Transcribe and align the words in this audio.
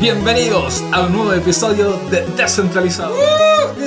Bienvenidos 0.00 0.82
a 0.92 1.02
un 1.02 1.12
nuevo 1.12 1.34
episodio 1.34 1.98
de 2.10 2.24
Descentralizado. 2.34 3.14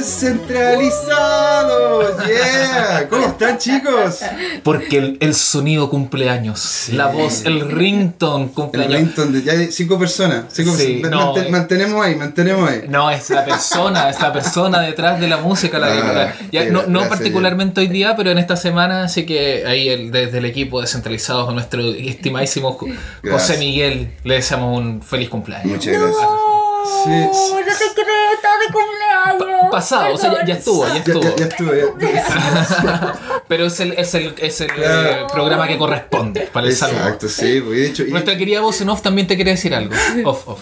¡Descentralizado! 0.04 2.18
¡Yeah! 2.28 3.08
¿Cómo 3.10 3.28
están, 3.28 3.58
chicos? 3.58 4.20
Porque 4.64 4.98
el, 4.98 5.18
el 5.22 5.34
sonido 5.34 5.90
cumpleaños, 5.90 6.90
la 6.92 7.08
voz, 7.08 7.46
el 7.46 7.72
ringtone 7.72 8.44
El 8.46 8.52
cumpleaños. 8.52 8.98
ringtone 9.00 9.32
de 9.40 9.44
ya 9.44 9.54
hay 9.54 9.72
cinco 9.72 9.98
personas. 9.98 10.46
Cinco 10.52 10.76
Sí, 10.76 11.00
personas. 11.02 11.12
no, 11.12 11.34
Manten- 11.36 11.46
eh. 11.46 11.50
mantenemos 11.50 12.06
ahí, 12.06 12.16
mantenemos 12.16 12.70
ahí. 12.70 12.82
No, 12.90 13.10
es 13.10 13.30
la 13.30 13.46
persona, 13.46 14.10
es 14.10 14.20
la 14.20 14.34
persona 14.34 14.82
detrás 14.82 15.20
de 15.22 15.28
la 15.30 15.38
música. 15.38 15.80
La 15.80 15.88
Ah, 15.94 16.34
ya, 16.52 16.66
no, 16.66 16.82
no 16.84 17.00
gracias, 17.00 17.08
particularmente 17.10 17.80
hoy 17.82 17.88
día, 17.88 18.16
pero 18.18 18.32
en 18.32 18.38
esta 18.40 18.56
semana, 18.58 19.04
así 19.06 19.26
que 19.26 19.64
ahí 19.66 19.88
el- 19.90 20.12
desde 20.12 20.40
el 20.40 20.46
equipo 20.46 20.82
descentralizado 20.82 21.46
con 21.46 21.56
nuestro 21.56 21.82
estimadísimo 21.82 22.74
Jo- 22.74 22.88
José. 23.30 23.58
Miguel 23.58 24.12
le 24.26 24.36
deseamos 24.36 24.78
un 24.78 25.02
feliz 25.02 25.30
cumpleaños. 25.30 25.68
Muchas 25.68 25.94
gracias. 25.94 26.28
Sí, 27.06 27.10
No, 27.10 27.34
sí. 27.34 27.54
no 27.54 27.66
te 27.66 27.94
creo, 27.94 28.32
está 28.36 28.50
de 28.60 28.66
cumpleaños. 28.74 29.53
Pasado, 29.72 30.14
o 30.14 30.18
sea, 30.18 30.32
ya, 30.34 30.46
ya 30.46 30.54
estuvo, 30.56 30.88
ya 30.88 30.96
estuvo. 30.98 31.22
ya, 31.22 31.36
ya 32.00 32.12
ya. 32.14 33.20
Pero 33.48 33.66
es 33.66 33.80
el, 33.80 33.94
es 33.94 34.14
el, 34.16 34.34
es 34.38 34.62
el 34.62 34.68
Claro. 34.72 35.10
eh, 35.10 35.28
programa 35.32 35.68
que 35.68 35.78
corresponde 35.78 36.42
para 36.54 36.68
el 36.68 36.76
saludo. 36.76 37.00
Exacto, 37.00 37.30
sí. 37.30 37.60
de 37.60 37.88
hecho, 37.88 38.04
y- 38.04 38.12
Nuestra 38.12 38.38
querida 38.38 38.62
voz 38.62 38.80
en 38.82 38.90
off 38.90 39.02
también 39.02 39.28
te 39.28 39.36
quiere 39.36 39.52
decir 39.52 39.74
algo. 39.76 39.94
Off, 40.26 40.48
off. 40.48 40.60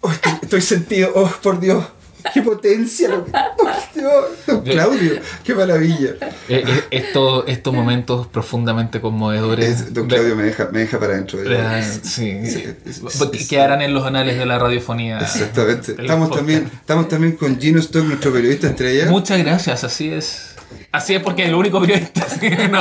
Oh, 0.00 0.10
estoy, 0.10 0.32
estoy 0.42 0.60
sentido. 0.60 1.12
Oh, 1.14 1.30
por 1.42 1.60
Dios. 1.60 1.84
¡Qué 2.32 2.42
potencia! 2.42 3.08
lo 3.08 3.24
que- 3.24 3.32
¡Oh, 3.58 3.70
Dios! 3.94 4.24
Don 4.46 4.62
Claudio, 4.62 5.12
¡qué 5.44 5.54
maravilla! 5.54 6.10
Eh, 6.48 6.64
eh, 6.66 6.84
esto- 6.90 7.46
estos 7.46 7.72
momentos 7.74 8.26
profundamente 8.26 9.00
conmovedores. 9.00 9.66
Es- 9.80 9.94
don 9.94 10.06
Claudio 10.08 10.36
me 10.36 10.44
deja, 10.44 10.68
me 10.72 10.80
deja 10.80 10.98
para 10.98 11.14
adentro. 11.14 11.38
de 11.40 11.82
sí, 12.02 12.40
Sí, 12.46 13.48
quedarán 13.48 13.82
en 13.82 13.94
los 13.94 14.04
anales 14.06 14.38
de 14.38 14.46
la 14.46 14.58
radiofonía. 14.58 15.18
Exactamente. 15.20 15.92
Estamos 15.92 16.28
podcast. 16.28 16.36
también, 16.38 16.70
estamos 16.74 17.08
también 17.08 17.36
con 17.36 17.60
Gino 17.60 17.78
Stock, 17.80 18.04
nuestro 18.04 18.32
periodista 18.32 18.68
estrella. 18.68 19.06
Muchas 19.10 19.38
gracias, 19.38 19.84
así 19.84 20.08
es. 20.10 20.51
Así 20.92 21.14
es 21.14 21.22
porque 21.22 21.42
es 21.42 21.48
el 21.48 21.54
único 21.54 21.80
periodista. 21.80 22.26
sí, 22.40 22.50
no. 22.70 22.80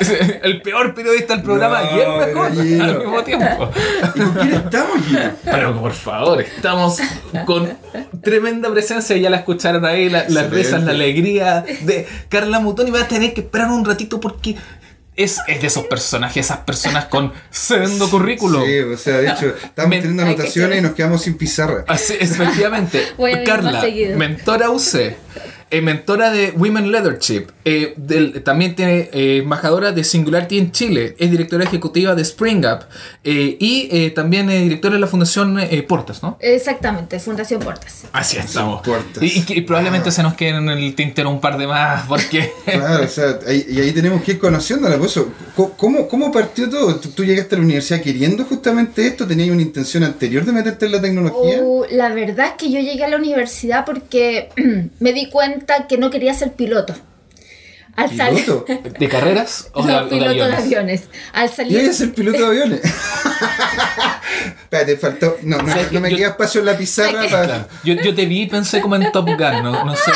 Es 0.00 0.10
el 0.42 0.60
peor 0.62 0.94
periodista 0.94 1.34
del 1.34 1.42
programa 1.44 1.82
No, 1.82 1.96
y 1.96 2.00
el 2.00 2.26
mejor 2.26 2.52
Gino. 2.62 2.84
al 2.84 2.98
mismo 2.98 3.24
tiempo. 3.24 3.70
¿Y 4.14 4.18
con 4.20 4.34
quién 4.34 4.52
estamos, 4.54 5.06
Gino? 5.06 5.20
Pero 5.44 5.80
por 5.80 5.92
favor, 5.92 6.40
estamos 6.42 6.98
con 7.46 7.70
tremenda 8.22 8.70
presencia, 8.70 9.16
ya 9.16 9.30
la 9.30 9.38
escucharon 9.38 9.84
ahí, 9.84 10.08
la- 10.08 10.28
las 10.28 10.50
risas, 10.50 10.82
la 10.82 10.90
alegría 10.92 11.64
de 11.82 12.06
Carla 12.28 12.60
Mutoni. 12.60 12.90
Va 12.90 13.00
a 13.02 13.08
tener 13.08 13.32
que 13.34 13.40
esperar 13.42 13.68
un 13.70 13.84
ratito 13.84 14.20
porque 14.20 14.56
es, 15.14 15.38
es 15.46 15.60
de 15.60 15.66
esos 15.66 15.84
personajes, 15.84 16.46
esas 16.46 16.58
personas 16.58 17.04
con 17.06 17.32
sendo 17.50 18.08
currículum. 18.10 18.64
Sí, 18.64 18.78
o 18.80 18.96
sea, 18.96 19.18
de 19.18 19.28
hecho, 19.28 19.46
estamos 19.62 19.90
Men- 19.90 20.00
teniendo 20.00 20.22
anotaciones 20.22 20.78
y 20.78 20.82
nos 20.82 20.92
quedamos 20.92 21.22
sin 21.22 21.36
pizarra. 21.36 21.84
Así, 21.86 22.14
efectivamente. 22.18 23.02
Voy 23.18 23.44
Carla, 23.44 23.84
mentora 24.16 24.70
UC, 24.70 25.14
eh, 25.72 25.80
mentora 25.80 26.30
de 26.30 26.52
Women 26.52 26.92
Leadership, 26.92 27.46
eh, 27.64 27.94
del- 27.96 28.42
también 28.44 28.76
tiene 28.76 29.08
eh, 29.12 29.38
embajadora 29.42 29.90
de 29.92 30.04
Singularity 30.04 30.58
en 30.58 30.70
Chile, 30.72 31.16
es 31.18 31.30
directora 31.30 31.64
ejecutiva 31.64 32.14
de 32.14 32.22
Spring 32.22 32.64
Up 32.64 32.84
eh, 33.24 33.56
y 33.58 33.88
eh, 33.90 34.10
también 34.10 34.48
es 34.50 34.62
directora 34.62 34.94
de 34.94 35.00
la 35.00 35.06
Fundación 35.06 35.58
eh, 35.58 35.82
Portas, 35.82 36.22
¿no? 36.22 36.36
Exactamente, 36.40 37.18
Fundación 37.18 37.60
Portas. 37.60 38.04
Así 38.12 38.36
estamos. 38.36 38.82
Portas. 38.82 39.22
Y, 39.22 39.38
y 39.38 39.42
que 39.42 39.62
probablemente 39.62 40.10
se 40.10 40.22
nos 40.22 40.34
queden 40.34 40.68
en 40.68 40.78
el 40.78 40.94
tintero 40.94 41.30
un 41.30 41.40
par 41.40 41.58
de 41.58 41.66
más, 41.66 42.06
porque. 42.06 42.52
Claro, 42.64 43.04
o 43.04 43.08
sea, 43.08 43.38
ahí- 43.46 43.66
y 43.68 43.80
ahí 43.80 43.92
tenemos 43.92 44.22
que 44.22 44.32
ir 44.32 44.38
conociéndola. 44.38 44.98
Pues, 44.98 45.12
eso. 45.12 45.32
Co- 45.56 45.72
¿Cómo, 45.76 46.06
¿Cómo 46.08 46.30
partió 46.32 46.68
todo? 46.68 46.96
¿Tú, 46.96 47.10
tú 47.10 47.24
llegaste 47.24 47.54
a 47.54 47.58
la 47.58 47.64
universidad 47.64 48.00
queriendo 48.02 48.44
justamente 48.44 49.06
esto? 49.06 49.26
¿Tenías 49.26 49.48
una 49.50 49.62
intención 49.62 50.02
anterior 50.04 50.44
de 50.44 50.52
meterte 50.52 50.86
en 50.86 50.92
la 50.92 51.00
tecnología? 51.00 51.60
Oh, 51.62 51.86
la 51.90 52.08
verdad 52.10 52.46
es 52.48 52.52
que 52.58 52.70
yo 52.70 52.80
llegué 52.80 53.04
a 53.04 53.08
la 53.08 53.16
universidad 53.16 53.84
porque 53.84 54.48
me 55.00 55.12
di 55.12 55.28
cuenta 55.30 55.61
que 55.88 55.98
no 55.98 56.10
quería 56.10 56.34
ser 56.34 56.52
piloto. 56.52 56.94
Al 57.94 58.16
salir. 58.16 58.44
¿Piloto? 58.44 58.64
¿De 58.98 59.08
carreras 59.08 59.68
o 59.74 59.82
de, 59.84 59.92
No, 59.92 59.98
o 59.98 60.04
de 60.04 60.08
piloto 60.10 60.32
de 60.32 60.40
aviones? 60.42 60.60
aviones. 60.60 61.02
Al 61.34 61.46
¿Y 61.46 61.52
salir. 61.52 61.90
a 61.90 61.92
ser 61.92 62.12
piloto 62.14 62.38
de 62.38 62.46
aviones? 62.46 62.80
Espérate, 64.62 64.96
faltó. 64.96 65.36
No, 65.42 65.58
no, 65.58 65.64
O 65.64 65.74
sea, 65.74 65.88
no 65.90 66.00
me 66.00 66.10
yo- 66.10 66.16
queda 66.16 66.28
espacio 66.28 66.60
en 66.60 66.66
la 66.66 66.76
pizarra 66.78 67.22
para. 67.30 67.44
Claro. 67.44 67.68
Yo, 67.84 67.94
yo 67.94 68.14
te 68.14 68.24
vi 68.26 68.42
y 68.42 68.46
pensé 68.46 68.80
como 68.80 68.96
en 68.96 69.12
Top 69.12 69.26
Gun, 69.26 69.62
no, 69.62 69.84
no 69.84 69.94
sé. 69.94 70.10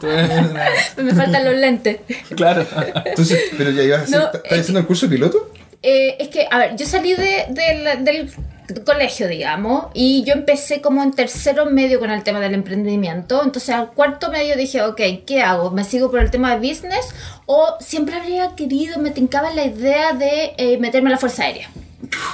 Me 1.02 1.12
faltan 1.14 1.44
los 1.44 1.54
lentes. 1.56 1.98
claro. 2.36 2.64
Entonces, 3.04 3.40
pero 3.58 3.70
ya 3.70 3.82
ibas 3.82 4.00
a 4.00 4.04
hacer. 4.04 4.18
No, 4.18 4.26
¿Estás 4.26 4.42
es 4.52 4.60
haciendo 4.60 4.80
el 4.80 4.86
curso 4.86 5.06
de 5.06 5.12
piloto? 5.16 5.50
Eh, 5.82 6.16
es 6.20 6.28
que, 6.28 6.46
a 6.50 6.58
ver, 6.58 6.76
yo 6.76 6.86
salí 6.86 7.14
de, 7.14 7.46
del- 7.50 8.04
del 8.04 8.30
colegio, 8.84 9.28
digamos, 9.28 9.86
y 9.94 10.24
yo 10.24 10.32
empecé 10.34 10.80
como 10.80 11.02
en 11.02 11.12
tercero 11.12 11.66
medio 11.66 12.00
con 12.00 12.10
el 12.10 12.22
tema 12.22 12.40
del 12.40 12.54
emprendimiento. 12.54 13.42
Entonces, 13.44 13.70
al 13.74 13.90
cuarto 13.92 14.30
medio 14.30 14.56
dije, 14.56 14.82
ok, 14.82 15.00
¿qué 15.26 15.42
hago? 15.42 15.70
¿Me 15.70 15.84
sigo 15.84 16.10
por 16.10 16.20
el 16.20 16.30
tema 16.30 16.56
de 16.56 16.68
business? 16.68 17.08
O 17.46 17.76
siempre 17.80 18.16
habría 18.16 18.54
querido, 18.56 18.98
me 18.98 19.10
tincaba 19.10 19.50
la 19.50 19.64
idea 19.64 20.12
de 20.12 20.52
eh, 20.56 20.78
meterme 20.78 21.08
a 21.10 21.12
la 21.12 21.18
Fuerza 21.18 21.44
Aérea. 21.44 21.68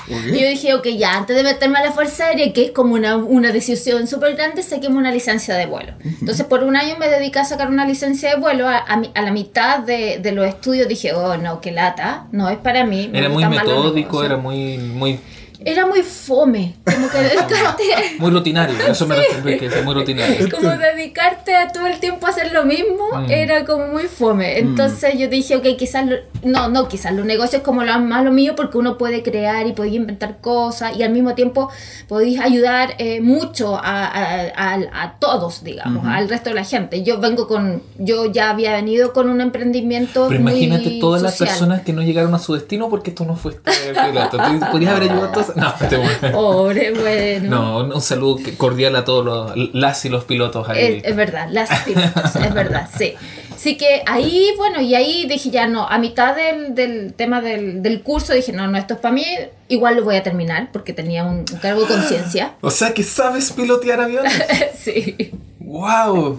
Y 0.09 0.39
yo 0.39 0.49
dije, 0.49 0.73
ok, 0.75 0.87
ya, 0.97 1.17
antes 1.17 1.37
de 1.37 1.43
meterme 1.43 1.79
a 1.79 1.85
la 1.85 1.93
Fuerza 1.93 2.27
Aérea, 2.27 2.53
que 2.53 2.67
es 2.67 2.71
como 2.71 2.95
una, 2.95 3.17
una 3.17 3.53
decisión 3.53 4.07
súper 4.07 4.35
grande, 4.35 4.63
saquéme 4.63 4.97
una 4.97 5.11
licencia 5.11 5.55
de 5.55 5.67
vuelo. 5.67 5.93
Entonces, 6.05 6.47
por 6.47 6.63
un 6.63 6.77
año 6.77 6.97
me 6.99 7.09
dediqué 7.09 7.41
a 7.41 7.45
sacar 7.45 7.69
una 7.69 7.85
licencia 7.85 8.31
de 8.31 8.37
vuelo. 8.37 8.69
A, 8.69 8.79
a 8.79 9.03
a 9.15 9.23
la 9.23 9.31
mitad 9.33 9.81
de, 9.81 10.19
de 10.19 10.33
los 10.33 10.47
estudios 10.47 10.89
dije, 10.89 11.13
oh, 11.13 11.37
no, 11.37 11.61
qué 11.61 11.73
lata, 11.73 12.27
no 12.33 12.49
es 12.49 12.57
para 12.59 12.85
mí. 12.85 13.09
me 13.09 13.19
Era 13.19 13.29
muy 13.29 13.45
metódico, 13.45 13.95
negocios". 13.95 14.25
era 14.25 14.37
muy, 14.37 14.79
muy, 14.79 15.21
Era 15.69 15.85
muy 15.85 16.03
fome, 16.03 16.77
como 16.85 17.09
que 17.11 17.19
dedicarte, 17.19 17.83
muy 18.21 18.31
rutinario. 18.31 18.77
Eso 18.89 19.05
me 19.09 19.17
refiero, 19.17 19.59
que 19.59 19.67
es 19.67 19.85
muy 19.85 19.95
rutinario. 19.95 20.49
como 20.55 20.71
dedicarte 20.71 21.57
a 21.57 21.73
todo 21.73 21.89
el 21.89 21.99
tiempo 21.99 22.25
a 22.27 22.31
hacer 22.31 22.53
lo 22.53 22.65
mismo, 22.65 23.05
Mm. 23.17 23.31
era 23.31 23.65
como 23.65 23.89
muy 23.89 24.05
fome. 24.05 24.59
Entonces 24.61 25.19
yo 25.19 25.29
dije, 25.29 25.57
ok, 25.57 25.67
quizás, 25.77 26.07
lo- 26.07 26.17
no, 26.45 26.69
no, 26.69 26.87
quizás 26.87 27.13
los 27.15 27.27
negocios 27.27 27.63
como 27.63 27.83
lo 27.83 27.99
más 27.99 28.25
lo 28.25 28.31
mío, 28.31 28.55
porque 28.55 28.79
uno 28.79 28.97
puede 28.97 29.25
crear 29.25 29.67
y 29.67 29.73
puede 29.73 29.91
inventar 29.91 30.39
cosas 30.41 30.97
y 30.97 31.03
al 31.03 31.11
mismo 31.11 31.35
tiempo 31.35 31.69
podéis 32.07 32.39
ayudar 32.41 32.95
eh, 32.99 33.21
mucho 33.21 33.75
a, 33.77 34.07
a- 34.07 34.47
a- 34.55 35.03
a 35.03 35.19
todos, 35.19 35.65
digamos, 35.65 36.07
al 36.07 36.29
resto 36.29 36.51
de 36.51 36.55
la 36.55 36.65
gente. 36.65 37.03
Yo 37.03 37.19
vengo 37.21 37.49
con, 37.49 37.83
yo 37.99 38.27
ya 38.31 38.51
había 38.51 38.73
venido 38.73 39.13
con 39.13 39.29
un 39.29 39.41
emprendimiento 39.41 40.27
Pero 40.29 40.41
muy 40.43 40.53
imagínate 40.53 40.99
todas 41.01 41.23
las 41.23 41.37
personas 41.37 41.83
que 41.83 41.93
no 41.93 42.03
llegaron 42.03 42.33
a 42.35 42.39
su 42.39 42.55
destino 42.55 42.89
porque 42.89 43.11
tú 43.11 43.25
no 43.25 43.35
fuiste 43.35 43.69
piloto. 44.11 44.37
¿Tú 44.37 44.61
podrías 44.71 44.93
haber 44.95 45.11
ayudado 45.11 45.27
a 45.29 45.33
todos? 45.33 45.56
No, 45.61 45.75
te. 45.89 46.29
Pobre, 46.31 46.93
bueno. 46.93 47.49
No, 47.51 47.79
un 47.79 47.93
un 47.95 48.03
saludo 48.03 48.39
cordial 48.59 48.95
a 48.97 49.05
todos 49.05 49.25
los, 49.25 49.75
las 49.75 50.05
y 50.05 50.09
los 50.11 50.25
pilotos 50.25 50.69
ahí. 50.69 50.99
Es, 50.99 51.05
es 51.05 51.17
verdad, 51.17 51.49
las 51.51 51.71
pilotos, 51.85 52.37
es 52.37 52.55
verdad, 52.55 52.89
sí. 52.97 53.15
Así 53.55 53.79
que 53.79 54.03
ahí, 54.07 54.53
bueno, 54.59 54.83
y 54.83 54.95
ahí 54.95 55.27
dije 55.27 55.49
ya 55.49 55.67
no, 55.67 55.89
a 55.89 55.97
mitad 55.97 56.37
del, 56.37 56.75
del 56.75 57.15
tema 57.15 57.41
del, 57.41 57.83
del 57.83 58.03
curso 58.03 58.35
dije, 58.35 58.53
no, 58.53 58.69
no, 58.69 58.77
esto 58.77 58.95
es 58.95 59.01
para 59.01 59.15
mí, 59.15 59.25
igual 59.69 59.97
lo 59.97 60.05
voy 60.05 60.17
a 60.17 60.23
terminar 60.23 60.69
porque 60.73 60.93
tenía 60.93 61.25
un, 61.25 61.39
un 61.39 61.59
cargo 61.63 61.81
de 61.81 61.87
conciencia. 61.87 62.53
O 62.61 62.71
sea 62.71 62.93
que 62.93 63.03
sabes 63.03 63.53
pilotear 63.53 64.01
aviones. 64.01 64.33
sí. 64.79 65.33
¡Wow! 65.67 66.37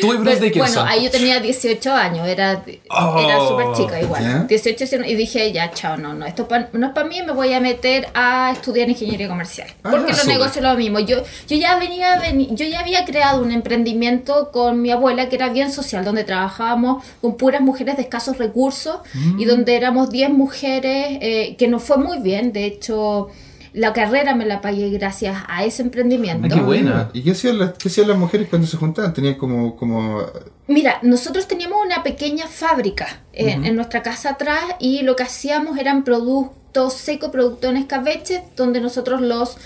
Tú 0.00 0.12
y 0.12 0.16
Bruce 0.16 0.24
Pero, 0.24 0.40
Dickinson. 0.40 0.74
bueno, 0.74 0.90
ahí 0.90 1.04
yo 1.04 1.10
tenía 1.12 1.38
18 1.38 1.92
años, 1.92 2.26
era, 2.26 2.64
Oh, 2.90 3.16
era 3.20 3.38
súper 3.38 3.66
chica 3.76 4.00
igual. 4.02 4.22
¿ya? 4.24 4.38
18 4.42 4.84
y 5.06 5.14
dije, 5.14 5.52
ya, 5.52 5.70
chao, 5.70 5.96
no, 5.96 6.14
no, 6.14 6.26
esto 6.26 6.48
pa- 6.48 6.68
no 6.72 6.88
es 6.88 6.92
para 6.92 7.06
mí, 7.06 7.22
me 7.24 7.30
voy 7.32 7.52
a 7.52 7.60
meter 7.60 8.08
a 8.12 8.50
estudiar 8.52 8.88
ingeniería 8.90 9.28
comercial. 9.28 9.68
Ah, 9.84 9.90
porque 9.92 10.12
los 10.12 10.26
negocios 10.26 10.64
lo 10.64 10.74
mismo. 10.74 10.98
Yo, 10.98 11.18
yo, 11.46 11.56
ya 11.56 11.78
venía, 11.78 12.20
yo 12.50 12.66
ya 12.66 12.80
había 12.80 13.04
creado 13.04 13.40
un 13.40 13.52
emprendimiento 13.52 14.50
con 14.50 14.82
mi 14.82 14.90
abuela 14.90 15.28
que 15.28 15.36
era 15.36 15.48
bien 15.50 15.70
social, 15.72 16.04
donde 16.04 16.24
trabajábamos 16.24 17.04
con 17.20 17.36
puras 17.36 17.60
mujeres 17.60 17.96
de 17.96 18.02
escasos 18.02 18.36
recursos 18.38 18.96
y 19.38 19.44
Mm. 19.44 19.48
donde 19.48 19.76
éramos 19.76 20.10
10 20.10 20.30
mujeres, 20.30 21.18
eh, 21.20 21.54
que 21.56 21.68
nos 21.68 21.84
fue 21.84 21.98
muy 21.98 22.18
bien, 22.18 22.52
de 22.52 22.64
hecho... 22.64 23.28
La 23.76 23.92
carrera 23.92 24.34
me 24.34 24.46
la 24.46 24.62
pagué 24.62 24.88
gracias 24.88 25.36
a 25.48 25.62
ese 25.66 25.82
emprendimiento. 25.82 26.46
Ah, 26.46 26.54
qué 26.54 26.60
buena. 26.62 27.10
¿Y 27.12 27.22
qué 27.22 27.32
hacían, 27.32 27.58
las, 27.58 27.74
qué 27.74 27.88
hacían 27.88 28.08
las 28.08 28.16
mujeres 28.16 28.48
cuando 28.48 28.66
se 28.66 28.78
juntaban? 28.78 29.12
Tenían 29.12 29.34
como. 29.34 29.76
como 29.76 30.24
Mira, 30.66 30.98
nosotros 31.02 31.46
teníamos 31.46 31.84
una 31.84 32.02
pequeña 32.02 32.46
fábrica 32.46 33.20
eh, 33.34 33.50
en 33.50 33.76
nuestra 33.76 34.02
casa 34.02 34.30
atrás 34.30 34.64
y 34.80 35.02
lo 35.02 35.14
que 35.14 35.24
hacíamos 35.24 35.76
eran 35.76 36.04
productos 36.04 36.94
secos, 36.94 37.28
productos 37.28 37.68
en 37.68 37.76
escabeche, 37.76 38.44
donde 38.56 38.80
nosotros 38.80 39.20
los, 39.20 39.58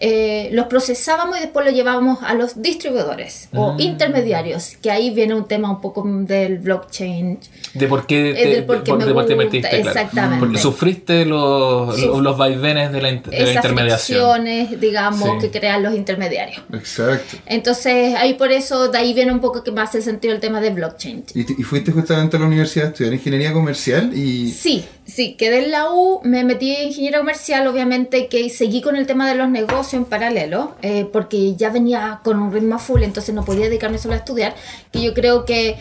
eh, 0.00 0.48
los 0.52 0.66
procesábamos 0.66 1.38
y 1.38 1.40
después 1.40 1.64
los 1.66 1.74
llevábamos 1.74 2.18
a 2.22 2.34
los 2.34 2.60
distribuidores 2.62 3.48
o 3.54 3.72
Mm. 3.74 3.80
intermediarios, 3.80 4.76
que 4.82 4.90
ahí 4.90 5.10
viene 5.10 5.34
un 5.34 5.46
tema 5.46 5.70
un 5.70 5.80
poco 5.80 6.02
del 6.06 6.58
blockchain. 6.58 7.38
De 7.74 7.86
por 7.88 8.06
qué 8.06 8.30
Es 8.30 8.36
te, 8.36 8.48
del 8.48 8.64
por 8.64 8.82
qué 8.82 8.90
por- 8.90 8.98
me 8.98 9.04
de 9.06 9.12
por 9.14 9.22
gusta, 9.24 9.36
metiste, 9.36 9.68
claro. 9.68 9.88
exactamente. 9.88 10.38
Porque 10.40 10.58
sufriste 10.58 11.24
los, 11.24 11.98
los 11.98 12.36
vaivenes 12.38 12.92
de 12.92 13.02
la, 13.02 13.10
in- 13.10 13.22
de 13.22 13.30
la 13.30 13.36
Esas 13.38 13.56
intermediación. 13.56 14.42
fricciones, 14.42 14.80
digamos, 14.80 15.42
Sí. 15.42 15.48
que 15.50 15.58
crean 15.58 15.82
los 15.82 15.94
intermediarios. 15.94 16.62
exacto. 16.72 17.36
Entonces, 17.46 18.14
ahí 18.16 18.34
por 18.34 18.52
eso, 18.52 18.88
de 18.88 18.98
ahí 18.98 19.14
viene 19.14 19.32
un 19.32 19.40
poco 19.40 19.62
que 19.64 19.70
más 19.72 19.94
el 19.94 20.02
sentido 20.02 20.34
el 20.34 20.40
tema 20.40 20.60
de 20.60 20.70
blockchain. 20.70 21.24
Y, 21.34 21.44
te- 21.44 21.54
y 21.58 21.62
fuiste 21.62 21.92
justamente 21.92 22.36
a 22.36 22.40
la 22.40 22.46
universidad 22.46 22.86
a 22.86 22.90
estudiar 22.90 23.12
ingeniería 23.14 23.52
comercial 23.52 24.12
y. 24.16 24.50
Sí, 24.50 24.84
sí, 25.04 25.34
quedé 25.34 25.64
en 25.64 25.70
la 25.70 25.90
U, 25.90 26.20
me 26.24 26.44
metí 26.44 26.74
en 26.74 26.88
ingeniería 26.88 27.18
comercial, 27.18 27.66
obviamente 27.66 28.28
que 28.28 28.48
seguí 28.50 28.80
con 28.80 28.96
el 28.96 29.06
tema 29.06 29.28
de 29.28 29.34
los 29.34 29.48
negocios 29.48 29.87
negocio 29.88 29.98
en 29.98 30.04
paralelo, 30.04 30.74
eh, 30.82 31.08
porque 31.10 31.56
ya 31.56 31.70
venía 31.70 32.20
con 32.22 32.38
un 32.40 32.52
ritmo 32.52 32.78
full, 32.78 33.02
entonces 33.02 33.34
no 33.34 33.44
podía 33.44 33.64
dedicarme 33.66 33.98
solo 33.98 34.14
a 34.14 34.18
estudiar, 34.18 34.54
que 34.92 35.02
yo 35.02 35.14
creo 35.14 35.44
que, 35.46 35.78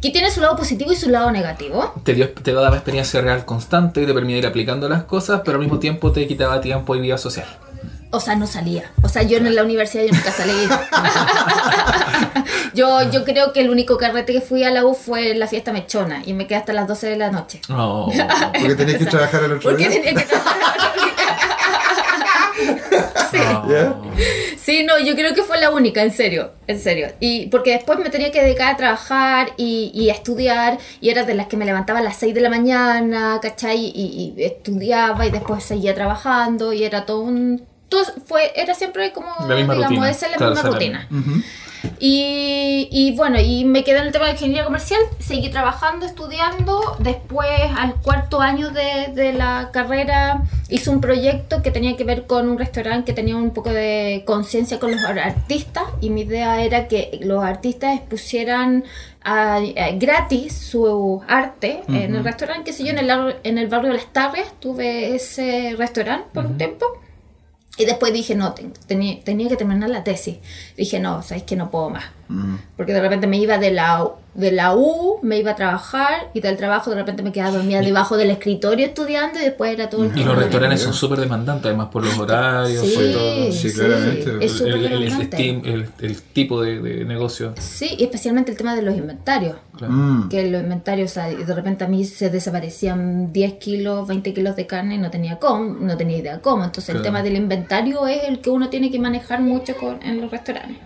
que 0.00 0.10
tiene 0.10 0.30
su 0.30 0.40
lado 0.40 0.56
positivo 0.56 0.90
y 0.92 0.96
su 0.96 1.10
lado 1.10 1.30
negativo. 1.30 1.92
Te, 2.04 2.14
dio, 2.14 2.30
te 2.30 2.52
daba 2.52 2.74
experiencia 2.76 3.20
real 3.20 3.44
constante, 3.44 4.06
te 4.06 4.14
permitía 4.14 4.38
ir 4.38 4.46
aplicando 4.46 4.88
las 4.88 5.04
cosas, 5.04 5.42
pero 5.44 5.56
al 5.58 5.64
mismo 5.64 5.78
tiempo 5.78 6.12
te 6.12 6.26
quitaba 6.26 6.60
tiempo 6.62 6.94
y 6.96 7.00
vida 7.00 7.18
social. 7.18 7.46
O 8.10 8.20
sea, 8.20 8.36
no 8.36 8.46
salía. 8.46 8.90
O 9.02 9.08
sea, 9.10 9.22
yo 9.22 9.36
en 9.36 9.54
la 9.54 9.62
universidad 9.62 10.04
yo 10.04 10.14
nunca 10.14 10.32
salí. 10.32 10.52
yo, 12.74 13.10
yo 13.10 13.22
creo 13.24 13.52
que 13.52 13.60
el 13.60 13.68
único 13.68 13.98
carrete 13.98 14.32
que 14.32 14.40
fui 14.40 14.64
a 14.64 14.70
la 14.70 14.86
U 14.86 14.94
fue 14.94 15.34
la 15.34 15.46
fiesta 15.46 15.72
mechona 15.74 16.22
y 16.24 16.32
me 16.32 16.46
quedé 16.46 16.56
hasta 16.56 16.72
las 16.72 16.88
12 16.88 17.06
de 17.06 17.16
la 17.16 17.30
noche. 17.30 17.60
No. 17.68 18.08
Porque 18.58 18.74
tenías 18.76 18.96
que 18.98 19.04
trabajar 19.10 19.44
el 19.44 19.52
otro 19.52 19.68
Porque 19.70 19.88
día. 19.90 20.02
tenía 20.02 20.14
que 20.22 20.26
trabajar 20.26 20.56
el 20.64 20.88
otro 20.88 21.04
día. 21.04 21.14
Sí. 23.30 23.36
¿Ya? 23.68 23.94
Sí, 24.56 24.84
no, 24.84 24.98
yo 24.98 25.14
creo 25.14 25.34
que 25.34 25.42
fue 25.42 25.60
la 25.60 25.70
única, 25.70 26.02
en 26.02 26.10
serio, 26.12 26.52
en 26.66 26.78
serio. 26.80 27.08
Y 27.20 27.46
porque 27.48 27.72
después 27.72 27.98
me 27.98 28.08
tenía 28.10 28.30
que 28.32 28.42
dedicar 28.42 28.72
a 28.72 28.76
trabajar 28.76 29.50
y, 29.58 29.90
y 29.94 30.08
a 30.08 30.14
estudiar, 30.14 30.78
y 31.00 31.10
era 31.10 31.24
de 31.24 31.34
las 31.34 31.46
que 31.46 31.56
me 31.58 31.64
levantaba 31.66 31.98
a 31.98 32.02
las 32.02 32.16
6 32.16 32.34
de 32.34 32.40
la 32.40 32.48
mañana, 32.48 33.38
¿cachai? 33.42 33.78
Y, 33.94 34.34
y 34.36 34.42
estudiaba 34.44 35.26
y 35.26 35.30
después 35.30 35.62
seguía 35.62 35.94
trabajando, 35.94 36.72
y 36.72 36.84
era 36.84 37.04
todo 37.04 37.20
un... 37.20 37.66
Todo 37.90 38.02
fue, 38.26 38.52
era 38.56 38.74
siempre 38.74 39.12
como, 39.12 39.28
La 39.46 39.54
misma 39.56 39.74
digamos, 39.74 39.88
rutina. 39.98 40.10
esa 40.10 40.26
es 40.26 40.32
la 40.32 40.38
Claro, 40.38 40.54
misma 40.54 40.68
esa 40.70 40.78
es 40.78 40.90
la- 40.92 41.00
rutina. 41.00 41.08
Y, 42.00 42.88
y 42.90 43.14
bueno, 43.16 43.40
y 43.40 43.64
me 43.64 43.84
quedé 43.84 43.98
en 43.98 44.06
el 44.06 44.12
tema 44.12 44.26
de 44.26 44.32
ingeniería 44.32 44.64
comercial, 44.64 45.00
seguí 45.18 45.48
trabajando, 45.50 46.06
estudiando. 46.06 46.96
Después, 47.00 47.48
al 47.76 47.94
cuarto 47.96 48.40
año 48.40 48.70
de, 48.70 49.12
de 49.14 49.32
la 49.32 49.70
carrera, 49.72 50.42
hice 50.68 50.90
un 50.90 51.00
proyecto 51.00 51.62
que 51.62 51.70
tenía 51.70 51.96
que 51.96 52.04
ver 52.04 52.26
con 52.26 52.48
un 52.48 52.58
restaurante 52.58 53.04
que 53.04 53.12
tenía 53.14 53.36
un 53.36 53.50
poco 53.50 53.70
de 53.70 54.22
conciencia 54.26 54.78
con 54.78 54.92
los 54.92 55.04
artistas. 55.04 55.84
Y 56.00 56.10
mi 56.10 56.22
idea 56.22 56.62
era 56.62 56.88
que 56.88 57.18
los 57.22 57.42
artistas 57.44 57.96
expusieran 57.96 58.84
a- 59.22 59.56
a- 59.56 59.90
gratis 59.94 60.52
su 60.54 61.20
arte 61.26 61.82
en 61.88 62.14
el 62.16 62.24
restaurante, 62.24 62.64
que 62.64 62.72
sé 62.72 62.84
yo, 62.84 62.90
en 62.90 62.98
el, 62.98 63.36
en 63.44 63.58
el 63.58 63.66
barrio 63.68 63.90
de 63.90 63.96
Las 63.98 64.12
Tarrias. 64.12 64.48
Tuve 64.60 65.14
ese 65.14 65.74
restaurante 65.76 66.28
por 66.32 66.46
un 66.46 66.56
tiempo. 66.58 66.86
Y 67.78 67.84
después 67.86 68.12
dije, 68.12 68.34
no, 68.34 68.52
ten- 68.54 68.72
tenía, 68.86 69.20
tenía 69.22 69.48
que 69.48 69.56
terminar 69.56 69.88
la 69.88 70.04
tesis. 70.04 70.38
Dije, 70.76 70.98
no, 71.00 71.22
sabes 71.22 71.44
que 71.44 71.56
no 71.56 71.70
puedo 71.70 71.88
más. 71.90 72.04
Porque 72.76 72.92
de 72.92 73.00
repente 73.00 73.26
me 73.26 73.38
iba 73.38 73.56
de 73.58 73.70
la, 73.70 74.04
U- 74.04 74.12
de 74.34 74.52
la 74.52 74.76
U, 74.76 75.18
me 75.22 75.38
iba 75.38 75.52
a 75.52 75.56
trabajar 75.56 76.28
y 76.34 76.40
del 76.40 76.56
trabajo 76.58 76.90
de 76.90 76.96
repente 76.96 77.22
me 77.22 77.32
quedaba 77.32 77.52
dormida 77.56 77.80
debajo 77.80 78.16
del 78.18 78.30
escritorio 78.30 78.84
estudiando 78.86 79.38
y 79.38 79.42
después 79.44 79.72
era 79.72 79.88
todo 79.88 80.04
el 80.04 80.10
Y 80.10 80.14
día. 80.14 80.26
los 80.26 80.36
restaurantes 80.36 80.82
son 80.82 80.92
súper 80.92 81.20
demandantes, 81.20 81.66
además 81.66 81.88
por 81.90 82.04
los 82.04 82.18
horarios, 82.18 82.84
Sí, 82.86 82.94
por 82.94 83.12
todo. 83.12 83.52
Sí, 83.52 83.72
claramente. 83.72 84.44
Es 84.44 84.60
el, 84.60 84.84
el- 85.64 85.88
el 86.00 86.22
tipo 86.34 86.60
de, 86.62 86.80
de 86.80 87.04
negocio. 87.04 87.54
Sí, 87.58 87.94
y 87.98 88.04
especialmente 88.04 88.50
el 88.52 88.58
tema 88.58 88.74
de 88.76 88.82
los 88.82 88.94
inventarios. 88.96 89.56
Claro. 89.76 89.92
Mm. 89.94 90.28
Que 90.28 90.50
los 90.50 90.62
inventarios, 90.62 91.10
o 91.12 91.14
sea, 91.14 91.28
de 91.28 91.54
repente 91.54 91.84
a 91.84 91.88
mí 91.88 92.04
se 92.04 92.30
desaparecían 92.30 93.32
10 93.32 93.54
kilos, 93.54 94.06
20 94.06 94.34
kilos 94.34 94.54
de 94.56 94.66
carne 94.66 94.96
y 94.96 94.98
no 94.98 95.10
tenía 95.10 95.38
cómo, 95.38 95.64
no 95.80 95.96
tenía 95.96 96.18
idea 96.18 96.40
cómo. 96.40 96.64
Entonces 96.64 96.94
el 96.94 97.02
tema 97.02 97.22
del 97.22 97.36
inventario 97.36 98.06
es 98.06 98.24
el 98.24 98.40
que 98.40 98.50
uno 98.50 98.68
tiene 98.68 98.90
que 98.90 98.98
manejar 98.98 99.40
mucho 99.40 99.76
con, 99.76 100.02
en 100.02 100.20
los 100.20 100.30
restaurantes. 100.30 100.76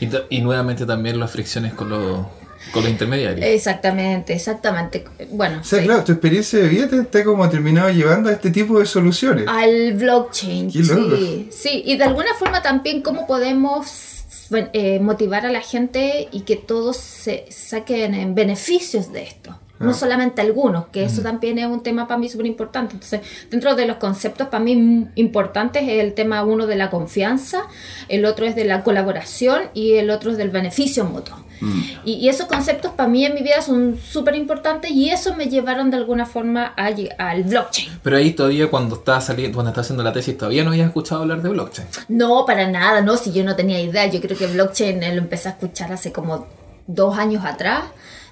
Y, 0.00 0.08
y 0.30 0.40
nuevamente 0.40 0.86
también 0.86 1.18
las 1.20 1.30
fricciones 1.30 1.74
con 1.74 1.90
los, 1.90 2.26
con 2.72 2.82
los 2.82 2.90
intermediarios. 2.90 3.46
Exactamente, 3.46 4.32
exactamente. 4.32 5.04
Bueno, 5.30 5.58
O 5.60 5.64
sea, 5.64 5.80
sí. 5.80 5.84
claro, 5.84 6.04
tu 6.04 6.12
experiencia 6.12 6.58
de 6.58 6.68
vida 6.68 6.88
te 6.88 6.96
está 6.96 7.22
como 7.24 7.48
terminado 7.48 7.90
llevando 7.90 8.28
a 8.30 8.32
este 8.32 8.50
tipo 8.50 8.78
de 8.78 8.86
soluciones. 8.86 9.46
al 9.48 9.92
blockchain. 9.94 10.70
Qué 10.72 10.78
loco. 10.80 11.16
Sí, 11.16 11.48
sí, 11.52 11.82
y 11.86 11.96
de 11.96 12.04
alguna 12.04 12.34
forma 12.38 12.62
también 12.62 13.02
cómo 13.02 13.26
podemos 13.26 14.24
eh, 14.72 14.98
motivar 15.00 15.46
a 15.46 15.52
la 15.52 15.60
gente 15.60 16.28
y 16.32 16.40
que 16.40 16.56
todos 16.56 16.96
se 16.96 17.44
saquen 17.50 18.14
eh, 18.14 18.26
beneficios 18.30 19.12
de 19.12 19.22
esto. 19.24 19.58
No 19.80 19.94
solamente 19.94 20.42
algunos, 20.42 20.88
que 20.88 21.04
eso 21.04 21.22
también 21.22 21.58
es 21.58 21.66
un 21.66 21.82
tema 21.82 22.06
para 22.06 22.18
mí 22.18 22.28
súper 22.28 22.46
importante. 22.46 22.94
Entonces, 22.94 23.22
dentro 23.50 23.74
de 23.74 23.86
los 23.86 23.96
conceptos 23.96 24.48
para 24.48 24.62
mí 24.62 25.08
importantes 25.14 25.82
es 25.82 26.04
el 26.04 26.12
tema 26.12 26.44
uno 26.44 26.66
de 26.66 26.76
la 26.76 26.90
confianza, 26.90 27.62
el 28.08 28.26
otro 28.26 28.44
es 28.46 28.54
de 28.54 28.66
la 28.66 28.82
colaboración 28.84 29.62
y 29.74 29.92
el 29.92 30.10
otro 30.10 30.30
es 30.32 30.36
del 30.36 30.50
beneficio 30.50 31.04
mutuo. 31.04 31.36
Y, 32.04 32.12
y 32.14 32.28
esos 32.28 32.46
conceptos 32.46 32.92
para 32.92 33.08
mí 33.08 33.24
en 33.26 33.34
mi 33.34 33.42
vida 33.42 33.60
son 33.60 33.98
súper 34.02 34.34
importantes 34.34 34.90
y 34.90 35.10
eso 35.10 35.34
me 35.36 35.46
llevaron 35.46 35.90
de 35.90 35.98
alguna 35.98 36.24
forma 36.24 36.72
a 36.76 36.90
al 37.18 37.44
blockchain. 37.44 38.00
Pero 38.02 38.16
ahí 38.16 38.32
todavía 38.32 38.68
cuando 38.68 38.96
estaba 38.96 39.20
saliendo, 39.20 39.56
cuando 39.56 39.70
estaba 39.70 39.82
haciendo 39.82 40.02
la 40.02 40.12
tesis, 40.12 40.36
todavía 40.36 40.64
no 40.64 40.70
habías 40.70 40.88
escuchado 40.88 41.22
hablar 41.22 41.42
de 41.42 41.50
blockchain. 41.50 41.88
No, 42.08 42.44
para 42.46 42.68
nada, 42.68 43.00
no, 43.02 43.16
si 43.16 43.32
yo 43.32 43.44
no 43.44 43.56
tenía 43.56 43.80
idea. 43.80 44.06
Yo 44.06 44.20
creo 44.20 44.36
que 44.36 44.46
blockchain 44.46 45.02
eh, 45.02 45.14
lo 45.14 45.20
empecé 45.20 45.48
a 45.48 45.52
escuchar 45.52 45.92
hace 45.92 46.12
como 46.12 46.46
dos 46.86 47.18
años 47.18 47.44
atrás. 47.44 47.84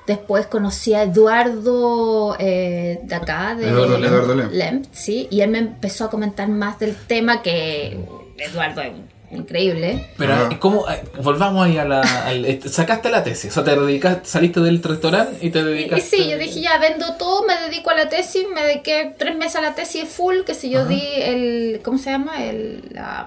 Después 0.09 0.47
conocí 0.47 0.95
a 0.95 1.03
Eduardo 1.05 2.35
eh, 2.41 2.99
de 3.05 3.15
acá, 3.15 3.55
de 3.55 3.69
Eduardo 3.69 3.99
Lem. 3.99 4.11
Eduardo 4.13 4.35
Lem. 4.35 4.51
Lem, 4.51 4.83
sí, 4.91 5.29
y 5.31 5.43
él 5.43 5.51
me 5.51 5.59
empezó 5.59 6.07
a 6.07 6.11
comentar 6.11 6.49
más 6.49 6.79
del 6.81 6.97
tema 6.97 7.43
que 7.43 7.97
Eduardo 8.39 8.81
es 8.81 8.93
increíble. 9.31 10.09
Pero, 10.17 10.33
Ajá. 10.33 10.49
¿cómo? 10.59 10.89
eh, 10.91 11.03
Volvamos 11.23 11.67
ahí 11.67 11.77
a 11.77 11.85
la. 11.85 12.01
al- 12.27 12.45
eh, 12.47 12.59
sacaste 12.67 13.11
la 13.11 13.23
tesis, 13.23 13.51
o 13.51 13.55
sea, 13.63 13.65
te 13.65 13.79
dedicaste, 13.79 14.27
saliste 14.27 14.61
del 14.61 14.83
restaurante 14.83 15.45
y 15.47 15.51
te 15.51 15.63
dedicaste. 15.63 16.17
y 16.17 16.23
sí, 16.23 16.31
yo 16.31 16.39
dije, 16.39 16.63
ya 16.63 16.79
vendo 16.79 17.15
todo, 17.19 17.45
me 17.47 17.55
dedico 17.69 17.91
a 17.91 17.95
la 17.95 18.09
tesis, 18.09 18.45
me 18.55 18.63
dediqué 18.63 19.15
tres 19.19 19.37
meses 19.37 19.57
a 19.57 19.61
la 19.61 19.75
tesis 19.75 20.09
full, 20.09 20.41
que 20.47 20.55
si 20.55 20.71
yo 20.71 20.87
di 20.87 21.03
el, 21.21 21.81
¿cómo 21.85 21.99
se 21.99 22.11
llama? 22.11 22.43
El, 22.43 22.89
la, 22.93 23.27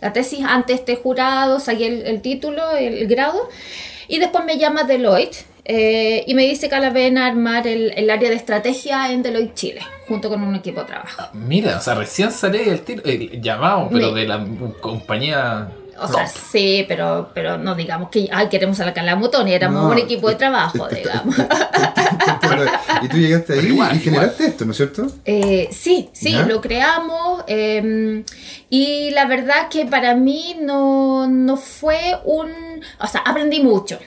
la 0.00 0.12
tesis 0.12 0.44
ante 0.46 0.72
este 0.72 0.94
jurado, 0.94 1.58
saqué 1.58 1.88
el, 1.88 2.02
el 2.06 2.22
título, 2.22 2.70
el, 2.76 2.94
el 2.98 3.08
grado, 3.08 3.48
y 4.06 4.20
después 4.20 4.44
me 4.44 4.56
llama 4.56 4.84
Deloitte. 4.84 5.44
Eh, 5.68 6.24
y 6.26 6.34
me 6.34 6.42
dice 6.44 6.68
que 6.68 6.78
la 6.78 6.90
ven 6.90 7.18
a 7.18 7.26
armar 7.26 7.66
el, 7.66 7.92
el 7.96 8.08
área 8.10 8.30
de 8.30 8.36
estrategia 8.36 9.10
en 9.12 9.22
Deloitte 9.22 9.54
Chile, 9.54 9.80
junto 10.08 10.28
con 10.28 10.42
un 10.42 10.54
equipo 10.54 10.80
de 10.80 10.86
trabajo. 10.86 11.28
Mira, 11.32 11.78
o 11.78 11.80
sea, 11.80 11.94
recién 11.94 12.30
salí 12.30 12.58
el 12.58 12.80
tiro, 12.80 13.02
eh, 13.04 13.38
llamado, 13.42 13.88
pero 13.92 14.12
Me- 14.12 14.20
de 14.20 14.28
la 14.28 14.44
compañía. 14.80 15.68
O 15.98 16.06
sea, 16.08 16.26
sí, 16.26 16.84
pero, 16.86 17.30
pero 17.32 17.56
no 17.56 17.74
digamos 17.74 18.10
que 18.10 18.28
ay, 18.30 18.48
queremos 18.50 18.76
sacar 18.76 19.02
la 19.02 19.16
mutón 19.16 19.48
y 19.48 19.54
éramos 19.54 19.82
No, 19.82 19.88
un 19.92 19.98
equipo 19.98 20.28
de 20.28 20.34
te- 20.34 20.38
trabajo, 20.40 20.86
te- 20.88 20.96
te- 20.96 21.00
digamos. 21.02 21.34
Y 23.02 23.08
tú 23.08 23.16
llegaste 23.16 23.54
ahí 23.54 23.66
igual, 23.66 23.96
y 23.96 24.00
generaste 24.00 24.46
esto, 24.46 24.64
¿no 24.66 24.72
es 24.72 24.76
cierto? 24.76 25.06
Eh, 25.24 25.68
sí, 25.72 26.10
sí, 26.12 26.32
¿Ya? 26.32 26.44
lo 26.46 26.60
creamos 26.60 27.44
eh, 27.46 28.24
y 28.70 29.10
la 29.12 29.24
verdad 29.26 29.68
que 29.70 29.86
para 29.86 30.14
mí 30.14 30.56
no, 30.60 31.26
no 31.28 31.56
fue 31.56 31.98
un... 32.24 32.50
O 33.00 33.06
sea, 33.06 33.22
aprendí 33.22 33.60
mucho, 33.62 33.98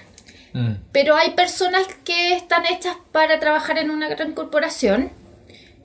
Mm. 0.53 0.73
pero 0.91 1.15
hay 1.15 1.31
personas 1.31 1.87
que 2.03 2.33
están 2.33 2.65
hechas 2.65 2.95
para 3.11 3.39
trabajar 3.39 3.77
en 3.77 3.91
una 3.91 4.07
gran 4.07 4.33
corporación 4.33 5.11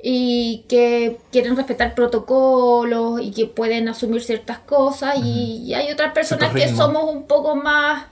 y 0.02 0.64
que 0.68 1.18
quieren 1.32 1.56
respetar 1.56 1.94
protocolos 1.94 3.20
y 3.22 3.30
que 3.30 3.46
pueden 3.46 3.88
asumir 3.88 4.22
ciertas 4.22 4.58
cosas 4.58 5.16
y, 5.16 5.62
y 5.64 5.74
hay 5.74 5.90
otras 5.90 6.12
personas 6.12 6.52
que 6.52 6.68
somos 6.68 7.04
un 7.04 7.26
poco 7.26 7.56
más 7.56 8.04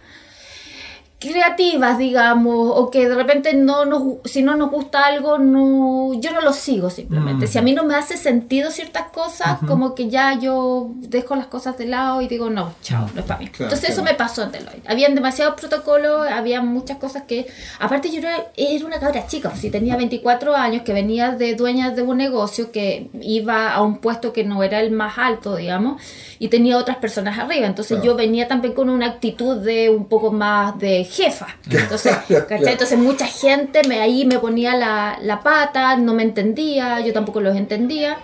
creativas, 1.23 1.99
digamos, 1.99 2.73
o 2.75 2.91
que 2.91 3.09
de 3.09 3.15
repente 3.15 3.55
no 3.55 3.85
nos, 3.85 4.03
si 4.25 4.43
no 4.43 4.57
nos 4.57 4.71
gusta 4.71 5.07
algo, 5.07 5.39
no, 5.39 6.13
yo 6.15 6.33
no 6.33 6.41
lo 6.41 6.53
sigo 6.53 6.91
simplemente. 6.91 7.47
Mm. 7.47 7.49
Si 7.49 7.59
a 7.59 7.63
mí 7.63 7.73
no 7.73 7.85
me 7.85 7.95
hace 7.95 8.17
sentido 8.17 8.71
ciertas 8.71 9.07
cosas, 9.09 9.59
como 9.67 9.95
que 9.95 10.09
ya 10.09 10.39
yo 10.39 10.91
dejo 10.97 11.35
las 11.37 11.47
cosas 11.47 11.79
de 11.79 11.87
lado 11.87 12.21
y 12.21 12.29
digo, 12.29 12.51
no, 12.51 12.75
chao, 12.83 13.07
no 13.15 13.21
es 13.21 13.27
para 13.27 13.41
mí. 13.41 13.47
Claro, 13.49 13.65
Entonces 13.73 13.91
eso 13.91 14.03
me 14.03 14.15
pasó 14.15 14.43
en 14.43 14.53
Deloitte. 14.53 14.89
Habían 14.89 15.15
demasiados 15.15 15.55
protocolos, 15.61 16.27
había 16.31 16.61
muchas 16.61 16.99
cosas 16.99 17.23
que, 17.25 17.47
aparte 17.79 18.11
yo 18.11 18.19
era, 18.19 18.47
era 18.57 18.85
una 18.87 18.99
cabra 18.99 19.27
chica, 19.27 19.55
si 19.57 19.71
tenía 19.71 19.97
24 19.97 20.55
años, 20.57 20.83
que 20.83 20.93
venía 20.93 21.33
de 21.33 21.55
dueña 21.55 21.91
de 21.91 22.03
un 22.03 22.17
negocio, 22.17 22.73
que 22.73 23.11
iba 23.21 23.73
a 23.73 23.83
un 23.83 23.99
puesto 23.99 24.33
que 24.33 24.45
no 24.45 24.63
era 24.63 24.81
el 24.81 24.91
más 24.91 25.19
alto, 25.19 25.57
digamos, 25.57 26.01
y 26.39 26.49
tenía 26.49 26.77
otras 26.79 26.97
personas 26.99 27.39
arriba. 27.39 27.67
Entonces 27.67 27.99
Claro. 27.99 28.05
yo 28.13 28.17
venía 28.17 28.49
también 28.49 28.75
con 28.75 28.89
una 28.89 29.07
actitud 29.07 29.57
de 29.59 29.91
un 29.91 30.07
poco 30.07 30.33
más 30.33 30.79
de 30.79 31.05
jefa. 31.13 31.47
Entonces, 31.71 32.17
Claro, 32.27 32.47
¿cachai? 32.47 32.59
claro. 32.59 32.73
Entonces 32.73 32.99
mucha 32.99 33.27
gente 33.27 33.83
me, 33.87 34.01
ahí 34.01 34.25
me 34.25 34.39
ponía 34.39 34.75
la, 34.75 35.19
la 35.21 35.41
pata, 35.41 35.97
no 35.97 36.15
me 36.15 36.23
entendía, 36.23 37.01
yo 37.01 37.13
tampoco 37.13 37.41
los 37.41 37.57
entendía. 37.57 38.17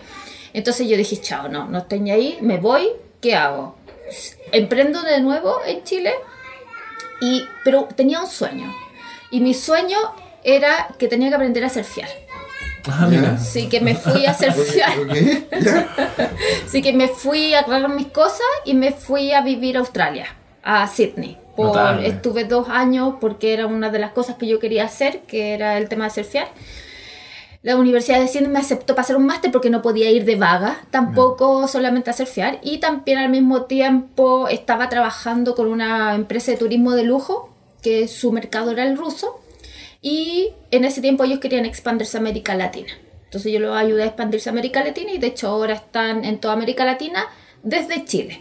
Entonces 0.55 0.89
yo 0.89 0.97
dije, 0.97 1.21
chao, 1.21 1.49
no, 1.49 1.67
no 1.69 1.79
estoy 1.79 2.11
ahí, 2.11 2.39
me 2.41 2.57
voy, 2.57 2.89
¿qué 3.21 3.35
hago? 3.37 3.77
Emprendo 4.53 5.03
de 5.03 5.21
nuevo 5.21 5.57
en 5.67 5.85
Chile, 5.85 6.13
y, 7.21 7.45
pero 7.65 7.87
tenía 7.95 8.21
un 8.21 8.27
sueño. 8.29 8.75
Y 9.31 9.41
mi 9.41 9.53
sueño 9.53 9.99
era 10.43 10.89
que 10.99 11.07
tenía 11.09 11.29
que 11.29 11.35
aprender 11.35 11.65
a 11.65 11.69
surfear. 11.69 12.09
Ah, 12.91 13.07
mira. 13.07 13.33
Así 13.35 13.69
que 13.69 13.81
me 13.83 13.95
fui 13.95 14.25
a 14.25 14.33
surfear. 14.39 14.95
Así 16.67 16.81
que 16.81 16.93
me 16.93 17.09
fui 17.09 17.53
a 17.55 17.61
agarrar 17.61 17.91
mis 17.91 18.07
cosas 18.07 18.47
y 18.65 18.73
me 18.75 18.93
fui 18.93 19.33
a 19.33 19.43
vivir 19.43 19.77
a 19.77 19.81
Australia, 19.81 20.27
a 20.63 20.87
Sydney. 20.87 21.37
Por- 21.59 21.67
Notable. 21.67 22.07
estuve 22.07 22.45
dos 22.45 22.69
años 22.69 23.15
porque 23.21 23.53
era 23.53 23.67
una 23.67 23.91
de 23.91 23.99
las 23.99 24.13
cosas 24.13 24.37
que 24.37 24.47
yo 24.47 24.59
quería 24.61 24.85
hacer, 24.85 25.23
que 25.23 25.53
era 25.55 25.77
el 25.77 25.89
tema 25.89 26.05
de 26.05 26.11
surfear. 26.11 26.49
La 27.63 27.77
Universidad 27.77 28.21
de 28.21 28.29
Cine 28.29 28.47
me 28.47 28.61
aceptó 28.61 28.95
para 28.95 29.03
hacer 29.03 29.17
un 29.17 29.27
máster 29.27 29.51
porque 29.51 29.69
no 29.69 29.83
podía 29.83 30.09
ir 30.11 30.25
de 30.25 30.37
vaga, 30.37 30.81
tampoco 30.93 31.67
solamente 31.67 32.11
a 32.11 32.13
surfear. 32.13 32.61
Y 32.63 32.79
también 32.79 33.19
al 33.19 33.29
mismo 33.29 33.63
tiempo 33.65 34.47
estaba 34.49 34.89
trabajando 34.89 35.57
con 35.57 35.67
una 35.67 36.15
empresa 36.15 36.53
de 36.53 36.57
turismo 36.57 36.93
de 36.93 37.03
lujo, 37.03 37.53
que 37.83 38.07
su 38.07 38.31
mercado 38.31 38.71
era 38.71 38.85
el 38.85 38.97
ruso. 38.97 39.41
Y 40.01 40.51
en 40.71 40.85
ese 40.85 41.01
tiempo 41.01 41.25
ellos 41.25 41.41
querían 41.41 41.65
expandirse 41.65 42.17
a 42.17 42.21
América 42.21 42.55
Latina. 42.55 42.93
Entonces 43.25 43.53
yo 43.53 43.59
los 43.59 43.77
ayudé 43.77 44.05
a 44.05 44.07
expandirse 44.07 44.49
a 44.49 44.53
América 44.53 44.85
Latina 44.85 45.11
y 45.13 45.19
de 45.19 45.27
hecho 45.27 45.49
ahora 45.49 45.75
están 45.75 46.25
en 46.25 46.39
toda 46.39 46.55
América 46.55 46.85
Latina 46.85 47.27
desde 47.65 48.05
Chile. 48.05 48.41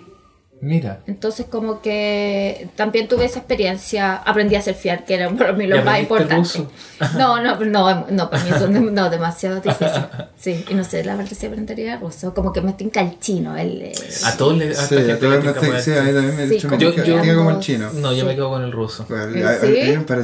Mira. 0.60 1.02
Entonces 1.06 1.46
como 1.50 1.82
que 1.82 2.68
también 2.76 3.08
tuve 3.08 3.26
esa 3.26 3.40
experiencia, 3.40 4.16
aprendí 4.16 4.56
a 4.56 4.62
surfear, 4.62 5.06
que 5.06 5.14
era 5.14 5.30
para 5.30 5.54
mí 5.54 5.68
lo 5.68 5.78
¿Y 5.78 5.82
más 5.84 6.00
importante. 6.00 6.36
ruso? 6.36 6.72
No, 7.16 7.42
no, 7.44 7.60
no, 7.64 8.06
no, 8.10 8.30
para 8.30 8.44
mí 8.44 8.50
eso 8.50 8.68
no, 8.68 9.10
demasiado 9.12 9.62
difícil. 9.62 10.02
Sí, 10.36 10.66
y 10.70 10.74
no 10.74 10.84
sé, 10.84 11.04
la 11.04 11.16
verdad 11.16 11.32
si 11.36 11.46
aprendería 11.46 11.98
ruso, 11.98 12.34
como 12.34 12.52
que 12.52 12.62
me 12.62 12.74
tinca 12.74 13.02
el 13.02 13.20
chino, 13.20 13.56
el... 13.56 13.82
eh, 13.82 13.94
A 14.26 14.36
todos 14.36 14.58
les. 14.58 14.78
Sí, 14.78 14.96
a 14.96 14.98
todos 14.98 15.06
gente 15.06 15.22
le 15.30 15.36
nos 15.36 15.44
tinca 15.44 15.54
sí, 15.82 15.92
a 15.94 16.02
mí 16.04 16.12
también 16.14 16.36
me 16.36 16.44
he 16.44 16.48
Sí, 16.48 16.54
dicho 16.56 16.68
me 16.70 16.78
como 16.78 16.92
tinca- 16.92 17.04
que 17.04 17.12
me 17.12 17.36
como 17.36 17.52
el 17.52 17.60
chino. 17.60 17.90
No, 17.94 18.14
yo 18.14 18.26
me 18.26 18.32
Sí. 18.32 18.36
quedo 18.38 18.50
con 18.50 18.64
el 18.64 18.72
ruso. 18.72 19.06
Bueno, 19.08 19.34
¿Sí? 19.34 19.42
a- 19.44 19.50
a- 19.50 19.54
a 19.54 19.60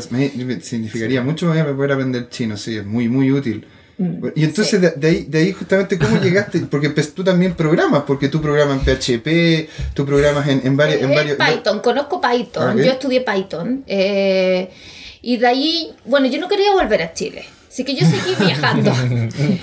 me 0.10 0.32
me- 0.46 0.62
significaría 0.62 1.22
mucho 1.22 1.46
más 1.48 1.64
poder 1.74 1.92
aprender 1.92 2.30
chino, 2.30 2.58
sí, 2.58 2.78
es 2.78 2.86
muy, 2.86 3.08
muy 3.08 3.32
útil. 3.32 3.68
Y 4.36 4.44
entonces 4.44 4.74
Mm, 4.80 4.84
sí. 4.84 4.90
de, 4.90 4.92
de 4.92 5.08
ahí, 5.08 5.26
de 5.30 5.38
ahí 5.40 5.52
justamente 5.54 5.98
cómo 5.98 6.20
llegaste, 6.22 6.60
porque 6.72 6.90
pues, 6.90 7.14
tú 7.14 7.24
también 7.24 7.54
programas, 7.56 8.04
porque 8.06 8.30
tú 8.30 8.42
programas 8.42 8.80
en 8.80 8.84
PHP, 8.86 9.70
tú 9.94 10.06
programas 10.06 10.48
en, 10.48 10.62
en 10.66 10.76
varios... 10.78 11.02
En 11.02 11.14
varios 11.14 11.38
Python, 11.38 11.80
conozco 11.80 12.20
Python, 12.22 12.72
Ok. 12.78 12.84
yo 12.86 12.92
estudié 12.92 13.22
Python. 13.22 13.84
eh, 13.88 14.70
y 15.22 15.38
de 15.38 15.48
ahí, 15.48 15.94
bueno, 16.06 16.28
yo 16.28 16.40
no 16.40 16.48
quería 16.50 16.72
volver 16.74 17.02
a 17.02 17.14
Chile. 17.14 17.46
Así 17.70 17.84
que 17.86 17.96
yo 17.96 18.06
seguí 18.06 18.36
viajando. 18.40 18.92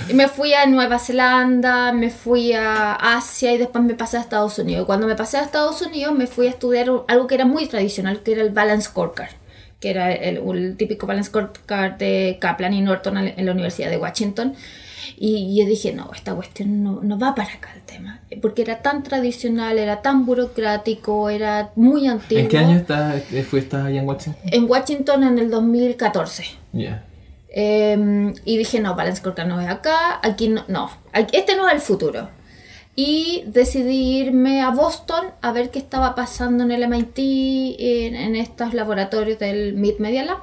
y 0.09 0.14
me 0.14 0.26
fui 0.26 0.52
a 0.54 0.66
Nueva 0.66 0.99
Zelanda, 0.99 1.92
me 1.92 2.11
fui 2.11 2.52
a 2.54 2.94
Asia 2.94 3.52
y 3.52 3.59
después 3.59 3.85
me 3.85 3.94
pasé 3.94 4.16
a 4.16 4.20
Estados 4.20 4.59
Unidos. 4.59 4.85
Cuando 4.87 5.06
me 5.06 5.14
pasé 5.14 5.37
a 5.37 5.42
Estados 5.42 5.80
Unidos 5.82 6.16
me 6.16 6.26
fui 6.26 6.47
a 6.47 6.50
estudiar 6.50 6.90
algo 7.06 7.26
que 7.28 7.35
era 7.37 7.44
muy 7.44 7.66
tradicional, 7.66 8.20
que 8.23 8.32
era 8.32 8.42
el 8.42 8.50
Balance 8.50 8.88
Scorecard, 8.88 9.30
que 9.80 9.90
era 9.90 10.12
el, 10.12 10.37
el 10.38 10.76
típico 10.76 11.06
Balance 11.06 11.28
Scorecard 11.30 11.94
de 11.99 12.37
Kaplan 12.40 12.72
y 12.75 12.80
Norton 12.82 13.16
en 13.18 13.46
la 13.46 13.52
Universidad 13.52 13.90
de 13.90 13.96
Washington. 13.96 14.54
Y 15.16 15.58
yo 15.58 15.66
dije, 15.66 15.92
no, 15.92 16.10
esta 16.14 16.34
cuestión 16.34 16.82
no, 16.84 17.00
no 17.02 17.18
va 17.18 17.34
para 17.34 17.54
acá 17.54 17.70
el 17.75 17.82
tema. 17.82 18.20
Porque 18.40 18.62
era 18.62 18.80
tan 18.82 19.02
tradicional, 19.02 19.78
era 19.78 20.00
tan 20.02 20.25
burocrático, 20.26 21.28
era 21.30 21.70
muy 21.76 22.06
antiguo. 22.06 22.42
¿En 22.42 22.49
qué 22.49 22.58
año 22.58 22.76
estás, 22.76 23.22
eh, 23.32 23.42
fuiste 23.42 23.76
allá 23.76 24.00
en 24.00 24.06
Washington? 24.08 24.42
En 24.50 24.64
Washington 24.70 25.25
en 25.25 25.38
el 25.38 25.50
2014. 25.50 26.44
Ya. 26.72 27.04
Eh, 27.49 28.32
y 28.44 28.56
dije, 28.58 28.80
no, 28.80 28.94
Balance 28.94 29.20
Scorecard 29.20 29.49
no 29.49 29.60
es 29.60 29.68
acá, 29.68 30.20
aquí 30.22 30.49
no, 30.49 30.64
no, 30.68 30.90
aquí- 31.12 31.37
este 31.37 31.56
no 31.56 31.66
es 31.68 31.75
el 31.75 31.80
futuro. 31.80 32.28
Y 33.02 33.45
decidí 33.47 34.19
irme 34.19 34.61
a 34.61 34.71
Boston 34.71 35.25
a 35.40 35.52
ver 35.52 35.71
qué 35.71 35.78
estaba 35.78 36.14
pasando 36.14 36.64
en 36.64 36.71
el 36.71 36.87
MIT, 36.87 37.19
en, 37.78 38.14
en 38.14 38.37
estos 38.37 38.75
laboratorios 38.75 39.38
del 39.38 39.75
Mid 39.75 39.95
Media 39.99 40.25
Lab. 40.25 40.38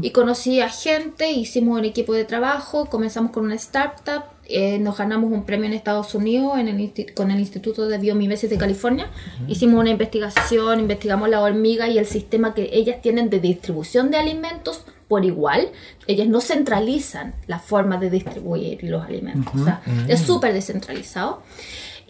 Y 0.00 0.10
conocí 0.10 0.60
a 0.60 0.68
gente, 0.70 1.30
hicimos 1.30 1.78
un 1.78 1.84
equipo 1.84 2.14
de 2.14 2.24
trabajo, 2.24 2.86
comenzamos 2.86 3.32
con 3.32 3.44
una 3.44 3.56
startup, 3.56 4.22
eh, 4.48 4.78
nos 4.78 4.96
ganamos 4.96 5.30
un 5.30 5.44
premio 5.44 5.66
en 5.66 5.74
Estados 5.74 6.14
Unidos 6.14 6.58
en 6.58 6.68
el 6.68 6.78
insti- 6.78 7.12
con 7.12 7.30
el 7.30 7.38
Instituto 7.38 7.86
de 7.86 7.98
Biomimesis 7.98 8.48
de 8.48 8.56
California. 8.56 9.06
Hicimos 9.48 9.78
una 9.80 9.90
investigación, 9.90 10.80
investigamos 10.80 11.28
la 11.28 11.40
hormiga 11.42 11.86
y 11.88 11.98
el 11.98 12.06
sistema 12.06 12.54
que 12.54 12.70
ellas 12.72 13.02
tienen 13.02 13.28
de 13.30 13.40
distribución 13.40 14.10
de 14.10 14.16
alimentos 14.16 14.84
por 15.06 15.24
igual. 15.24 15.68
Ellas 16.06 16.28
no 16.28 16.40
centralizan 16.40 17.34
la 17.46 17.58
forma 17.58 17.98
de 17.98 18.08
distribuir 18.10 18.82
los 18.84 19.04
alimentos. 19.04 19.52
O 19.60 19.64
sea, 19.64 19.82
es 20.08 20.20
súper 20.20 20.52
descentralizado. 20.54 21.42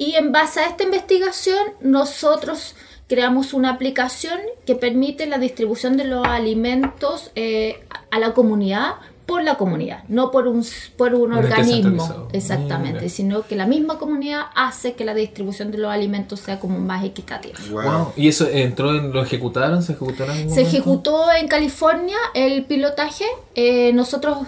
Y 0.00 0.14
en 0.14 0.32
base 0.32 0.60
a 0.60 0.66
esta 0.66 0.82
investigación, 0.82 1.58
nosotros 1.82 2.74
creamos 3.06 3.52
una 3.52 3.68
aplicación 3.68 4.40
que 4.64 4.74
permite 4.74 5.26
la 5.26 5.36
distribución 5.36 5.98
de 5.98 6.04
los 6.04 6.26
alimentos 6.26 7.30
eh, 7.34 7.84
a 8.10 8.18
la 8.18 8.32
comunidad 8.32 8.94
por 9.26 9.44
la 9.44 9.56
comunidad, 9.56 10.04
no 10.08 10.30
por 10.30 10.48
un, 10.48 10.64
por 10.96 11.14
un 11.14 11.34
organismo, 11.34 12.28
exactamente, 12.32 13.00
Mira. 13.00 13.08
sino 13.10 13.42
que 13.46 13.56
la 13.56 13.66
misma 13.66 13.98
comunidad 13.98 14.46
hace 14.54 14.94
que 14.94 15.04
la 15.04 15.12
distribución 15.12 15.70
de 15.70 15.76
los 15.76 15.92
alimentos 15.92 16.40
sea 16.40 16.58
como 16.58 16.78
más 16.78 17.04
equitativa. 17.04 17.58
Wow. 17.70 17.82
Wow. 17.82 18.12
¿Y 18.16 18.28
eso 18.28 18.48
entró 18.48 18.96
en, 18.96 19.12
lo 19.12 19.22
ejecutaron? 19.22 19.82
¿Se 19.82 19.92
ejecutaron? 19.92 20.34
en 20.34 20.50
Se 20.50 20.62
ejecutó 20.62 21.30
en 21.30 21.46
California 21.46 22.16
el 22.32 22.64
pilotaje. 22.64 23.26
eh, 23.54 23.92
nosotros 23.92 24.38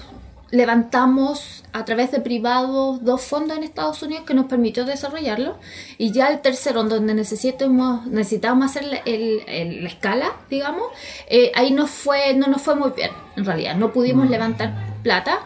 levantamos 0.51 1.62
a 1.73 1.85
través 1.85 2.11
de 2.13 2.21
privados 2.21 3.03
dos 3.05 3.23
fondos 3.23 3.57
en 3.57 3.65
Estados 3.65 4.03
Unidos 4.03 4.25
que 4.27 4.35
nos 4.35 4.47
permitió 4.47 4.85
desarrollarlo. 4.85 5.57
Y 5.99 6.13
ya 6.13 6.29
el 6.29 6.41
tercero, 6.41 6.83
en 6.83 6.89
donde 6.91 7.15
necesitamos, 7.15 8.07
necesitábamos 8.07 8.67
hacer 8.71 8.85
la- 8.85 8.99
el- 9.07 9.43
el- 9.47 9.83
la 9.85 9.89
escala, 9.89 10.33
digamos, 10.51 10.85
eh, 11.29 11.51
ahí 11.55 11.71
no, 11.73 11.87
fue, 11.87 12.35
no 12.35 12.47
nos 12.47 12.61
fue 12.63 12.75
muy 12.75 12.91
bien, 12.91 13.11
en 13.37 13.45
realidad. 13.45 13.77
No 13.77 13.93
pudimos 13.93 14.29
levantar 14.29 14.75
plata. 15.03 15.41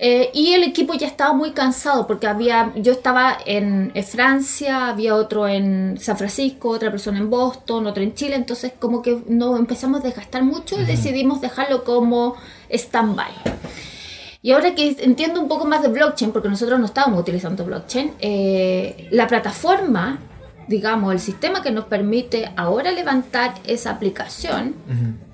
Eh, 0.00 0.30
y 0.32 0.52
el 0.52 0.62
equipo 0.62 0.94
ya 0.94 1.08
estaba 1.08 1.32
muy 1.34 1.50
cansado 1.50 2.06
porque 2.06 2.28
había, 2.28 2.72
yo 2.76 2.92
estaba 2.92 3.36
en, 3.44 3.90
en 3.94 4.04
Francia, 4.04 4.86
había 4.86 5.16
otro 5.16 5.48
en 5.48 5.98
San 6.00 6.16
Francisco, 6.16 6.68
otra 6.68 6.92
persona 6.92 7.18
en 7.18 7.28
Boston, 7.30 7.84
otro 7.88 8.00
en 8.04 8.14
Chile, 8.14 8.36
entonces 8.36 8.72
como 8.78 9.02
que 9.02 9.24
nos 9.26 9.58
empezamos 9.58 9.98
a 10.00 10.04
desgastar 10.04 10.44
mucho 10.44 10.80
y 10.80 10.84
decidimos 10.84 11.40
dejarlo 11.40 11.82
como 11.82 12.36
stand-by. 12.70 13.32
Y 14.40 14.52
ahora 14.52 14.74
que 14.74 14.96
entiendo 15.00 15.40
un 15.40 15.48
poco 15.48 15.64
más 15.64 15.82
de 15.82 15.88
blockchain, 15.88 16.30
porque 16.32 16.48
nosotros 16.48 16.78
no 16.78 16.86
estábamos 16.86 17.20
utilizando 17.20 17.64
blockchain, 17.64 18.12
eh, 18.20 19.08
la 19.10 19.26
plataforma, 19.26 20.20
digamos, 20.68 21.12
el 21.12 21.20
sistema 21.20 21.62
que 21.62 21.70
nos 21.72 21.86
permite 21.86 22.50
ahora 22.56 22.92
levantar 22.92 23.54
esa 23.66 23.90
aplicación, 23.90 24.74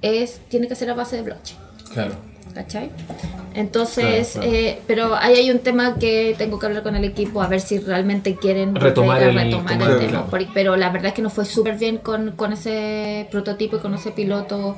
es, 0.00 0.40
tiene 0.48 0.68
que 0.68 0.74
ser 0.74 0.88
a 0.90 0.94
base 0.94 1.16
de 1.16 1.22
blockchain. 1.22 1.58
Claro. 1.92 2.14
¿Cachai? 2.54 2.90
Entonces, 3.54 4.30
Claro, 4.32 4.46
claro. 4.48 4.56
eh, 4.64 4.80
pero 4.86 5.14
ahí 5.16 5.34
hay 5.34 5.50
un 5.50 5.58
tema 5.58 5.96
que 5.96 6.34
tengo 6.38 6.58
que 6.58 6.66
hablar 6.66 6.82
con 6.84 6.94
el 6.94 7.04
equipo 7.04 7.42
a 7.42 7.48
ver 7.48 7.60
si 7.60 7.78
realmente 7.80 8.36
quieren 8.36 8.74
Retomar 8.76 9.22
el- 9.22 9.34
retomar 9.34 9.72
el 9.72 9.98
tema. 9.98 10.26
claro. 10.28 10.48
Pero 10.54 10.76
la 10.76 10.90
verdad 10.90 11.08
es 11.08 11.14
que 11.14 11.22
nos 11.22 11.32
fue 11.32 11.44
súper 11.44 11.76
bien 11.78 11.98
con, 11.98 12.32
con 12.32 12.52
ese 12.52 13.26
prototipo 13.32 13.76
y 13.76 13.80
con 13.80 13.94
ese 13.94 14.12
piloto 14.12 14.76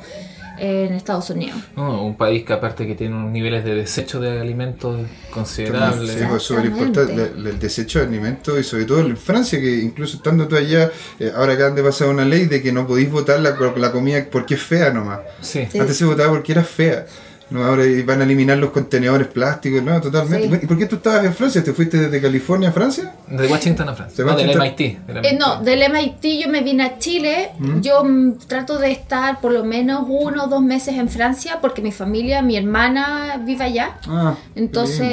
en 0.58 0.92
Estados 0.92 1.30
Unidos. 1.30 1.58
No, 1.76 2.04
un 2.04 2.16
país 2.16 2.44
que 2.44 2.52
aparte 2.52 2.86
que 2.86 2.94
tiene 2.94 3.14
unos 3.14 3.30
niveles 3.30 3.64
de 3.64 3.74
desecho 3.74 4.20
de 4.20 4.40
alimentos 4.40 5.06
considerables. 5.30 6.12
Sí, 6.12 6.24
pues 6.28 6.42
súper 6.42 6.66
importante 6.66 7.32
el, 7.36 7.46
el 7.46 7.58
desecho 7.58 8.00
de 8.00 8.06
alimentos 8.06 8.58
y 8.58 8.64
sobre 8.64 8.84
todo 8.84 9.00
en 9.00 9.16
Francia, 9.16 9.60
que 9.60 9.76
incluso 9.76 10.16
estando 10.16 10.46
tú 10.48 10.56
allá, 10.56 10.90
eh, 11.18 11.32
ahora 11.34 11.54
acaban 11.54 11.74
de 11.74 11.82
pasar 11.82 12.08
una 12.08 12.24
ley 12.24 12.46
de 12.46 12.62
que 12.62 12.72
no 12.72 12.86
podéis 12.86 13.10
votar 13.10 13.40
la, 13.40 13.56
la 13.76 13.92
comida 13.92 14.26
porque 14.30 14.54
es 14.54 14.62
fea 14.62 14.90
nomás. 14.90 15.20
Sí. 15.40 15.66
Sí. 15.70 15.78
Antes 15.78 15.96
se 15.96 16.04
votaba 16.04 16.30
porque 16.30 16.52
era 16.52 16.64
fea. 16.64 17.06
No, 17.48 17.62
ahora 17.64 17.84
van 18.04 18.20
a 18.20 18.24
eliminar 18.24 18.58
los 18.58 18.70
contenedores 18.70 19.28
plásticos, 19.28 19.80
no, 19.82 20.00
totalmente. 20.00 20.48
Sí. 20.50 20.58
¿Y 20.64 20.66
por 20.66 20.76
qué 20.78 20.86
tú 20.86 20.96
estabas 20.96 21.24
en 21.24 21.32
Francia? 21.32 21.62
¿Te 21.62 21.72
fuiste 21.72 21.96
desde 21.96 22.20
California 22.20 22.70
a 22.70 22.72
Francia? 22.72 23.14
De 23.28 23.46
Washington 23.46 23.88
a 23.88 23.94
Francia. 23.94 24.24
De 24.24 24.30
No, 24.32 24.36
del 24.36 24.50
MIT. 24.50 24.98
del 25.06 25.24
Eh, 25.24 25.38
no, 25.38 25.62
del 25.62 25.82
MIT 25.92 26.42
yo 26.42 26.48
me 26.50 26.62
vine 26.62 26.82
a 26.82 26.98
Chile. 26.98 27.50
¿Mm? 27.58 27.80
Yo 27.82 28.02
mm, 28.02 28.38
trato 28.48 28.78
de 28.78 28.90
estar 28.90 29.40
por 29.40 29.52
lo 29.52 29.62
menos 29.64 30.04
uno 30.08 30.44
o 30.44 30.46
dos 30.48 30.60
meses 30.60 30.96
en 30.96 31.08
Francia 31.08 31.58
porque 31.60 31.82
mi 31.82 31.92
familia, 31.92 32.42
mi 32.42 32.56
hermana 32.56 33.40
vive 33.46 33.62
allá. 33.64 33.98
Ah, 34.08 34.34
Entonces 34.56 35.06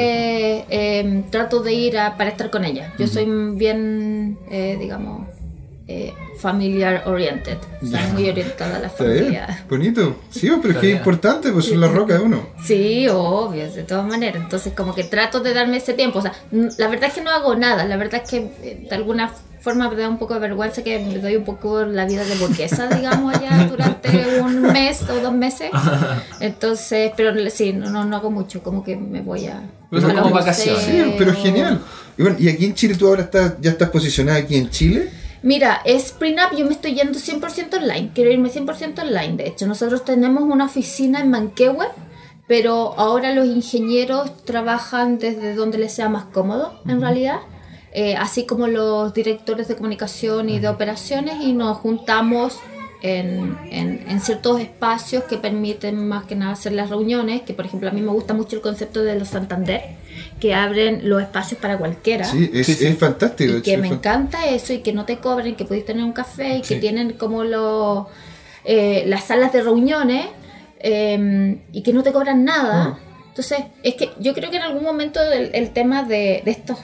eh, 0.70 1.24
trato 1.30 1.62
de 1.62 1.74
ir 1.74 1.98
a- 2.00 2.18
para 2.18 2.32
estar 2.32 2.50
con 2.50 2.66
ella. 2.66 2.94
Yo 2.98 3.08
soy 3.08 3.26
bien, 3.56 4.38
eh, 4.50 4.78
digamos, 4.80 5.28
eh, 5.88 6.14
familiar 6.40 7.04
oriented. 7.06 7.58
O 7.82 7.86
sea, 7.86 8.08
muy 8.14 8.30
orientada 8.30 8.78
a 8.78 8.80
la 8.80 8.88
Está 8.88 9.04
bien, 9.04 9.18
familia. 9.18 9.66
bonito. 9.70 10.16
Sí, 10.30 10.48
pero 10.48 10.56
es 10.56 10.66
Está 10.70 10.82
que 10.82 10.92
es 10.92 10.98
importante, 10.98 11.52
pues 11.52 11.66
son 11.66 11.82
la 11.82 11.90
roca 11.90 12.14
de 12.18 12.20
uno. 12.22 12.48
Sí, 12.64 13.08
obvio, 13.10 13.70
de 13.70 13.84
todas 13.84 14.06
maneras. 14.06 14.42
Entonces, 14.44 14.74
como 14.74 14.96
que 14.96 15.04
trato 15.04 15.42
de 15.42 15.54
darme 15.54 15.78
ese 15.78 15.94
tiempo. 15.94 16.20
O 16.20 16.22
sea, 16.22 16.34
la 16.52 16.88
verdad 16.88 17.10
es 17.10 17.14
que 17.14 17.22
no 17.22 17.32
hago 17.32 17.56
nada. 17.56 17.86
La 17.86 17.98
verdad 17.98 18.22
es 18.24 18.30
que 18.30 18.38
eh, 18.64 18.88
de 18.90 18.96
alguna 18.96 19.32
forma 19.60 19.90
me 19.90 19.96
da 19.96 20.10
un 20.10 20.18
poco 20.20 20.34
de 20.34 20.42
vergüenza 20.42 20.84
que 20.84 21.00
me 21.00 21.20
doy 21.20 21.38
un 21.38 21.46
poco 21.46 21.84
la 21.86 22.06
vida 22.06 22.24
de 22.26 22.36
burguesa, 22.36 22.88
digamos, 22.88 23.34
allá 23.36 23.66
durante 23.70 24.40
un 24.42 24.62
mes 24.62 25.02
o 25.10 25.16
dos 25.22 25.34
meses. 25.34 25.70
Entonces, 26.40 27.12
pero 27.18 27.34
sí, 27.50 27.74
no, 27.74 27.90
no, 27.90 28.06
no 28.06 28.16
hago 28.16 28.32
mucho. 28.32 28.64
Como 28.64 28.84
que 28.86 28.96
me 28.96 29.22
voy 29.22 29.48
a. 29.48 29.64
Pero 29.90 30.08
a 30.08 30.14
como 30.14 30.34
vacaciones. 30.34 30.82
Sí, 30.84 31.16
pero 31.18 31.34
genial. 31.34 31.82
Y 32.18 32.22
bueno, 32.22 32.38
y 32.40 32.48
aquí 32.48 32.66
en 32.66 32.74
Chile 32.74 32.96
tú 32.96 33.08
ahora 33.08 33.24
estás, 33.24 33.56
ya 33.60 33.72
estás 33.72 33.90
posicionada 33.90 34.38
aquí 34.40 34.56
en 34.56 34.70
Chile. 34.70 35.10
Mira, 35.44 35.82
Spring 35.86 36.36
Up 36.36 36.58
yo 36.58 36.66
me 36.66 36.72
estoy 36.72 36.94
yendo 36.96 37.20
100% 37.20 37.76
online, 37.78 38.12
quiero 38.16 38.32
irme 38.32 38.50
100% 38.50 39.00
online. 39.02 39.36
De 39.36 39.48
hecho, 39.48 39.68
nosotros 39.68 40.06
tenemos 40.06 40.44
una 40.44 40.66
oficina 40.66 41.20
en 41.20 41.30
Manquehue, 41.30 41.88
pero 42.48 42.94
ahora 42.98 43.34
los 43.34 43.46
ingenieros 43.48 44.44
trabajan 44.46 45.18
desde 45.20 45.54
donde 45.54 45.78
les 45.78 45.94
sea 45.94 46.08
más 46.10 46.26
cómodo, 46.26 46.80
en 46.88 47.02
realidad. 47.02 47.40
Eh, 47.92 48.16
así 48.16 48.46
como 48.46 48.68
los 48.68 49.14
directores 49.14 49.68
de 49.68 49.76
comunicación 49.76 50.50
y 50.50 50.60
de 50.60 50.70
operaciones, 50.70 51.36
y 51.42 51.52
nos 51.54 51.78
juntamos 51.78 52.58
en, 53.02 53.58
en- 53.70 54.06
en 54.10 54.22
ciertos 54.22 54.62
espacios 54.62 55.26
que 55.26 55.38
permiten 55.38 56.08
más 56.08 56.24
que 56.26 56.36
nada 56.36 56.54
hacer 56.54 56.72
las 56.72 56.90
reuniones, 56.90 57.42
que 57.42 57.54
por 57.54 57.66
ejemplo 57.66 57.90
a 57.90 57.92
mí 57.92 58.02
me 58.02 58.12
gusta 58.12 58.34
mucho 58.34 58.56
el 58.56 58.62
concepto 58.62 59.04
de 59.04 59.20
los 59.20 59.28
Santander, 59.28 59.82
que 60.40 60.54
abren 60.54 61.08
los 61.10 61.22
espacios 61.22 61.60
para 61.60 61.78
cualquiera. 61.78 62.26
Sí, 62.26 62.50
es, 62.54 62.66
Sí, 62.66 62.74
sí. 62.76 62.86
es 62.88 62.98
fantástico. 62.98 63.58
Y 63.58 63.62
que 63.62 63.78
me 63.78 63.88
encanta 63.88 64.48
eso 64.48 64.74
y 64.74 64.80
que 64.80 64.94
no 64.94 65.06
te 65.06 65.18
cobren, 65.18 65.56
que 65.56 65.66
podéis 65.66 65.86
tener 65.86 66.04
un 66.04 66.14
café 66.14 66.58
y 66.58 66.62
que 66.62 66.78
tienen 66.78 67.14
como 67.14 67.44
los, 67.44 68.08
eh, 68.66 69.04
las 69.08 69.26
salas 69.26 69.52
de 69.54 69.62
reuniones 69.62 70.28
eh, 70.80 71.58
y 71.72 71.84
que 71.84 71.94
no 71.94 72.04
te 72.04 72.12
cobran 72.12 72.44
nada. 72.44 73.00
Entonces, 73.30 73.60
es 73.82 73.96
que 73.96 74.12
yo 74.20 74.34
creo 74.34 74.52
que 74.52 74.58
en 74.58 74.64
algún 74.64 74.84
momento 74.84 75.20
el, 75.22 75.50
el 75.54 75.72
tema 75.72 76.04
de, 76.04 76.42
de 76.46 76.52
estos 76.52 76.78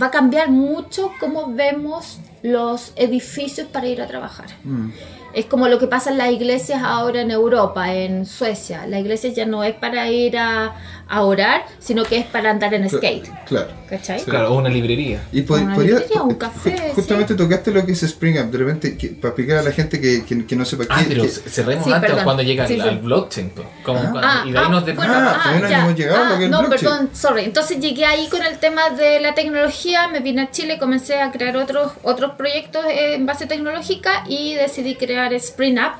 va 0.00 0.06
a 0.06 0.10
cambiar 0.10 0.50
mucho 0.50 1.12
cómo 1.18 1.52
vemos 1.54 2.18
los 2.42 2.92
edificios 2.96 3.66
para 3.66 3.86
ir 3.86 4.00
a 4.02 4.06
trabajar. 4.06 4.46
Mm. 4.64 4.90
Es 5.32 5.46
como 5.46 5.68
lo 5.68 5.78
que 5.78 5.86
pasa 5.86 6.10
en 6.10 6.18
las 6.18 6.30
iglesias 6.32 6.82
ahora 6.84 7.20
en 7.20 7.30
Europa, 7.30 7.94
en 7.94 8.26
Suecia. 8.26 8.86
La 8.86 8.98
iglesia 8.98 9.30
ya 9.30 9.46
no 9.46 9.62
es 9.62 9.74
para 9.74 10.10
ir 10.10 10.36
a, 10.36 10.74
a 11.12 11.22
orar, 11.22 11.66
sino 11.80 12.04
que 12.04 12.18
es 12.18 12.24
para 12.26 12.50
andar 12.50 12.72
en 12.72 12.88
skate. 12.88 13.28
Claro. 13.46 13.66
¿Cachai? 13.88 14.22
Claro, 14.22 14.54
o 14.54 14.58
una 14.58 14.68
librería. 14.68 15.20
Y 15.32 15.42
pod- 15.42 15.60
Una 15.64 15.74
podría, 15.74 15.94
librería, 15.98 16.22
un 16.22 16.36
café, 16.36 16.70
ju- 16.76 16.94
justamente 16.94 17.34
tocaste 17.34 17.72
lo 17.72 17.84
que 17.84 17.90
es 17.92 18.02
Spring 18.04 18.38
Up, 18.38 18.50
de 18.52 18.58
repente, 18.58 18.96
que- 18.96 19.08
para 19.08 19.30
explicar 19.30 19.58
a 19.58 19.62
la 19.62 19.72
gente 19.72 20.00
que, 20.00 20.24
que, 20.24 20.46
que 20.46 20.54
no 20.54 20.64
sepa 20.64 20.84
qué. 20.84 20.88
Ah, 20.92 21.04
pero 21.08 21.22
que- 21.24 21.28
cerremos 21.28 21.84
Sí, 21.84 21.92
antes 21.92 22.08
perdón. 22.10 22.24
cuando 22.24 22.42
llega 22.44 22.64
Sí, 22.68 22.74
al, 22.74 22.82
sí. 22.82 22.88
al 22.88 22.98
blockchain. 23.00 23.50
Como 23.84 23.98
Ah. 23.98 24.08
cuando- 24.12 24.20
Ah, 24.22 24.44
y 24.46 24.52
de 24.52 24.58
ahí 24.58 24.64
ah, 24.64 24.70
nos 24.70 24.84
bueno, 24.84 25.12
Ah, 25.16 25.40
ah, 25.44 25.58
no 25.60 25.68
ya. 25.68 25.78
hemos 25.80 25.96
llegado 25.96 26.24
a 26.24 26.28
lo 26.28 26.30
que 26.36 26.36
es 26.36 26.44
el 26.44 26.50
no, 26.52 26.58
blockchain. 26.60 26.80
perdón, 26.90 27.10
sorry. 27.12 27.44
Entonces 27.44 27.80
llegué 27.80 28.04
ahí 28.04 28.28
con 28.28 28.42
el 28.44 28.58
tema 28.58 28.90
de 28.90 29.18
la 29.18 29.34
tecnología, 29.34 30.06
me 30.06 30.20
vine 30.20 30.42
a 30.42 30.50
Chile, 30.52 30.78
comencé 30.78 31.20
a 31.20 31.32
crear 31.32 31.56
otros, 31.56 31.90
otros 32.04 32.36
proyectos 32.36 32.84
en 32.88 33.26
base 33.26 33.46
tecnológica 33.46 34.22
y 34.28 34.54
decidí 34.54 34.94
crear 34.94 35.32
Spring 35.34 35.76
Up, 35.78 35.94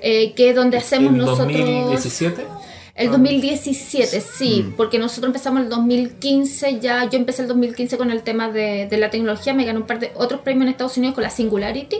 eh, 0.00 0.34
que 0.34 0.50
es 0.50 0.54
donde 0.54 0.76
hacemos 0.76 1.10
¿En 1.10 1.18
nosotros... 1.18 1.46
2017? 1.48 2.44
El 2.96 3.10
2017, 3.10 4.20
sí, 4.22 4.72
porque 4.76 4.98
nosotros 4.98 5.28
empezamos 5.28 5.62
el 5.62 5.68
2015, 5.68 6.80
ya 6.80 7.08
yo 7.10 7.18
empecé 7.18 7.42
el 7.42 7.48
2015 7.48 7.98
con 7.98 8.10
el 8.10 8.22
tema 8.22 8.48
de, 8.50 8.86
de 8.86 8.96
la 8.96 9.10
tecnología, 9.10 9.52
me 9.52 9.64
gané 9.66 9.78
un 9.78 9.86
par 9.86 9.98
de 10.00 10.12
otros 10.14 10.40
premios 10.40 10.62
en 10.64 10.68
Estados 10.70 10.96
Unidos 10.96 11.14
con 11.14 11.22
la 11.22 11.28
Singularity. 11.30 11.98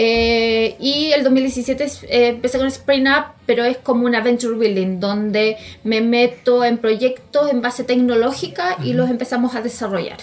Eh, 0.00 0.76
y 0.78 1.10
el 1.12 1.24
2017 1.24 1.82
es- 1.84 2.04
eh, 2.04 2.28
empecé 2.28 2.58
con 2.58 2.68
Spring 2.68 3.06
Up, 3.08 3.32
pero 3.46 3.64
es 3.64 3.78
como 3.78 4.06
una 4.06 4.20
venture 4.20 4.54
building, 4.56 5.00
donde 5.00 5.56
me 5.82 6.00
meto 6.00 6.64
en 6.64 6.78
proyectos 6.78 7.50
en 7.50 7.60
base 7.62 7.82
tecnológica 7.82 8.76
y 8.84 8.92
los 8.92 9.10
empezamos 9.10 9.56
a 9.56 9.62
desarrollar. 9.62 10.18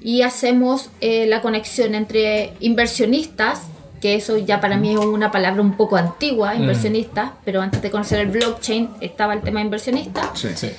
Y 0.00 0.22
hacemos 0.22 0.90
eh, 1.02 1.26
la 1.26 1.42
conexión 1.42 1.94
entre 1.94 2.52
inversionistas, 2.60 3.62
que 4.04 4.14
eso 4.16 4.36
ya 4.36 4.60
para 4.60 4.76
mí 4.76 4.92
es 4.92 4.98
una 4.98 5.30
palabra 5.30 5.62
un 5.62 5.78
poco 5.78 5.96
antigua, 5.96 6.54
inversionistas, 6.54 7.30
pero 7.42 7.62
antes 7.62 7.80
de 7.80 7.90
conocer 7.90 8.18
el 8.20 8.26
blockchain 8.26 8.90
estaba 9.00 9.32
el 9.32 9.40
tema 9.40 9.62
inversionista 9.62 10.30
Sí. 10.34 10.48
Sí. 10.54 10.72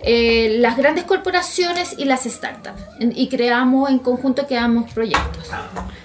eh, 0.00 0.58
las 0.60 0.76
grandes 0.76 1.04
corporaciones 1.04 1.94
y 1.96 2.04
las 2.04 2.24
startups. 2.24 2.82
Y 3.00 3.28
creamos 3.30 3.88
en 3.88 3.98
conjunto, 3.98 4.46
creamos 4.46 4.92
proyectos. 4.92 5.48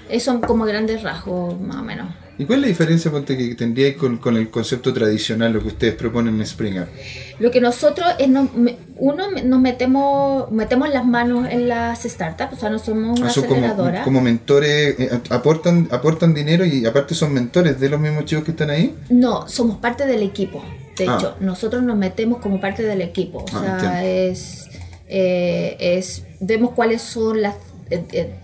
Esos 0.07 0.23
son 0.23 0.39
como 0.39 0.63
grandes 0.63 1.03
rasgos, 1.03 1.59
más 1.59 1.75
o 1.75 1.83
menos. 1.83 2.07
¿Y 2.41 2.45
cuál 2.45 2.57
es 2.57 2.61
la 2.63 2.67
diferencia 2.69 3.11
ponte, 3.11 3.37
que 3.37 3.53
tendría 3.53 3.95
con, 3.95 4.17
con 4.17 4.35
el 4.35 4.49
concepto 4.49 4.91
tradicional, 4.91 5.53
lo 5.53 5.61
que 5.61 5.67
ustedes 5.67 5.93
proponen 5.93 6.33
en 6.35 6.41
Spring 6.41 6.79
Up? 6.79 6.87
Lo 7.37 7.51
que 7.51 7.61
nosotros 7.61 8.07
es, 8.17 8.27
nos- 8.29 8.51
me- 8.55 8.77
uno, 8.97 9.25
nos 9.45 9.59
metemos, 9.61 10.51
metemos 10.51 10.89
las 10.89 11.05
manos 11.05 11.47
en 11.51 11.69
las 11.69 12.01
startups, 12.01 12.53
o 12.53 12.55
sea, 12.55 12.69
no 12.71 12.79
somos 12.79 13.19
una 13.19 13.29
Ah, 13.29 13.31
son 13.31 13.43
como, 13.43 13.55
aceleradora. 13.57 14.03
como 14.03 14.21
mentores, 14.21 14.99
eh, 14.99 15.19
aportan, 15.29 15.87
aportan 15.91 16.33
dinero 16.33 16.65
y 16.65 16.83
aparte 16.85 17.13
son 17.13 17.31
mentores 17.31 17.79
de 17.79 17.89
los 17.89 17.99
mismos 17.99 18.25
chicos 18.25 18.43
que 18.43 18.51
están 18.51 18.71
ahí. 18.71 18.95
No, 19.09 19.47
somos 19.47 19.77
parte 19.77 20.07
del 20.07 20.23
equipo. 20.23 20.63
De 20.97 21.07
Ah. 21.07 21.17
hecho, 21.19 21.35
nosotros 21.41 21.83
nos 21.83 21.95
metemos 21.95 22.39
como 22.41 22.59
parte 22.59 22.81
del 22.81 23.01
equipo. 23.01 23.37
O 23.39 23.45
Ah, 23.53 23.59
sea, 23.61 23.73
entiendo. 23.75 24.31
es, 24.31 24.67
eh, 25.07 25.77
es. 25.79 26.23
Vemos 26.39 26.71
cuáles 26.71 27.03
son 27.03 27.41
las 27.43 27.53
eh, 27.91 28.03
eh, 28.13 28.35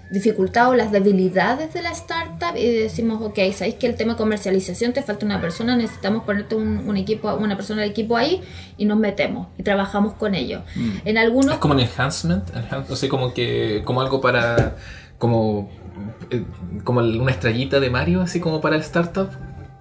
o 0.67 0.73
las 0.75 0.91
debilidades 0.91 1.73
de 1.73 1.81
la 1.81 1.91
startup 1.91 2.55
y 2.55 2.65
decimos, 2.79 3.21
ok, 3.21 3.39
sabéis 3.53 3.75
que 3.75 3.87
el 3.87 3.95
tema 3.95 4.13
de 4.13 4.17
comercialización 4.17 4.93
te 4.93 5.01
falta 5.01 5.25
una 5.25 5.39
persona, 5.41 5.75
necesitamos 5.75 6.23
ponerte 6.23 6.55
un, 6.55 6.87
un 6.87 6.97
equipo, 6.97 7.33
una 7.35 7.55
persona 7.55 7.81
del 7.81 7.91
equipo 7.91 8.17
ahí 8.17 8.41
y 8.77 8.85
nos 8.85 8.97
metemos 8.97 9.47
y 9.57 9.63
trabajamos 9.63 10.13
con 10.13 10.35
ellos. 10.35 10.61
Mm. 10.75 10.89
En 11.05 11.17
algunos 11.17 11.53
Es 11.55 11.59
como 11.59 11.73
un 11.73 11.79
enhancement, 11.79 12.43
enhan- 12.53 12.85
o 12.89 12.95
sea, 12.95 13.09
como 13.09 13.33
que 13.33 13.81
como 13.85 14.01
algo 14.01 14.21
para 14.21 14.75
como 15.17 15.69
eh, 16.29 16.43
como 16.83 16.99
una 16.99 17.31
estrellita 17.31 17.79
de 17.79 17.89
Mario, 17.89 18.21
así 18.21 18.39
como 18.39 18.61
para 18.61 18.75
el 18.75 18.81
startup. 18.81 19.29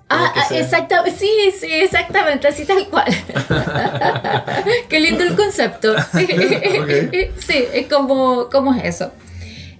Ah, 0.08 0.32
exactamente, 0.52 1.18
sí, 1.18 1.28
sí, 1.58 1.66
exactamente, 1.68 2.46
así 2.46 2.64
tal 2.64 2.86
cual. 2.88 3.06
Qué 4.88 5.00
lindo 5.00 5.24
el 5.24 5.34
concepto. 5.34 5.94
Sí, 6.12 6.26
sí 7.38 7.64
es 7.74 7.86
como, 7.88 8.48
como 8.50 8.72
es 8.74 8.84
eso. 8.84 9.10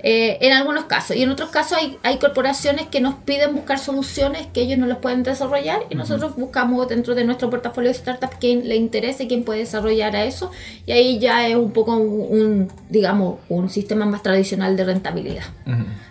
Eh, 0.02 0.38
en 0.40 0.52
algunos 0.52 0.84
casos. 0.84 1.16
Y 1.16 1.22
en 1.22 1.30
otros 1.30 1.50
casos 1.50 1.78
hay, 1.78 1.98
hay 2.02 2.18
corporaciones 2.18 2.86
que 2.86 3.00
nos 3.00 3.14
piden 3.14 3.54
buscar 3.54 3.78
soluciones 3.78 4.46
que 4.46 4.60
ellos 4.60 4.78
no 4.78 4.86
los 4.86 4.98
pueden 4.98 5.22
desarrollar 5.22 5.80
y 5.90 5.94
nosotros 5.94 6.36
buscamos 6.36 6.86
dentro 6.88 7.14
de 7.14 7.24
nuestro 7.24 7.50
portafolio 7.50 7.90
de 7.90 7.96
startup 7.96 8.30
quién 8.38 8.68
le 8.68 8.76
interese, 8.76 9.26
quién 9.26 9.44
puede 9.44 9.60
desarrollar 9.60 10.14
a 10.14 10.24
eso. 10.24 10.50
Y 10.84 10.92
ahí 10.92 11.18
ya 11.18 11.48
es 11.48 11.56
un 11.56 11.72
poco 11.72 11.96
un, 11.96 12.40
un, 12.40 12.72
digamos, 12.88 13.38
un 13.48 13.70
sistema 13.70 14.04
más 14.04 14.22
tradicional 14.22 14.76
de 14.76 14.84
rentabilidad. 14.84 15.44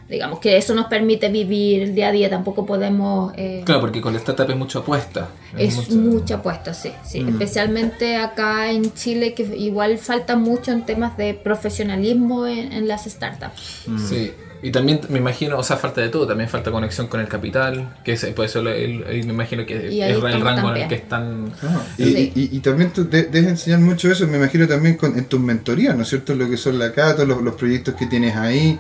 Digamos 0.08 0.40
que 0.40 0.56
eso 0.56 0.76
nos 0.76 0.86
permite 0.86 1.30
vivir 1.30 1.82
el 1.82 1.96
día 1.96 2.10
a 2.10 2.12
día, 2.12 2.30
tampoco 2.30 2.64
podemos... 2.66 3.34
eh, 3.38 3.64
Claro, 3.66 3.82
porque 3.82 4.02
con 4.02 4.14
la 4.14 4.20
startup 4.20 4.48
es 4.52 4.56
mucha 4.56 4.80
apuesta. 4.80 5.30
es 5.58 5.76
mucha- 5.76 5.96
mucha 5.96 6.36
apuesta, 6.36 6.74
sí, 6.76 6.92
sí. 7.04 7.26
Especialmente 7.28 8.18
acá 8.18 8.70
en 8.72 8.94
Chile, 8.94 9.34
que 9.34 9.44
igual 9.58 9.98
falta 9.98 10.36
mucho 10.36 10.72
en 10.72 10.86
temas 10.86 11.18
de 11.18 11.34
profesionalismo 11.34 12.46
en, 12.46 12.72
en 12.72 12.88
las 12.88 13.06
startups. 13.06 13.86
Sí. 14.08 14.32
Y 14.62 14.72
también 14.72 15.02
me 15.10 15.20
imagino, 15.20 15.58
o 15.60 15.64
sea, 15.64 15.78
falta 15.78 16.02
de 16.02 16.10
todo, 16.10 16.26
también 16.26 16.50
falta 16.50 16.72
conexión 16.72 17.08
con 17.08 17.20
el 17.20 17.28
capital, 17.28 17.98
que 18.04 18.14
es, 18.14 18.26
por 18.28 18.46
eso 18.46 18.60
el- 18.62 18.68
el- 18.68 19.04
el- 19.04 19.26
me 19.28 19.34
imagino 19.34 19.66
que 19.66 19.88
es 19.90 19.94
el 19.94 20.22
rango 20.42 20.70
en 20.76 20.82
el 20.84 20.88
que 20.88 20.96
están... 20.96 21.52
Y, 21.98 22.04
Sí. 22.04 22.32
y- 22.36 22.58
y 22.58 22.60
también 22.62 22.92
tú 22.92 23.08
de- 23.08 23.24
debes 23.24 23.50
enseñar 23.50 23.80
mucho 23.80 24.10
eso, 24.12 24.26
me 24.28 24.38
imagino 24.38 24.68
también 24.68 24.96
con, 24.98 25.18
en 25.18 25.26
tus 25.26 25.40
mentorías, 25.40 25.96
¿no 25.96 26.02
es 26.04 26.10
cierto? 26.10 26.34
Lo 26.34 26.50
que 26.50 26.58
son 26.58 26.80
la 26.80 26.92
Cato, 26.94 27.26
los, 27.26 27.42
los 27.44 27.56
proyectos 27.56 27.94
que 27.96 28.06
tienes 28.08 28.36
ahí. 28.36 28.80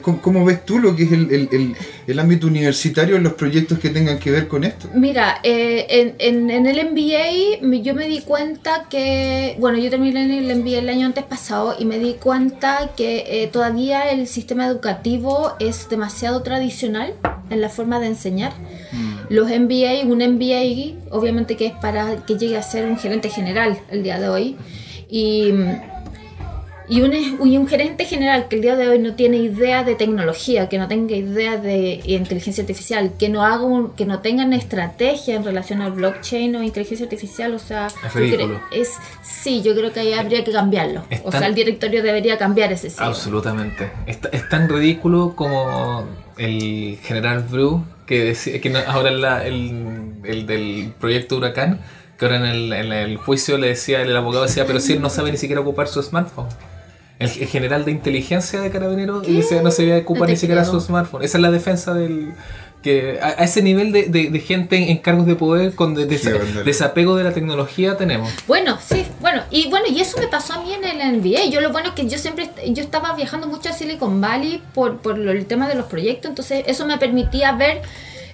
¿Cómo, 0.00 0.22
cómo 0.22 0.44
ves 0.44 0.64
tú 0.64 0.78
lo 0.78 0.96
que 0.96 1.02
es 1.04 1.12
el, 1.12 1.30
el- 1.30 1.48
el- 1.52 1.76
el 2.06 2.18
ámbito 2.18 2.46
universitario 2.46 3.16
en 3.16 3.22
los 3.22 3.34
proyectos 3.34 3.78
que 3.78 3.90
tengan 3.90 4.18
que 4.18 4.30
ver 4.30 4.48
con 4.48 4.64
esto? 4.64 4.88
Mira, 4.94 5.38
eh, 5.42 5.86
en, 5.90 6.14
en, 6.18 6.50
en 6.50 6.66
el 6.66 6.90
MBA 6.92 7.82
yo 7.82 7.94
me 7.94 8.08
di 8.08 8.20
cuenta 8.22 8.86
que, 8.88 9.54
bueno, 9.58 9.76
yo 9.76 9.90
terminé 9.90 10.38
el 10.38 10.56
MBA 10.56 10.78
el 10.78 10.88
año 10.88 11.04
antes 11.06 11.24
pasado 11.24 11.76
y 11.78 11.84
me 11.84 11.98
di 11.98 12.14
cuenta 12.14 12.92
que 12.96 13.42
eh, 13.42 13.48
todavía 13.48 14.10
el 14.10 14.26
sistema 14.28 14.66
educativo 14.66 15.52
es 15.60 15.88
demasiado 15.90 16.42
tradicional 16.42 17.12
en 17.50 17.60
la 17.60 17.68
forma 17.68 18.00
de 18.00 18.06
enseñar. 18.06 18.52
Los 19.28 19.48
MBA, 19.48 20.04
un 20.06 20.18
MBA 20.18 21.10
obviamente 21.14 21.56
que 21.56 21.66
es 21.66 21.72
para 21.74 22.24
que 22.24 22.38
llegue 22.38 22.56
a 22.56 22.62
ser 22.62 22.86
un 22.86 22.96
gerente 22.98 23.28
general 23.28 23.78
el 23.90 24.02
día 24.02 24.18
de 24.18 24.28
hoy. 24.30 24.56
Y, 25.10 25.52
y, 26.88 27.02
un, 27.02 27.12
y 27.14 27.56
un 27.58 27.66
gerente 27.66 28.04
general 28.04 28.48
que 28.48 28.56
el 28.56 28.62
día 28.62 28.76
de 28.76 28.88
hoy 28.88 28.98
no 28.98 29.14
tiene 29.14 29.38
idea 29.38 29.82
de 29.84 29.94
tecnología, 29.94 30.68
que 30.68 30.78
no 30.78 30.86
tenga 30.88 31.16
idea 31.16 31.56
de 31.56 32.00
inteligencia 32.04 32.62
artificial, 32.62 33.12
que 33.18 33.28
no 33.28 33.42
haga 33.44 33.62
un- 33.64 33.90
que 33.94 34.04
no 34.06 34.20
tengan 34.20 34.52
estrategia 34.52 35.34
en 35.36 35.44
relación 35.44 35.82
al 35.82 35.92
blockchain 35.92 36.54
o 36.56 36.62
inteligencia 36.62 37.04
artificial, 37.04 37.54
o 37.54 37.58
sea, 37.58 37.88
Es 37.88 38.12
creo- 38.12 38.60
sí, 39.22 39.62
yo 39.62 39.74
creo 39.74 39.92
que 39.92 40.00
ahí 40.00 40.12
habría 40.12 40.44
que 40.44 40.52
cambiarlo. 40.52 41.02
O 41.24 41.32
sea, 41.32 41.46
el 41.46 41.54
directorio 41.54 42.02
debería 42.02 42.38
cambiar 42.38 42.72
ese 42.72 42.90
CEO. 42.90 43.04
Absolutamente. 43.06 43.90
Es, 44.06 44.20
ta- 44.20 44.28
es 44.32 44.48
tan 44.48 44.68
ridículo 44.68 45.34
como 45.34 46.04
el 46.38 46.98
general 47.02 47.44
Bru, 47.50 47.84
que, 48.06 48.24
decía, 48.24 48.60
que 48.60 48.70
no- 48.70 48.78
ahora 48.86 49.10
la- 49.10 49.44
el, 49.46 50.12
el 50.24 50.46
del 50.46 50.92
proyecto 51.00 51.36
Huracán, 51.38 51.80
que 52.18 52.24
ahora 52.24 52.36
en 52.38 52.44
el, 52.46 52.72
en 52.72 52.92
el 52.92 53.16
juicio 53.16 53.58
le 53.58 53.68
decía, 53.68 54.00
el 54.02 54.16
abogado 54.16 54.44
decía, 54.44 54.64
pero 54.66 54.80
si 54.80 54.92
él 54.94 55.02
no 55.02 55.10
sabe 55.10 55.32
ni 55.32 55.36
siquiera 55.36 55.60
ocupar 55.60 55.88
su 55.88 56.02
smartphone. 56.02 56.46
El, 57.18 57.28
el 57.30 57.46
general 57.48 57.84
de 57.84 57.92
inteligencia 57.92 58.60
de 58.60 58.70
Carabineros 58.70 59.22
¿Qué? 59.26 59.32
decía, 59.32 59.58
no 59.62 59.70
No 59.70 59.74
te 60.26 60.32
ni 60.32 60.36
siquiera 60.36 60.62
creo. 60.62 60.72
su 60.72 60.80
smartphone. 60.80 61.22
Esa 61.24 61.38
es 61.38 61.42
la 61.42 61.50
defensa 61.50 61.94
del... 61.94 62.34
que 62.82 63.18
A, 63.22 63.28
a 63.40 63.44
ese 63.44 63.62
nivel 63.62 63.90
de, 63.90 64.04
de- 64.04 64.30
de 64.30 64.38
gente 64.40 64.90
en 64.90 64.98
cargos 64.98 65.26
de 65.26 65.34
poder 65.34 65.74
con 65.74 65.94
de- 65.94 66.04
de- 66.06 66.18
Sí, 66.18 66.28
ándale. 66.28 66.62
desapego 66.62 67.16
de 67.16 67.24
la 67.24 67.32
tecnología 67.32 67.96
tenemos. 67.96 68.30
Bueno, 68.46 68.78
sí, 68.86 69.06
bueno, 69.20 69.42
y 69.50 69.68
bueno, 69.70 69.86
y 69.88 69.98
eso 70.00 70.18
me 70.20 70.26
pasó 70.28 70.52
a 70.52 70.62
mí 70.62 70.72
en 70.74 70.84
el 70.84 71.16
MBA. 71.18 71.46
Yo 71.50 71.60
lo 71.62 71.72
bueno 71.72 71.88
es 71.88 71.94
que 71.94 72.06
yo 72.06 72.18
siempre, 72.18 72.50
yo 72.68 72.82
estaba 72.82 73.14
viajando 73.14 73.46
mucho 73.46 73.70
a 73.70 73.72
Silicon 73.72 74.20
Valley 74.20 74.62
por, 74.74 74.98
por 74.98 75.16
lo- 75.16 75.32
el 75.32 75.46
tema 75.46 75.68
de 75.68 75.74
los 75.74 75.86
proyectos, 75.86 76.28
entonces 76.28 76.64
eso 76.66 76.86
me 76.86 76.98
permitía 76.98 77.52
ver 77.52 77.80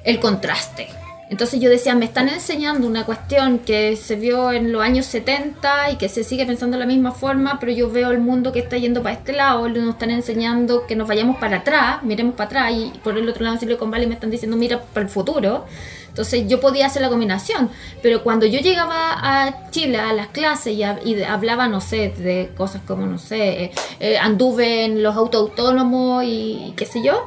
el 0.05 0.19
contraste 0.19 0.89
Entonces 1.33 1.61
yo 1.61 1.71
decía, 1.71 1.95
me 1.95 2.05
están 2.05 2.29
enseñando 2.29 2.87
una 2.87 3.07
cuestión 3.07 3.59
que 3.61 3.97
se 3.97 4.17
vio 4.17 4.53
en 4.53 4.71
los 4.71 4.83
años 4.83 5.07
70 5.07 5.93
y 5.93 5.97
que 5.97 6.11
se 6.11 6.25
sigue 6.25 6.45
pensando 6.45 6.77
de 6.77 6.81
la 6.81 6.87
misma 6.87 7.13
forma, 7.13 7.59
pero 7.59 7.73
yo 7.73 7.91
veo 7.91 8.11
el 8.11 8.19
mundo 8.19 8.53
que 8.53 8.59
está 8.59 8.77
yendo 8.77 9.03
para 9.03 9.15
este 9.15 9.33
lado, 9.33 9.67
nos 9.71 9.95
están 9.95 10.11
enseñando 10.11 10.87
que 10.87 10.95
nos 10.95 11.09
vayamos 11.09 11.39
para 11.39 11.57
atrás, 11.57 12.03
miremos 12.03 12.35
para 12.35 12.49
atrás 12.49 12.73
y 12.73 12.99
por 13.03 13.17
el 13.17 13.27
otro 13.27 13.45
lado 13.45 13.55
en 13.55 13.61
Silicon 13.61 13.91
Valley 13.91 14.07
me 14.07 14.13
están 14.13 14.31
diciendo 14.31 14.59
mira 14.59 14.83
para 14.83 15.07
el 15.07 15.11
futuro. 15.11 15.65
Entonces 16.13 16.45
yo 16.47 16.61
podía 16.61 16.85
hacer 16.87 17.01
la 17.01 17.09
combinación, 17.09 17.71
pero 18.03 18.23
cuando 18.23 18.45
yo 18.45 18.61
llegaba 18.61 19.13
a 19.19 19.71
Chile 19.71 19.97
a 19.99 20.13
las 20.13 20.27
clases 20.27 20.75
y, 20.75 20.83
y 21.09 21.23
hablaba, 21.23 21.69
no 21.69 21.81
sé, 21.81 22.11
de 22.11 22.51
cosas 22.55 22.83
como, 22.87 23.07
no 23.07 23.17
sé, 23.19 23.65
eh, 23.65 23.73
eh, 23.99 24.19
anduve 24.19 24.85
en 24.85 25.03
los 25.03 25.17
autos 25.17 25.41
autónomos 25.41 26.23
y, 26.27 26.75
qué 26.77 26.85
sé 26.85 27.03
yo, 27.03 27.27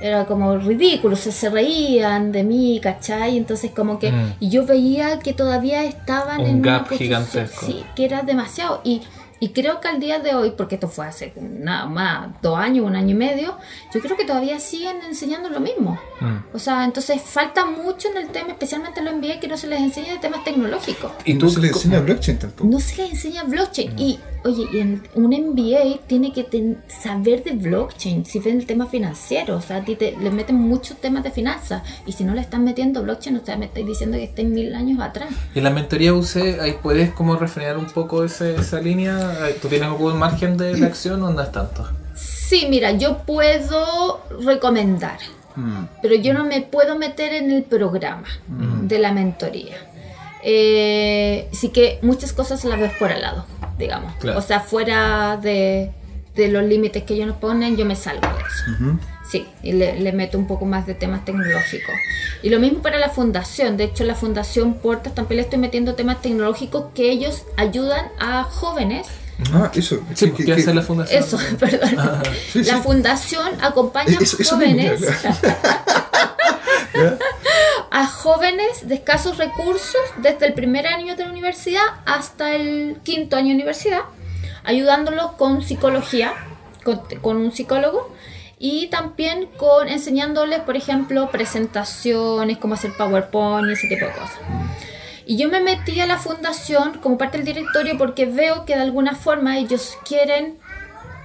era 0.00 0.26
como 0.26 0.56
ridículo, 0.58 1.16
se, 1.16 1.32
se 1.32 1.50
reían 1.50 2.30
de 2.30 2.44
mí, 2.44 2.78
¿cachai? 2.80 3.36
Entonces 3.36 3.72
como 3.72 3.98
que, 3.98 4.12
Mm. 4.12 4.34
y 4.38 4.48
yo 4.50 4.64
veía 4.64 5.18
que 5.18 5.32
todavía 5.32 5.82
estaban 5.84 6.40
Un 6.42 6.46
en 6.46 6.58
una 6.60 6.72
gap 6.78 6.88
posición- 6.88 6.98
gigantesco. 7.26 7.66
Sí, 7.66 7.84
que 7.96 8.04
era 8.04 8.22
demasiado. 8.22 8.80
Y, 8.84 9.02
y 9.40 9.48
creo 9.50 9.80
que 9.80 9.88
al 9.88 9.98
día 10.00 10.18
de 10.20 10.34
hoy, 10.34 10.52
porque 10.56 10.74
esto 10.76 10.86
fue 10.88 11.06
hace 11.06 11.32
nada 11.40 11.86
más, 11.86 12.28
dos 12.42 12.58
años, 12.58 12.86
un 12.86 12.94
año 12.94 13.10
y 13.10 13.14
medio, 13.14 13.56
yo 13.92 14.00
creo 14.00 14.16
que 14.16 14.24
todavía 14.24 14.60
siguen 14.60 14.98
enseñando 15.08 15.48
lo 15.48 15.60
mismo. 15.60 15.98
Mm. 16.20 16.54
O 16.54 16.58
sea, 16.58 16.84
entonces 16.84 17.20
falta 17.22 17.64
mucho 17.64 18.08
en 18.08 18.18
el 18.18 18.28
tema, 18.28 18.48
especialmente 18.50 19.00
en 19.00 19.06
los 19.06 19.14
MBA, 19.14 19.40
que 19.40 19.48
no 19.48 19.56
se 19.56 19.66
les 19.66 19.80
enseña 19.80 20.12
de 20.12 20.18
temas 20.18 20.44
tecnológicos. 20.44 21.10
¿Y 21.24 21.34
no 21.34 21.48
se 21.48 21.60
le 21.60 21.70
co- 21.70 21.78
enseña 21.78 22.00
blockchain 22.00 22.38
tampoco. 22.38 22.68
No 22.70 22.78
se 22.80 22.96
les 23.02 23.10
enseña 23.12 23.44
blockchain. 23.44 23.98
Y, 23.98 24.20
oye, 24.44 24.66
y 24.72 24.78
en 24.78 25.02
un 25.14 25.30
MBA 25.32 26.00
tiene 26.06 26.32
que 26.32 26.44
ten- 26.44 26.82
saber 26.88 27.42
de 27.42 27.52
blockchain, 27.52 28.26
si 28.26 28.38
ven 28.40 28.58
el 28.60 28.66
tema 28.66 28.86
financiero. 28.86 29.56
O 29.56 29.60
sea, 29.62 29.76
a 29.78 29.84
ti 29.84 29.96
te, 29.96 30.16
le 30.20 30.30
meten 30.30 30.56
muchos 30.56 30.98
temas 30.98 31.22
de 31.24 31.30
finanzas. 31.30 31.82
Y 32.04 32.12
si 32.12 32.24
no 32.24 32.34
le 32.34 32.42
están 32.42 32.62
metiendo 32.64 33.02
blockchain, 33.02 33.36
o 33.38 33.44
sea, 33.44 33.56
me 33.56 33.64
estáis 33.66 33.86
diciendo 33.86 34.18
que 34.18 34.24
estén 34.24 34.52
mil 34.52 34.74
años 34.74 35.00
atrás. 35.00 35.30
Y 35.54 35.58
en 35.58 35.64
la 35.64 35.70
mentoría 35.70 36.12
UC, 36.12 36.60
ahí 36.60 36.76
puedes 36.82 37.10
como 37.12 37.36
refrenar 37.36 37.78
un 37.78 37.86
poco 37.86 38.22
ese- 38.24 38.56
esa 38.56 38.80
línea. 38.80 39.29
¿Tú 39.60 39.68
tienes 39.68 39.88
un 39.88 39.98
buen 39.98 40.16
margen 40.18 40.56
de, 40.56 40.74
de 40.74 40.86
acción 40.86 41.22
o 41.22 41.30
no 41.30 41.42
es 41.42 41.52
tanto? 41.52 41.88
Sí, 42.14 42.66
mira, 42.68 42.92
yo 42.92 43.18
puedo 43.18 44.22
recomendar. 44.44 45.18
Mm. 45.56 45.84
pero 46.00 46.14
yo 46.14 46.32
no 46.32 46.44
me 46.44 46.60
puedo 46.60 46.96
meter 46.96 47.34
en 47.34 47.50
el 47.50 47.64
programa 47.64 48.28
de 48.46 48.98
la 48.98 49.12
mentoría. 49.12 49.76
Eh, 50.42 51.48
sí 51.52 51.70
que 51.70 51.98
muchas 52.02 52.32
cosas 52.32 52.64
las 52.64 52.78
ves 52.78 52.92
por 52.98 53.10
al 53.10 53.20
lado, 53.20 53.46
digamos. 53.78 54.14
Claro. 54.16 54.38
O 54.38 54.42
sea, 54.42 54.60
fuera 54.60 55.36
de, 55.36 55.90
de 56.34 56.48
los 56.48 56.64
límites 56.64 57.02
que 57.02 57.14
ellos 57.14 57.26
nos 57.26 57.36
ponen, 57.36 57.76
yo 57.76 57.84
me 57.84 57.96
salgo 57.96 58.26
de 58.28 58.42
eso. 58.42 58.98
Sí, 59.30 59.46
y 59.62 59.72
le, 59.72 60.00
le 60.00 60.12
meto 60.12 60.38
un 60.38 60.46
poco 60.46 60.64
más 60.66 60.86
de 60.86 60.94
temas 60.94 61.24
tecnológicos. 61.24 61.94
Y 62.42 62.48
lo 62.50 62.58
mismo 62.58 62.80
para 62.82 62.98
la 62.98 63.10
fundación. 63.10 63.76
De 63.76 63.84
hecho, 63.84 64.02
la 64.04 64.14
fundación 64.16 64.74
Portas 64.74 65.14
también 65.14 65.36
le 65.36 65.42
estoy 65.42 65.58
metiendo 65.60 65.94
temas 65.94 66.20
tecnológicos 66.20 66.86
que 66.94 67.10
ellos 67.10 67.44
ayudan 67.56 68.06
a 68.18 68.42
jóvenes 68.44 69.06
Ah, 69.54 69.70
eso. 69.74 70.00
Sí, 70.14 70.32
¿qué 70.32 70.52
hace 70.52 70.74
la 70.74 70.82
fundación? 70.82 71.22
eso, 71.22 71.38
perdón. 71.58 71.90
Sí, 72.52 72.62
la 72.62 72.74
sí. 72.76 72.80
fundación 72.82 73.48
acompaña 73.62 74.18
Eso- 74.20 74.36
a 74.42 74.44
jóvenes 74.44 75.00
a 77.90 78.06
jóvenes 78.06 78.86
de 78.88 78.94
escasos 78.96 79.38
recursos 79.38 80.00
desde 80.18 80.46
el 80.46 80.54
primer 80.54 80.86
año 80.86 81.16
de 81.16 81.24
la 81.24 81.30
universidad 81.30 81.82
hasta 82.04 82.54
el 82.54 82.98
quinto 83.02 83.36
año 83.36 83.48
de 83.48 83.54
universidad, 83.54 84.00
ayudándolos 84.64 85.32
con 85.32 85.62
psicología, 85.62 86.32
con, 86.84 87.00
con 87.22 87.36
un 87.38 87.52
psicólogo 87.52 88.14
y 88.62 88.88
también 88.88 89.46
con 89.56 89.88
enseñándoles, 89.88 90.60
por 90.60 90.76
ejemplo, 90.76 91.30
presentaciones, 91.30 92.58
cómo 92.58 92.74
hacer 92.74 92.92
PowerPoint 92.96 93.68
y 93.70 93.72
ese 93.72 93.88
tipo 93.88 94.04
de 94.04 94.12
cosas. 94.12 94.36
Y 95.24 95.38
yo 95.38 95.48
me 95.48 95.60
metí 95.60 95.98
a 96.00 96.06
la 96.06 96.18
fundación 96.18 96.98
como 97.02 97.16
parte 97.16 97.38
del 97.38 97.46
directorio 97.46 97.96
porque 97.96 98.26
veo 98.26 98.66
que 98.66 98.76
de 98.76 98.82
alguna 98.82 99.14
forma 99.14 99.56
ellos 99.58 99.96
quieren 100.06 100.58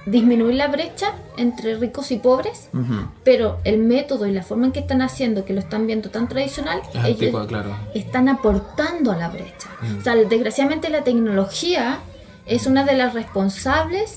disminuir 0.06 0.54
la 0.54 0.68
brecha 0.68 1.12
entre 1.36 1.74
ricos 1.76 2.10
y 2.10 2.16
pobres, 2.16 2.70
Ujú. 2.72 3.08
pero 3.24 3.58
el 3.64 3.78
método 3.78 4.26
y 4.26 4.32
la 4.32 4.42
forma 4.42 4.66
en 4.66 4.72
que 4.72 4.80
están 4.80 5.02
haciendo, 5.02 5.44
que 5.44 5.52
lo 5.52 5.60
están 5.60 5.86
viendo 5.86 6.08
tan 6.10 6.28
tradicional, 6.28 6.80
Es 6.94 7.04
ellos 7.04 7.46
claro. 7.48 7.76
están 7.92 8.28
aportando 8.30 9.12
a 9.12 9.16
la 9.16 9.28
brecha. 9.28 9.68
Mm. 9.82 9.98
O 9.98 10.02
sea, 10.02 10.14
desgraciadamente 10.14 10.88
la 10.88 11.02
tecnología 11.04 11.98
es 12.46 12.66
una 12.66 12.84
de 12.84 12.94
las 12.96 13.12
responsables, 13.14 14.14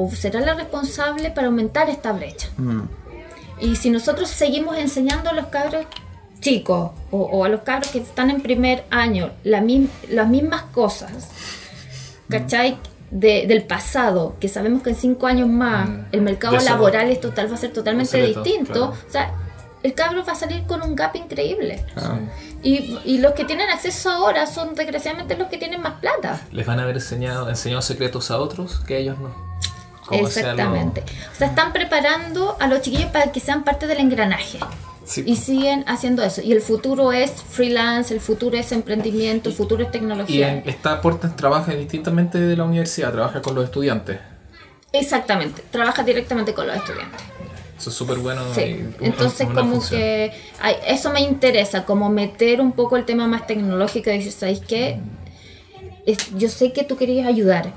o 0.00 0.08
será 0.14 0.40
la 0.40 0.54
responsable 0.54 1.30
para 1.30 1.46
aumentar 1.48 1.88
esta 1.90 2.12
brecha. 2.12 2.48
Mm. 2.56 2.82
Y 3.60 3.74
si 3.76 3.90
nosotros 3.90 4.28
seguimos 4.28 4.76
enseñando 4.78 5.30
a 5.30 5.32
los 5.32 5.46
cabros 5.46 5.86
chicos 6.40 6.92
o, 7.10 7.18
o 7.18 7.44
a 7.44 7.48
los 7.48 7.62
cabros 7.62 7.88
que 7.90 7.98
están 7.98 8.30
en 8.30 8.40
primer 8.40 8.84
año 8.90 9.30
la 9.42 9.60
mi- 9.60 9.88
las 10.08 10.28
mismas 10.28 10.62
cosas, 10.72 11.10
¿cachai? 12.28 12.78
De- 13.10 13.46
del 13.48 13.62
pasado, 13.64 14.36
que 14.38 14.48
sabemos 14.48 14.82
que 14.82 14.90
en 14.90 14.96
cinco 14.96 15.26
años 15.26 15.48
más 15.48 15.88
Mm. 15.88 16.00
el 16.12 16.20
mercado 16.22 16.58
laboral 16.60 17.08
es 17.10 17.20
total, 17.20 17.50
va 17.50 17.54
a 17.54 17.58
ser 17.58 17.72
totalmente 17.72 18.22
distinto. 18.22 18.72
claro. 18.72 18.94
O 19.08 19.10
sea, 19.10 19.32
el 19.82 19.94
cabro 19.94 20.24
va 20.24 20.32
a 20.32 20.36
salir 20.36 20.64
con 20.66 20.82
un 20.82 20.94
gap 20.94 21.16
increíble. 21.16 21.84
Ah. 21.96 22.18
Y, 22.62 22.98
y 23.04 23.18
los 23.18 23.32
que 23.32 23.44
tienen 23.44 23.68
acceso 23.70 24.10
ahora 24.10 24.46
son 24.46 24.74
desgraciadamente 24.74 25.36
los 25.36 25.48
que 25.48 25.56
tienen 25.56 25.80
más 25.80 25.94
plata. 26.00 26.40
¿Les 26.52 26.66
van 26.66 26.80
a 26.80 26.82
haber 26.82 26.96
enseñado, 26.96 27.48
enseñado 27.48 27.80
secretos 27.82 28.30
a 28.30 28.38
otros 28.38 28.80
que 28.86 28.98
ellos 28.98 29.18
no? 29.18 29.47
¿Cómo 30.08 30.26
hacerlo? 30.26 30.50
Exactamente. 30.52 31.02
O 31.32 31.34
sea, 31.36 31.48
están 31.48 31.72
preparando 31.72 32.56
a 32.60 32.66
los 32.66 32.80
chiquillos 32.82 33.10
para 33.10 33.30
que 33.30 33.40
sean 33.40 33.62
parte 33.64 33.86
del 33.86 33.98
engranaje. 33.98 34.58
Sí. 35.04 35.22
Y 35.26 35.36
siguen 35.36 35.84
haciendo 35.86 36.22
eso. 36.22 36.42
Y 36.42 36.52
el 36.52 36.60
futuro 36.60 37.12
es 37.12 37.30
freelance, 37.30 38.12
el 38.12 38.20
futuro 38.20 38.56
es 38.58 38.72
emprendimiento, 38.72 39.48
el 39.48 39.54
futuro 39.54 39.82
es 39.82 39.88
Y 39.88 39.92
tecnología. 39.92 40.52
en 40.52 40.68
esta 40.68 41.00
Portas 41.00 41.34
trabaja 41.36 41.72
distintamente 41.74 42.38
de 42.38 42.56
la 42.56 42.64
universidad, 42.64 43.10
trabaja 43.12 43.40
con 43.40 43.54
los 43.54 43.64
estudiantes. 43.64 44.18
Exactamente. 44.92 45.62
Trabaja 45.70 46.02
directamente 46.02 46.52
con 46.54 46.66
los 46.66 46.76
estudiantes. 46.76 47.20
Eso 47.78 47.90
es 47.90 47.96
súper 47.96 48.18
bueno. 48.18 48.42
Sí. 48.54 48.84
y 49.00 49.04
Entonces 49.04 49.46
como 49.46 49.72
función. 49.72 50.00
que 50.00 50.32
ay, 50.60 50.74
eso 50.86 51.10
me 51.10 51.20
interesa, 51.20 51.84
como 51.84 52.08
meter 52.10 52.60
un 52.60 52.72
poco 52.72 52.96
el 52.96 53.04
tema 53.04 53.26
más 53.28 53.46
tecnológico. 53.46 54.10
Y 54.10 54.18
dices, 54.18 54.34
¿sabes 54.34 54.60
qué? 54.60 54.98
Es- 56.06 56.34
yo 56.36 56.48
sé 56.48 56.72
que 56.72 56.82
tú 56.84 56.96
querías 56.96 57.26
ayudar, 57.28 57.72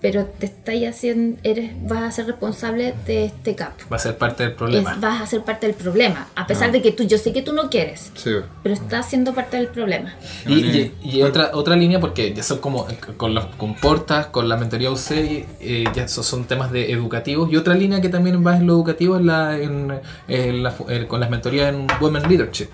pero 0.00 0.24
te 0.26 0.46
estáis 0.46 0.86
haciendo, 0.88 1.38
eres, 1.42 1.72
vas 1.88 2.02
a 2.02 2.10
ser 2.12 2.26
responsable 2.26 2.94
de 3.06 3.24
este 3.24 3.54
gap. 3.54 3.72
Va 3.92 3.96
a 3.96 3.98
ser 3.98 4.16
parte 4.16 4.44
del 4.44 4.52
Es- 4.52 4.58
problema. 4.58 4.96
vas 5.00 5.20
a 5.22 5.26
ser 5.26 5.42
parte 5.42 5.66
del 5.66 5.74
problema, 5.74 6.28
a 6.36 6.46
pesar 6.46 6.68
Ah. 6.68 6.72
de 6.72 6.82
que 6.82 6.92
tú, 6.92 7.02
yo 7.04 7.18
sé 7.18 7.32
que 7.32 7.42
tú 7.42 7.52
no 7.52 7.68
quieres, 7.68 8.12
Sí. 8.14 8.30
pero 8.62 8.74
estás 8.74 9.08
siendo 9.10 9.34
parte 9.34 9.56
del 9.56 9.66
problema. 9.68 10.14
Y, 10.46 10.54
y- 10.54 10.94
y 11.02 11.22
otra 11.22 11.50
otra 11.52 11.74
línea, 11.74 11.98
porque 11.98 12.32
ya 12.32 12.42
son 12.44 12.58
como 12.58 12.86
con 13.16 13.34
los 13.34 13.46
con 13.56 13.74
Portas, 13.74 14.26
con 14.26 14.48
la 14.48 14.56
mentoría 14.56 14.90
UC, 14.90 15.46
eh, 15.60 15.84
ya 15.94 16.04
esos 16.04 16.24
son 16.26 16.44
temas 16.44 16.70
de 16.70 16.92
educativos. 16.92 17.50
Y 17.52 17.56
otra 17.56 17.74
línea 17.74 18.00
que 18.00 18.08
también 18.08 18.46
va 18.46 18.56
en 18.56 18.66
lo 18.66 18.74
educativo 18.74 19.16
es 19.16 19.24
la, 19.24 19.58
en, 19.58 19.98
en 20.28 20.62
la 20.62 20.70
fu- 20.70 20.88
eh, 20.88 21.06
con 21.08 21.18
las 21.20 21.28
mentorías 21.30 21.74
en 21.74 21.86
Women 22.00 22.28
Leadership. 22.28 22.68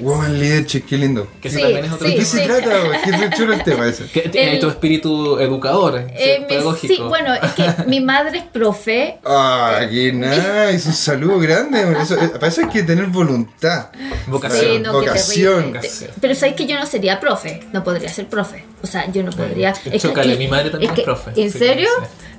Woman 0.00 0.38
Leadership, 0.38 0.82
qué 0.88 0.96
lindo. 0.98 1.26
Que 1.40 1.50
Sí, 1.50 1.60
también 1.60 1.84
es 1.84 1.92
otro 1.92 2.06
sí, 2.06 2.12
¿De 2.12 2.18
qué 2.18 2.24
se 2.24 2.38
sí. 2.40 2.44
trata? 2.46 2.70
Qué 3.04 3.36
chulo 3.36 3.52
el 3.54 3.62
tema 3.62 3.86
ese. 3.86 4.04
Que 4.12 4.28
tiene 4.28 4.54
El- 4.54 4.60
tu 4.60 4.68
espíritu 4.68 5.38
educador, 5.38 5.98
Eh, 5.98 6.34
¿sí? 6.36 6.40
me- 6.42 6.46
pedagógico. 6.46 6.94
sí, 6.94 7.00
bueno, 7.02 7.34
es 7.34 7.52
que 7.52 7.64
mi 7.86 8.00
madre 8.00 8.38
es 8.38 8.44
profe. 8.44 9.18
Ah, 9.24 9.80
qué 9.90 10.12
nice, 10.12 10.88
un 10.88 10.94
saludo 10.94 11.38
grande. 11.38 11.80
Eso, 12.00 12.14
eh, 12.16 12.28
para 12.28 12.48
eso 12.48 12.62
hay 12.62 12.68
que 12.68 12.82
tener 12.82 13.06
voluntad. 13.06 13.88
Vocación. 14.26 14.60
Sí, 14.60 14.78
no, 14.78 14.92
qué 15.00 15.06
Vocación. 15.08 15.66
Vocación. 15.74 16.10
Pero 16.20 16.34
sabes 16.34 16.54
que 16.54 16.66
yo 16.66 16.78
no 16.78 16.86
sería 16.86 17.20
profe, 17.20 17.60
no 17.72 17.84
podría 17.84 18.08
ser 18.08 18.26
profe. 18.28 18.64
O 18.82 18.86
sea, 18.86 19.10
yo 19.12 19.22
no 19.22 19.30
podría. 19.32 19.74
Eh, 19.84 19.98
chócale, 19.98 20.36
mi 20.36 20.48
madre 20.48 20.70
también 20.70 20.92
es 20.96 21.00
profe. 21.00 21.30
¿En 21.36 21.50
Sí, 21.50 21.58
serio? 21.58 21.88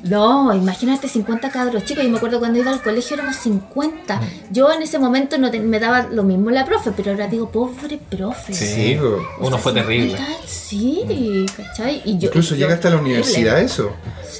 Sí. 0.03 0.09
No, 0.09 0.53
imagínate 0.55 1.07
50 1.07 1.49
cabros 1.51 1.85
chicos. 1.85 2.03
Yo 2.03 2.09
me 2.09 2.17
acuerdo 2.17 2.39
cuando 2.39 2.59
iba 2.59 2.71
al 2.71 2.81
colegio 2.81 3.15
éramos 3.15 3.35
50. 3.37 4.15
Mm. 4.17 4.21
Yo 4.51 4.71
en 4.71 4.81
ese 4.81 4.99
momento 4.99 5.37
no 5.37 5.51
te- 5.51 5.59
me 5.59 5.79
daba 5.79 6.07
lo 6.11 6.23
mismo 6.23 6.49
la 6.51 6.65
profe, 6.65 6.91
pero 6.95 7.11
ahora 7.11 7.27
digo, 7.27 7.49
pobre 7.51 7.99
profe. 8.09 8.53
Sí, 8.53 8.65
Sí, 8.65 8.97
uno 9.39 9.49
sea, 9.49 9.57
fue 9.59 9.73
terrible. 9.73 10.17
50, 10.17 10.47
Sí, 10.47 11.45
¿cachai? 11.57 12.01
Y 12.05 12.17
yo, 12.17 12.27
Incluso 12.27 12.55
yo- 12.55 12.61
llega 12.61 12.75
hasta 12.75 12.89
la 12.89 12.97
universidad 12.97 13.59
eso. 13.59 13.91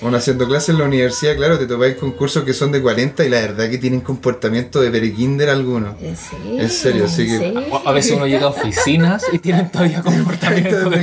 Bueno, 0.02 0.18
haciendo 0.18 0.48
clases 0.48 0.70
en 0.70 0.80
la 0.80 0.86
universidad, 0.86 1.36
claro, 1.36 1.60
te 1.60 1.68
topáis 1.68 1.96
con 1.96 2.12
cursos 2.14 2.44
que 2.44 2.54
son 2.54 2.72
de 2.72 2.82
40 2.82 3.24
y 3.26 3.30
la 3.30 3.42
verdad 3.42 3.70
que 3.70 3.78
tienen 3.78 4.00
comportamiento 4.02 4.82
de 4.82 4.90
perekinder 4.90 5.50
algunos. 5.50 5.96
¿En 6.02 6.16
serio? 6.18 6.60
En 6.62 6.70
serio, 6.70 7.06
así 7.06 7.26
que- 7.28 7.70
A 7.86 7.92
veces 7.92 8.14
uno 8.14 8.26
llega 8.26 8.46
a 8.46 8.50
oficinas 8.50 9.24
y 9.32 9.38
tienen 9.40 9.70
todavía 9.70 10.02
comportamiento 10.04 10.90
de 10.90 10.98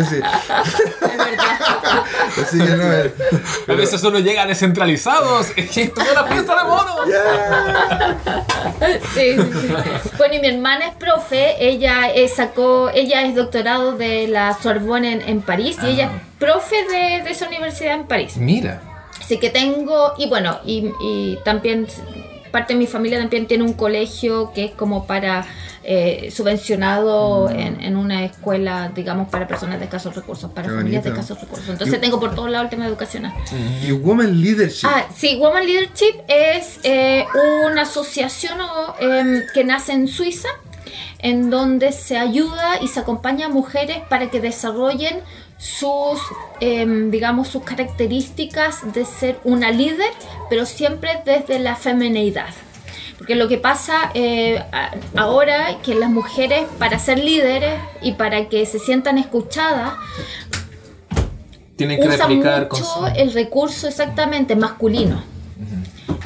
así. 0.00 0.16
Es 0.16 1.18
verdad. 1.18 1.55
Así 2.42 2.58
que 2.58 2.64
no, 2.76 2.92
eh, 2.92 3.14
A 3.68 3.72
veces 3.72 4.02
uno 4.04 4.18
llega 4.18 4.46
descentralizados. 4.46 5.52
Es 5.56 5.70
que 5.70 5.82
esto 5.84 6.00
es 6.00 6.14
la 6.14 6.24
fiesta 6.24 6.56
de 6.56 6.64
monos. 6.64 6.96
Sí. 9.14 9.36
Bueno, 10.18 10.34
y 10.34 10.38
mi 10.40 10.48
hermana 10.48 10.88
es 10.88 10.94
profe, 10.94 11.56
ella 11.58 12.08
sacó, 12.34 12.90
ella 12.92 13.22
es 13.22 13.34
doctorado 13.34 13.92
de 13.92 14.28
la 14.28 14.54
Sorbonne 14.60 15.12
en, 15.12 15.22
en 15.22 15.40
París 15.40 15.78
y 15.82 15.86
ella 15.86 16.04
es 16.04 16.10
profe 16.38 16.76
de, 16.84 17.22
de 17.22 17.30
esa 17.30 17.46
universidad 17.46 17.94
en 17.94 18.06
París. 18.06 18.36
Mira. 18.36 18.82
Así 19.20 19.38
que 19.38 19.50
tengo, 19.50 20.12
y 20.18 20.28
bueno, 20.28 20.58
y, 20.64 20.92
y 21.00 21.38
también 21.44 21.86
parte 22.56 22.72
de 22.72 22.78
mi 22.78 22.86
familia 22.86 23.18
también 23.18 23.46
tiene 23.46 23.64
un 23.64 23.74
colegio 23.74 24.52
que 24.54 24.64
es 24.66 24.70
como 24.72 25.06
para 25.06 25.44
eh, 25.88 26.30
subvencionado 26.34 27.48
en, 27.50 27.80
en 27.80 27.96
una 27.96 28.24
escuela, 28.24 28.90
digamos, 28.94 29.28
para 29.28 29.46
personas 29.46 29.78
de 29.78 29.84
escasos 29.84 30.14
recursos, 30.16 30.50
para 30.50 30.68
Qué 30.68 30.74
familias 30.74 31.04
de 31.04 31.10
escasos 31.10 31.40
recursos. 31.40 31.68
Entonces 31.68 31.98
Y- 31.98 32.00
tengo 32.00 32.18
por 32.18 32.34
todos 32.34 32.50
lados 32.50 32.64
el 32.64 32.70
tema 32.70 32.86
educacional. 32.86 33.32
Y 33.86 33.92
Woman 33.92 34.40
Leadership. 34.40 34.86
Ah, 34.90 35.04
sí, 35.14 35.36
Woman 35.38 35.64
Leadership 35.66 36.14
es 36.28 36.80
eh, 36.82 37.24
una 37.70 37.82
asociación 37.82 38.58
o, 38.60 38.94
em, 39.00 39.42
que 39.54 39.62
nace 39.64 39.92
en 39.92 40.08
Suiza, 40.08 40.48
en 41.18 41.50
donde 41.50 41.92
se 41.92 42.16
ayuda 42.18 42.80
y 42.82 42.88
se 42.88 43.00
acompaña 43.00 43.46
a 43.46 43.48
mujeres 43.48 43.98
para 44.08 44.28
que 44.30 44.40
desarrollen 44.40 45.20
sus, 45.58 46.20
em, 46.60 47.10
digamos, 47.10 47.48
sus 47.48 47.62
características 47.62 48.92
de 48.92 49.04
ser 49.04 49.38
una 49.44 49.70
líder, 49.70 50.10
pero 50.50 50.66
siempre 50.66 51.22
desde 51.24 51.58
la 51.58 51.76
feminidad. 51.76 52.50
Porque 53.18 53.34
lo 53.34 53.48
que 53.48 53.56
pasa 53.56 54.10
eh, 54.14 54.62
ahora 55.16 55.78
que 55.82 55.94
las 55.94 56.10
mujeres 56.10 56.66
para 56.78 56.98
ser 56.98 57.18
líderes 57.18 57.80
y 58.02 58.12
para 58.12 58.48
que 58.48 58.66
se 58.66 58.78
sientan 58.78 59.16
escuchadas 59.16 59.94
Tienen 61.76 61.98
que 62.00 62.08
usa 62.08 62.26
replicar 62.26 62.68
mucho 62.70 62.84
con 62.84 63.16
el 63.16 63.32
recurso 63.32 63.88
exactamente 63.88 64.54
masculino. 64.54 65.22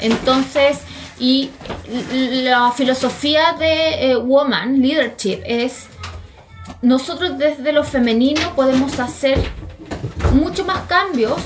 Entonces, 0.01 0.79
y 1.19 1.51
la 2.43 2.71
filosofía 2.71 3.53
de 3.53 4.11
eh, 4.11 4.15
Woman 4.15 4.81
Leadership 4.81 5.41
es, 5.45 5.85
nosotros 6.81 7.37
desde 7.37 7.71
lo 7.71 7.83
femenino 7.83 8.55
podemos 8.55 8.99
hacer 8.99 9.43
mucho 10.33 10.65
más 10.65 10.79
cambios 10.87 11.37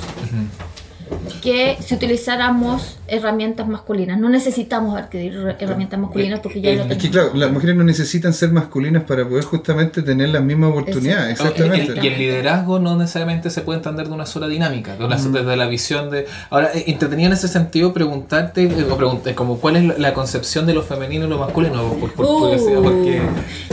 que 1.42 1.78
si 1.86 1.96
utilizáramos 1.96 2.98
herramientas 3.08 3.68
masculinas. 3.68 4.20
No 4.20 4.30
necesitamos 4.30 4.98
adquirir 4.98 5.34
her- 5.36 5.56
herramientas 5.60 6.00
masculinas 6.00 6.40
porque 6.40 6.62
ya 6.62 6.70
Eh, 6.72 6.76
lo 6.78 6.84
es 6.86 6.92
Es 6.92 6.98
que 6.98 7.08
tenemos. 7.10 7.30
claro, 7.32 7.40
las 7.40 7.52
mujeres 7.52 7.76
no 7.76 7.84
necesitan 7.84 8.34
ser 8.34 8.52
masculinas 8.52 9.04
para 9.04 9.28
poder 9.28 9.44
justamente 9.44 10.02
tener 10.02 10.30
las 10.30 10.44
mismas 10.44 10.72
oportunidades. 10.72 11.32
Exactamente. 11.40 11.94
Y 12.04 12.08
el 12.08 12.18
liderazgo 12.18 12.80
no 12.80 12.96
necesariamente 12.98 13.50
se 13.50 13.62
puede 13.62 13.78
entender 13.78 14.08
de 14.08 14.14
una 14.14 14.26
sola 14.26 14.48
dinámica, 14.48 14.96
de 14.96 15.06
una- 15.06 15.18
Mm. 15.18 15.32
desde 15.32 15.56
la 15.58 15.68
visión 15.68 16.10
de... 16.10 16.26
Ahora, 16.50 16.72
eh, 16.74 16.84
entretenido 16.88 17.28
en 17.28 17.34
ese 17.34 17.48
sentido 17.48 17.94
preguntarte, 17.94 18.64
eh, 18.64 18.86
o 18.90 18.98
pregunté, 18.98 19.36
como 19.36 19.60
cuál 19.60 19.76
es 19.78 20.00
la, 20.00 20.14
concepción 20.14 20.66
de 20.66 20.74
lo 20.74 20.82
femenino 20.82 21.26
y 21.26 21.30
lo 21.30 21.38
masculino, 21.38 21.94
por, 21.94 22.14
por 22.14 22.26
Uh. 22.26 22.82
porque... 22.84 23.22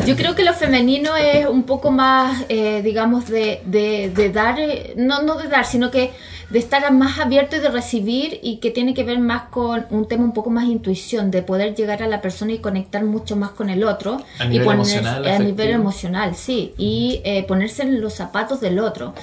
Yo 0.06 0.16
creo 0.16 0.34
que 0.34 0.42
lo 0.44 0.52
femenino 0.54 1.16
es 1.16 1.46
un 1.46 1.62
poco 1.62 1.90
más, 1.90 2.44
eh, 2.48 2.80
digamos, 2.82 3.28
de, 3.28 3.60
de, 3.66 4.10
de 4.14 4.30
dar, 4.30 4.58
eh, 4.58 4.94
no, 4.96 5.22
no 5.22 5.36
de 5.36 5.48
dar, 5.48 5.64
sino 5.64 5.90
que 5.90 6.10
de 6.50 6.58
estar 6.58 6.92
más 6.92 7.18
abierto 7.18 7.56
y 7.56 7.60
de 7.60 7.70
recibir 7.70 8.38
y 8.42 8.56
que 8.58 8.70
tiene 8.70 8.92
que 8.92 9.04
ver 9.04 9.18
más 9.22 9.44
con 9.50 9.86
un 9.90 10.06
tema 10.08 10.24
un 10.24 10.32
poco 10.32 10.50
más 10.50 10.64
intuición, 10.66 11.30
de 11.30 11.42
poder 11.42 11.74
llegar 11.74 12.02
a 12.02 12.06
la 12.08 12.20
persona 12.20 12.52
y 12.52 12.58
conectar 12.58 13.02
mucho 13.04 13.36
más 13.36 13.50
con 13.50 13.70
el 13.70 13.84
otro. 13.84 14.22
A 14.38 14.44
y 14.44 14.48
nivel 14.48 14.66
poner- 14.66 14.74
emocional, 14.76 15.24
A 15.26 15.38
nivel 15.38 15.70
emocional, 15.70 16.34
sí. 16.34 16.74
Y 16.76 17.20
eh, 17.24 17.44
ponerse 17.48 17.82
en 17.82 18.00
los 18.00 18.14
zapatos 18.14 18.60
del 18.60 18.78
otro. 18.78 19.14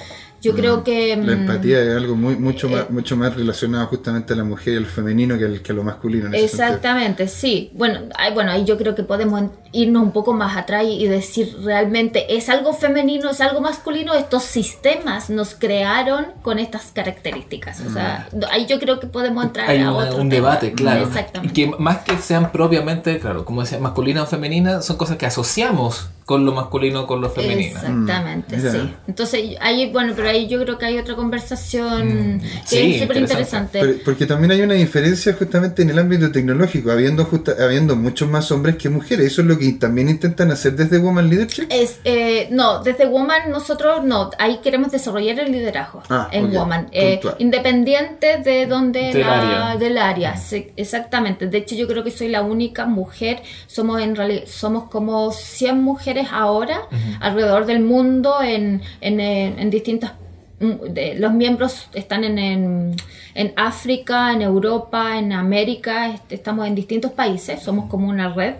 Yo 0.42 0.54
creo 0.54 0.82
que... 0.84 1.16
La 1.16 1.36
mm, 1.36 1.40
empatía 1.40 1.80
es 1.82 1.96
algo 1.96 2.16
muy, 2.16 2.36
mucho, 2.36 2.66
eh, 2.68 2.70
más, 2.76 2.90
mucho 2.90 3.16
más 3.16 3.36
relacionado 3.36 3.86
justamente 3.88 4.32
a 4.32 4.36
la 4.36 4.44
mujer 4.44 4.74
y 4.74 4.76
al 4.78 4.86
femenino 4.86 5.36
que, 5.38 5.44
al- 5.44 5.60
que 5.62 5.72
a 5.72 5.74
lo 5.74 5.84
masculino. 5.84 6.26
En 6.28 6.34
ese. 6.34 6.44
Exactamente, 6.46 7.28
sí. 7.28 7.70
Bueno, 7.74 8.00
ay, 8.16 8.32
bueno, 8.32 8.50
ahí 8.52 8.64
yo 8.64 8.78
creo 8.78 8.94
que 8.94 9.02
podemos 9.02 9.42
irnos 9.72 10.02
un 10.02 10.12
poco 10.12 10.32
más 10.32 10.56
atrás 10.56 10.84
y 10.88 11.06
decir 11.06 11.54
realmente 11.62 12.34
es 12.36 12.48
algo 12.48 12.72
femenino, 12.72 13.30
es 13.30 13.40
algo 13.40 13.60
masculino. 13.60 14.14
Estos 14.14 14.42
sistemas 14.44 15.28
nos 15.30 15.54
crearon 15.54 16.26
con 16.42 16.58
estas 16.58 16.86
características. 16.92 17.80
O 17.86 17.90
sea, 17.92 18.28
ahí 18.50 18.66
yo 18.66 18.78
creo 18.80 18.98
que 18.98 19.06
podemos 19.06 19.44
entrar 19.44 19.66
Mm. 19.66 19.70
Hay 19.70 19.78
a 19.82 19.90
una- 19.92 20.04
otro 20.08 20.22
un 20.22 20.28
tema. 20.30 20.48
debate, 20.48 20.72
claro. 20.72 21.02
Exactamente. 21.06 21.52
Que 21.54 21.66
más 21.78 21.98
que 21.98 22.16
sean 22.16 22.50
propiamente, 22.50 23.18
claro, 23.18 23.44
como 23.44 23.60
decía, 23.60 23.78
masculina 23.78 24.22
o 24.22 24.26
femenina, 24.26 24.80
son 24.80 24.96
cosas 24.96 25.16
que 25.18 25.26
asociamos 25.26 26.08
con 26.24 26.44
lo 26.46 26.52
masculino 26.52 27.06
con 27.08 27.20
lo 27.20 27.28
femenino. 27.28 27.76
Exactamente, 27.76 28.56
Mm, 28.56 28.60
sí. 28.70 28.94
Entonces, 29.08 29.56
ahí, 29.60 29.90
bueno, 29.90 30.12
pero 30.14 30.28
ahí 30.30 30.48
yo 30.48 30.60
creo 30.62 30.78
que 30.78 30.86
hay 30.86 30.98
otra 30.98 31.14
conversación 31.16 32.08
que 32.08 32.14
Mm. 32.14 32.40
Sí, 32.64 32.94
es 32.94 33.02
súper 33.02 33.16
interesante. 33.18 33.80
Pero- 33.80 33.94
porque 34.04 34.26
también 34.26 34.50
hay 34.52 34.62
una 34.62 34.74
diferencia 34.74 35.32
justamente 35.34 35.82
en 35.82 35.90
el 35.90 35.98
ámbito 35.98 36.30
tecnológico, 36.32 36.90
habiendo, 36.90 37.24
justa- 37.24 37.54
habiendo 37.60 37.96
muchos 37.96 38.28
más 38.28 38.50
hombres 38.52 38.76
que 38.76 38.88
mujeres. 38.88 39.26
Eso 39.26 39.42
es 39.42 39.46
lo 39.48 39.58
que 39.58 39.72
también 39.72 40.08
intentan 40.08 40.50
hacer 40.50 40.74
desde 40.74 40.98
Woman 40.98 41.28
Leadership. 41.28 41.66
Es, 41.70 41.98
eh, 42.04 42.48
no, 42.50 42.82
desde 42.82 43.06
Woman 43.06 43.50
nosotros 43.50 44.04
no, 44.04 44.30
ahí 44.38 44.58
queremos 44.62 44.90
desarrollar 44.92 45.38
el 45.40 45.52
liderazgo 45.52 46.02
Ah, 46.08 46.28
en 46.32 46.46
ok, 46.46 46.52
Woman, 46.52 46.88
eh, 46.92 47.20
independiente 47.38 48.38
de 48.44 48.66
donde 48.66 49.12
Del 49.12 49.20
la- 49.20 49.66
área. 49.70 49.76
del 49.78 49.98
área, 49.98 50.36
sí, 50.36 50.68
exactamente. 50.76 51.46
De 51.46 51.58
hecho, 51.58 51.74
yo 51.74 51.86
creo 51.86 52.02
que 52.04 52.10
soy 52.10 52.28
la 52.28 52.42
única 52.42 52.86
mujer. 52.86 53.42
Somos 53.66 54.00
en 54.00 54.16
realidad 54.16 54.42
somos 54.46 54.84
como 54.90 55.32
100 55.32 55.80
mujeres 55.82 56.28
ahora 56.32 56.82
alrededor 57.20 57.66
del 57.66 57.80
mundo 57.80 58.34
en, 58.42 58.82
en, 59.00 59.20
en- 59.20 59.70
distintas 59.70 60.12
de- 60.60 61.14
los 61.18 61.32
miembros 61.32 61.88
están 61.94 62.22
en, 62.24 62.38
en, 62.38 62.94
en 63.34 63.52
África, 63.56 64.32
en 64.32 64.42
Europa, 64.42 65.18
en 65.18 65.32
América, 65.32 66.08
est- 66.14 66.30
estamos 66.32 66.66
en 66.66 66.74
distintos 66.74 67.12
países, 67.12 67.60
somos 67.62 67.88
como 67.90 68.08
una 68.08 68.32
red. 68.32 68.54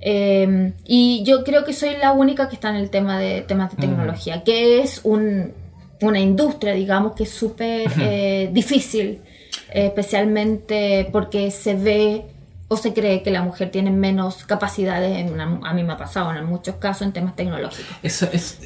Eh, 0.00 0.72
y 0.84 1.22
yo 1.24 1.44
creo 1.44 1.64
que 1.64 1.72
soy 1.72 1.90
la 2.00 2.12
única 2.12 2.48
que 2.48 2.54
está 2.56 2.70
en 2.70 2.76
el 2.76 2.90
tema 2.90 3.18
de 3.18 3.42
temas 3.42 3.70
de 3.70 3.76
tecnología, 3.76 4.42
que 4.44 4.80
es 4.80 5.00
un, 5.04 5.52
una 6.00 6.18
industria, 6.18 6.72
digamos, 6.74 7.12
que 7.12 7.22
es 7.24 7.30
súper 7.30 7.90
eh, 8.00 8.50
difícil, 8.52 9.20
eh, 9.72 9.86
especialmente 9.86 11.08
porque 11.12 11.50
se 11.50 11.74
ve 11.74 12.22
o 12.68 12.76
se 12.76 12.92
cree 12.94 13.22
que 13.22 13.30
la 13.30 13.42
mujer 13.42 13.70
tiene 13.70 13.90
menos 13.90 14.44
capacidades, 14.44 15.18
en 15.18 15.32
una- 15.32 15.60
a 15.62 15.72
mí 15.74 15.84
me 15.84 15.92
ha 15.92 15.96
pasado 15.98 16.34
en 16.34 16.44
muchos 16.46 16.76
casos 16.76 17.06
en 17.06 17.12
temas 17.12 17.36
tecnológicos. 17.36 17.96
Eso 18.02 18.28
es, 18.32 18.58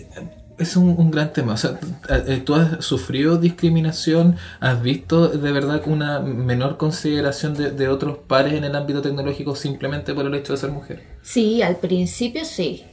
es 0.58 0.76
un, 0.76 0.90
un 0.90 1.10
gran 1.10 1.32
tema. 1.32 1.54
O 1.54 1.56
sea, 1.56 1.78
eh, 2.08 2.42
¿tú 2.44 2.54
has 2.54 2.84
sufrido 2.84 3.38
discriminación? 3.38 4.36
¿Has 4.60 4.82
visto 4.82 5.28
de 5.28 5.52
verdad 5.52 5.82
una 5.86 6.20
menor 6.20 6.76
consideración 6.76 7.54
de, 7.54 7.70
de 7.70 7.88
otros 7.88 8.18
pares 8.26 8.54
en 8.54 8.64
el 8.64 8.74
ámbito 8.74 9.02
tecnológico 9.02 9.54
simplemente 9.54 10.14
por 10.14 10.26
el 10.26 10.34
hecho 10.34 10.52
de 10.52 10.58
ser 10.58 10.70
mujer? 10.70 11.02
Sí, 11.22 11.62
al 11.62 11.76
principio 11.76 12.44
sí. 12.44 12.84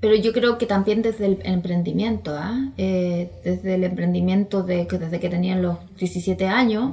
Pero 0.00 0.16
yo 0.16 0.34
creo 0.34 0.58
que 0.58 0.66
también 0.66 1.00
desde 1.00 1.24
el 1.24 1.38
emprendimiento, 1.44 2.34
¿ah? 2.36 2.72
Eh, 2.76 3.30
desde 3.42 3.76
el 3.76 3.84
emprendimiento 3.84 4.62
de, 4.62 4.86
que 4.86 4.98
desde 4.98 5.18
que 5.18 5.30
tenían 5.30 5.62
los 5.62 5.78
17 5.96 6.46
años, 6.46 6.92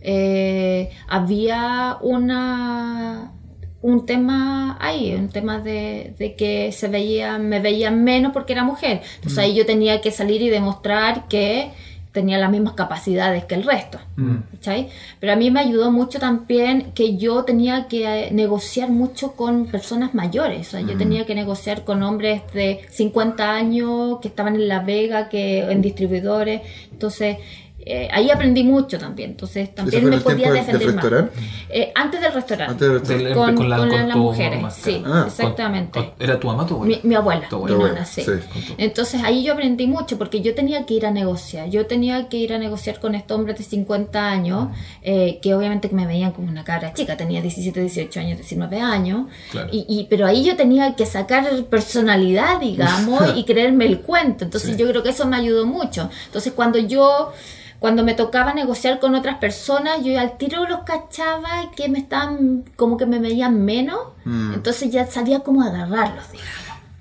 eh, 0.00 0.88
había 1.08 1.98
una 2.00 3.32
un 3.80 4.06
tema 4.06 4.76
ahí, 4.80 5.14
un 5.14 5.28
tema 5.28 5.60
de, 5.60 6.14
de 6.18 6.34
que 6.34 6.72
se 6.72 6.88
veía, 6.88 7.38
me 7.38 7.60
veían 7.60 8.02
menos 8.02 8.32
porque 8.32 8.52
era 8.52 8.64
mujer. 8.64 9.02
Entonces 9.16 9.38
ahí 9.38 9.54
yo 9.54 9.66
tenía 9.66 10.00
que 10.00 10.10
salir 10.10 10.42
y 10.42 10.48
demostrar 10.48 11.28
que 11.28 11.70
tenía 12.12 12.38
las 12.38 12.50
mismas 12.50 12.72
capacidades 12.72 13.44
que 13.44 13.54
el 13.54 13.64
resto. 13.64 13.98
¿cachai? 14.52 14.88
Pero 15.20 15.32
a 15.32 15.36
mí 15.36 15.50
me 15.50 15.60
ayudó 15.60 15.92
mucho 15.92 16.18
también 16.18 16.90
que 16.92 17.16
yo 17.16 17.44
tenía 17.44 17.86
que 17.86 18.26
eh, 18.26 18.30
negociar 18.32 18.90
mucho 18.90 19.32
con 19.32 19.66
personas 19.66 20.14
mayores. 20.14 20.66
O 20.66 20.70
sea, 20.72 20.80
yo 20.80 20.96
tenía 20.96 21.26
que 21.26 21.34
negociar 21.34 21.84
con 21.84 22.02
hombres 22.02 22.42
de 22.52 22.80
50 22.90 23.54
años 23.54 24.18
que 24.20 24.28
estaban 24.28 24.56
en 24.56 24.66
La 24.66 24.80
Vega, 24.80 25.28
que 25.28 25.60
en 25.60 25.80
distribuidores. 25.80 26.62
Entonces, 26.90 27.36
eh, 27.80 28.08
ahí 28.12 28.30
aprendí 28.30 28.64
mucho 28.64 28.98
también. 28.98 29.30
Entonces, 29.30 29.74
también 29.74 30.04
me 30.08 30.18
podía 30.18 30.52
del- 30.52 30.66
del 30.66 30.78
defender 30.78 30.94
más. 30.94 31.04
restaurante? 31.04 31.38
Eh, 31.70 31.92
antes 31.94 32.20
del 32.20 32.32
restaurante. 32.32 32.72
Antes 32.72 32.88
del 32.88 32.98
restaurante. 32.98 33.34
Con- 33.34 33.54
con 33.56 33.70
la- 33.70 33.76
con 33.78 33.88
con 33.88 34.08
las 34.08 34.16
mujeres, 34.16 34.56
mamá, 34.60 34.70
sí. 34.70 35.02
Ah, 35.06 35.24
exactamente. 35.26 35.98
Con- 35.98 36.10
¿Era 36.18 36.38
tu 36.40 36.46
mamá 36.48 36.66
tu 36.66 36.74
abuela? 36.74 36.96
Mi, 37.02 37.08
mi 37.08 37.14
abuela, 37.14 37.48
Tu 37.48 37.64
mi 37.64 37.72
abuela. 37.72 37.92
nona, 37.94 38.04
sí. 38.04 38.22
Entonces 38.76 39.22
ahí 39.24 39.42
yo 39.44 39.52
aprendí 39.54 39.86
mucho 39.86 40.18
porque 40.18 40.40
yo 40.40 40.54
tenía 40.54 40.84
que 40.86 40.94
ir 40.94 41.06
a 41.06 41.10
negociar. 41.10 41.68
Yo 41.70 41.86
tenía 41.86 42.28
que 42.28 42.36
ir 42.36 42.52
a 42.52 42.58
negociar 42.58 43.00
con 43.00 43.14
estos 43.14 43.36
hombres 43.38 43.56
de 43.58 43.64
50 43.64 44.28
años, 44.30 44.68
eh, 45.02 45.38
que 45.40 45.54
obviamente 45.54 45.88
que 45.88 45.94
me 45.94 46.06
veían 46.06 46.32
como 46.32 46.48
una 46.48 46.64
cara 46.64 46.92
chica, 46.92 47.16
tenía 47.16 47.40
17, 47.40 47.80
18 47.80 48.20
años, 48.20 48.36
19 48.38 48.80
años. 48.80 49.26
Claro. 49.50 49.68
Y, 49.72 49.86
y- 49.88 50.06
pero 50.10 50.26
ahí 50.26 50.44
yo 50.44 50.56
tenía 50.56 50.94
que 50.94 51.06
sacar 51.06 51.46
personalidad, 51.70 52.60
digamos, 52.60 53.22
y 53.36 53.44
creerme 53.44 53.86
el 53.86 54.00
cuento. 54.00 54.44
Entonces 54.44 54.76
yo 54.76 54.86
creo 54.88 55.02
que 55.02 55.10
eso 55.10 55.26
me 55.26 55.36
ayudó 55.36 55.64
mucho. 55.66 56.10
Entonces 56.26 56.52
cuando 56.54 56.78
yo... 56.78 57.32
Cuando 57.80 58.02
me 58.02 58.14
tocaba 58.14 58.54
negociar 58.54 58.98
con 58.98 59.14
otras 59.14 59.36
personas, 59.38 60.02
yo 60.04 60.18
al 60.18 60.36
tiro 60.36 60.66
los 60.66 60.80
cachaba 60.80 61.70
que 61.76 61.88
me 61.88 61.98
estaban, 62.00 62.64
como 62.76 62.96
que 62.96 63.06
me 63.06 63.18
veían 63.20 63.64
menos, 63.64 63.98
Mm. 64.24 64.54
entonces 64.54 64.90
ya 64.90 65.06
salía 65.06 65.40
como 65.40 65.62
a 65.62 65.66
agarrarlos, 65.66 66.30
digamos. 66.32 66.52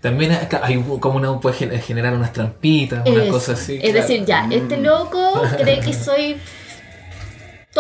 También 0.02 0.32
acá 0.34 0.62
hay 0.64 0.80
como 1.00 1.18
uno 1.18 1.40
puede 1.40 1.56
gen- 1.56 1.82
generar 1.82 2.14
unas 2.14 2.32
trampitas, 2.32 3.02
unas 3.08 3.24
Eso. 3.24 3.32
cosas 3.34 3.60
así. 3.60 3.76
Es 3.78 3.82
claro. 3.92 3.96
decir, 4.08 4.26
ya, 4.26 4.48
este 4.52 4.78
loco 4.78 5.42
cree 5.58 5.80
que 5.80 5.92
soy 5.94 6.38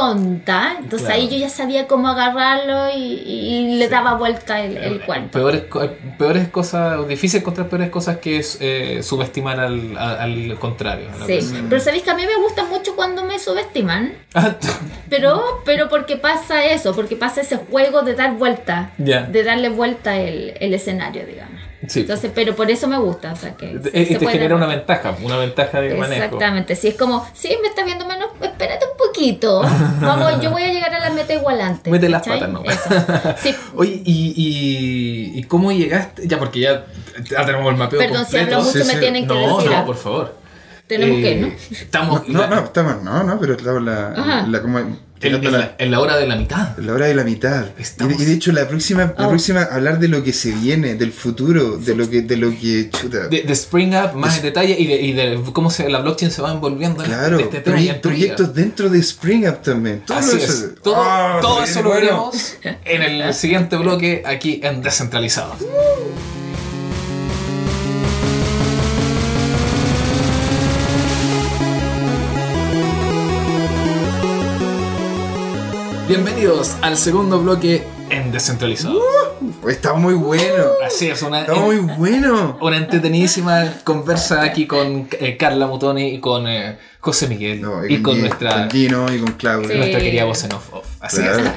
tonta, 0.01 0.75
entonces 0.79 1.07
Claro. 1.07 1.21
ahí 1.21 1.27
yo 1.29 1.37
ya 1.37 1.49
sabía 1.49 1.87
cómo 1.87 2.07
agarrarlo 2.07 2.95
y, 2.95 3.01
y 3.01 3.75
le 3.77 3.87
daba 3.89 4.13
vuelta 4.13 4.61
el, 4.63 4.77
el 4.77 5.01
cuento. 5.01 5.31
Peores, 5.31 5.63
peores 6.19 6.47
cosas, 6.49 7.07
difícil 7.07 7.39
encontrar 7.41 7.67
peores 7.67 7.89
cosas 7.89 8.17
que 8.17 8.45
eh, 8.59 9.01
subestimar 9.01 9.59
al, 9.59 9.97
al 9.97 10.57
contrario. 10.59 11.07
a 11.13 11.17
la 11.17 11.25
Sí, 11.25 11.33
persona. 11.33 11.65
pero 11.67 11.81
sabéis 11.81 12.03
que 12.03 12.11
a 12.11 12.15
mí 12.15 12.23
me 12.27 12.35
gusta 12.43 12.63
mucho 12.65 12.95
cuando 12.95 13.25
me 13.25 13.39
subestiman, 13.39 14.13
Ah, 14.35 14.55
pero, 15.09 15.61
pero 15.65 15.89
porque 15.89 16.15
pasa 16.17 16.63
eso, 16.65 16.93
porque 16.95 17.15
pasa 17.15 17.41
ese 17.41 17.57
juego 17.57 18.03
de 18.03 18.13
dar 18.13 18.35
vuelta, 18.35 18.91
de 18.97 19.43
darle 19.43 19.69
vuelta 19.69 20.15
el, 20.17 20.53
el 20.59 20.73
escenario, 20.75 21.25
digamos. 21.25 21.59
Sí. 21.87 21.99
Entonces, 22.01 22.31
pero 22.33 22.55
por 22.55 22.71
eso 22.71 22.87
me 22.87 22.97
gusta, 22.97 23.33
o 23.33 23.35
sea 23.35 23.55
que... 23.55 23.67
Eh, 23.71 23.79
se- 23.83 23.99
y 24.01 24.05
se 24.07 24.13
te 24.15 24.19
puede 24.19 24.31
genera 24.37 24.55
dar 24.55 24.65
una 24.65 24.75
ventaja, 24.75 25.15
una 25.21 25.37
ventaja 25.37 25.79
de 25.79 25.93
manejo. 25.93 26.23
Exactamente, 26.23 26.75
si 26.75 26.87
es 26.87 26.95
como, 26.95 27.27
sí, 27.35 27.55
me 27.61 27.67
está 27.67 27.83
viendo 27.85 28.05
menos, 28.07 28.29
espérate 28.41 28.83
un 28.91 28.97
poquito. 28.97 29.61
Vamos, 30.01 30.41
yo 30.41 30.49
voy 30.51 30.63
a 30.63 30.73
llegar 30.73 30.93
a 30.95 30.99
la 30.99 31.09
meta 31.11 31.35
igual 31.35 31.61
antes. 31.61 31.91
Mete 31.91 32.09
las 32.09 32.27
patas, 32.27 32.49
¿no? 32.49 32.63
Sí, 33.37 33.53
Oye, 33.75 34.01
¿y, 34.03 34.33
y, 34.35 35.39
y 35.39 35.43
cómo 35.43 35.71
llegaste? 35.71 36.27
Ya, 36.27 36.39
porque 36.39 36.61
ya, 36.61 36.85
ya 37.29 37.45
tenemos 37.45 37.71
el 37.71 37.77
mapeo 37.77 37.99
perdón, 37.99 38.25
si 38.25 38.37
hablo 38.37 38.57
mucho 38.63 38.71
Sí, 38.71 38.83
me 38.83 38.95
tienen 38.99 39.27
que 39.27 39.33
no, 39.35 39.57
decir. 39.57 39.71
no, 39.71 39.77
ah, 39.77 39.85
por 39.85 39.95
favor. 39.97 40.35
Tenemos 40.87 41.17
que, 41.19 41.35
¿no? 41.35 41.47
Estamos 41.71 42.27
No, 42.29 42.47
no, 42.47 42.59
estamos, 42.63 43.03
no, 43.03 43.23
no, 43.23 43.39
pero 43.39 43.53
estamos 43.53 43.83
la, 43.83 44.13
Ajá. 44.13 44.47
la, 44.47 44.61
como, 44.61 44.79
en, 45.21 45.35
en 45.35 45.51
la, 45.51 45.75
en 45.77 45.91
la 45.91 45.99
hora 45.99 46.17
de 46.17 46.27
la 46.27 46.35
mitad. 46.35 46.77
la 46.77 46.93
hora 46.93 47.05
de 47.07 47.15
la 47.15 47.23
mitad. 47.23 47.65
Y 47.77 47.81
Estamos- 47.81 48.17
de, 48.17 48.23
y 48.23 48.27
de 48.27 48.33
hecho 48.33 48.51
la 48.51 48.67
próxima, 48.67 49.13
la 49.17 49.25
Oh. 49.27 49.29
próxima 49.29 49.63
hablar 49.63 49.99
de 49.99 50.07
lo 50.07 50.23
que 50.23 50.33
se 50.33 50.51
viene, 50.51 50.95
del 50.95 51.11
futuro, 51.11 51.77
de 51.77 51.95
lo 51.95 52.09
que, 52.09 52.21
de 52.21 52.37
lo 52.37 52.51
que 52.51 52.89
chuta. 52.89 53.27
De, 53.27 53.41
de 53.43 53.53
Spring 53.53 53.93
Up, 53.95 54.15
más 54.15 54.37
en 54.37 54.43
detalle, 54.43 54.75
y 54.77 54.87
de, 54.87 55.01
y 55.01 55.13
de 55.13 55.41
cómo 55.53 55.69
se, 55.69 55.89
la 55.89 55.99
blockchain 55.99 56.31
se 56.31 56.41
va 56.41 56.51
envolviendo 56.51 57.03
en 57.03 57.09
claro, 57.09 57.39
en 57.39 57.45
este 57.45 57.59
tema. 57.61 57.77
proye- 57.77 57.89
en 57.95 58.01
proyectos 58.01 58.53
dentro 58.53 58.89
de 58.89 58.99
Spring 58.99 59.47
Up 59.47 59.61
también. 59.61 60.01
Todo 60.05 60.17
Así 60.19 60.37
eso. 60.37 60.51
es. 60.67 60.75
Todo, 60.81 60.95
Ah, 60.97 61.39
todo 61.41 61.63
eso 61.63 61.81
lo 61.81 61.91
veremos 61.91 62.55
en 62.63 63.01
el 63.03 63.33
siguiente 63.33 63.75
bloque 63.77 64.23
aquí 64.25 64.59
en 64.63 64.81
Descentralizados. 64.81 65.57
Bienvenidos 76.07 76.77
al 76.81 76.95
segundo 76.95 77.41
bloque 77.41 77.83
en 78.09 78.31
Descentralizados. 78.31 79.01
Pues 79.61 79.75
está 79.75 79.93
muy 79.93 80.13
bueno. 80.13 80.63
Así 80.85 81.09
es, 81.09 81.21
una, 81.21 81.41
Está 81.41 81.55
muy 81.55 81.77
bueno. 81.77 82.57
una 82.61 82.77
entretenidísima 82.77 83.65
conversa 83.83 84.41
aquí 84.43 84.65
con 84.67 85.07
eh, 85.19 85.37
Carla 85.37 85.67
Mutoni 85.67 86.07
y 86.15 86.19
con 86.19 86.47
eh, 86.47 86.77
José 86.99 87.27
Miguel 87.27 87.61
No, 87.61 87.85
y 87.85 88.01
con 88.01 88.15
Gui- 88.17 88.21
nuestra 88.21 88.51
con 88.51 88.71
Gino 88.71 89.13
y 89.13 89.19
con 89.19 89.33
Claudia. 89.33 89.69
Sí. 89.69 89.77
nuestra 89.77 89.99
querida 89.99 90.25
voz 90.25 90.43
en 90.43 90.53
off. 90.53 90.73
off. 90.73 90.85
Así 90.99 91.17
Claro. 91.21 91.39
es. 91.43 91.51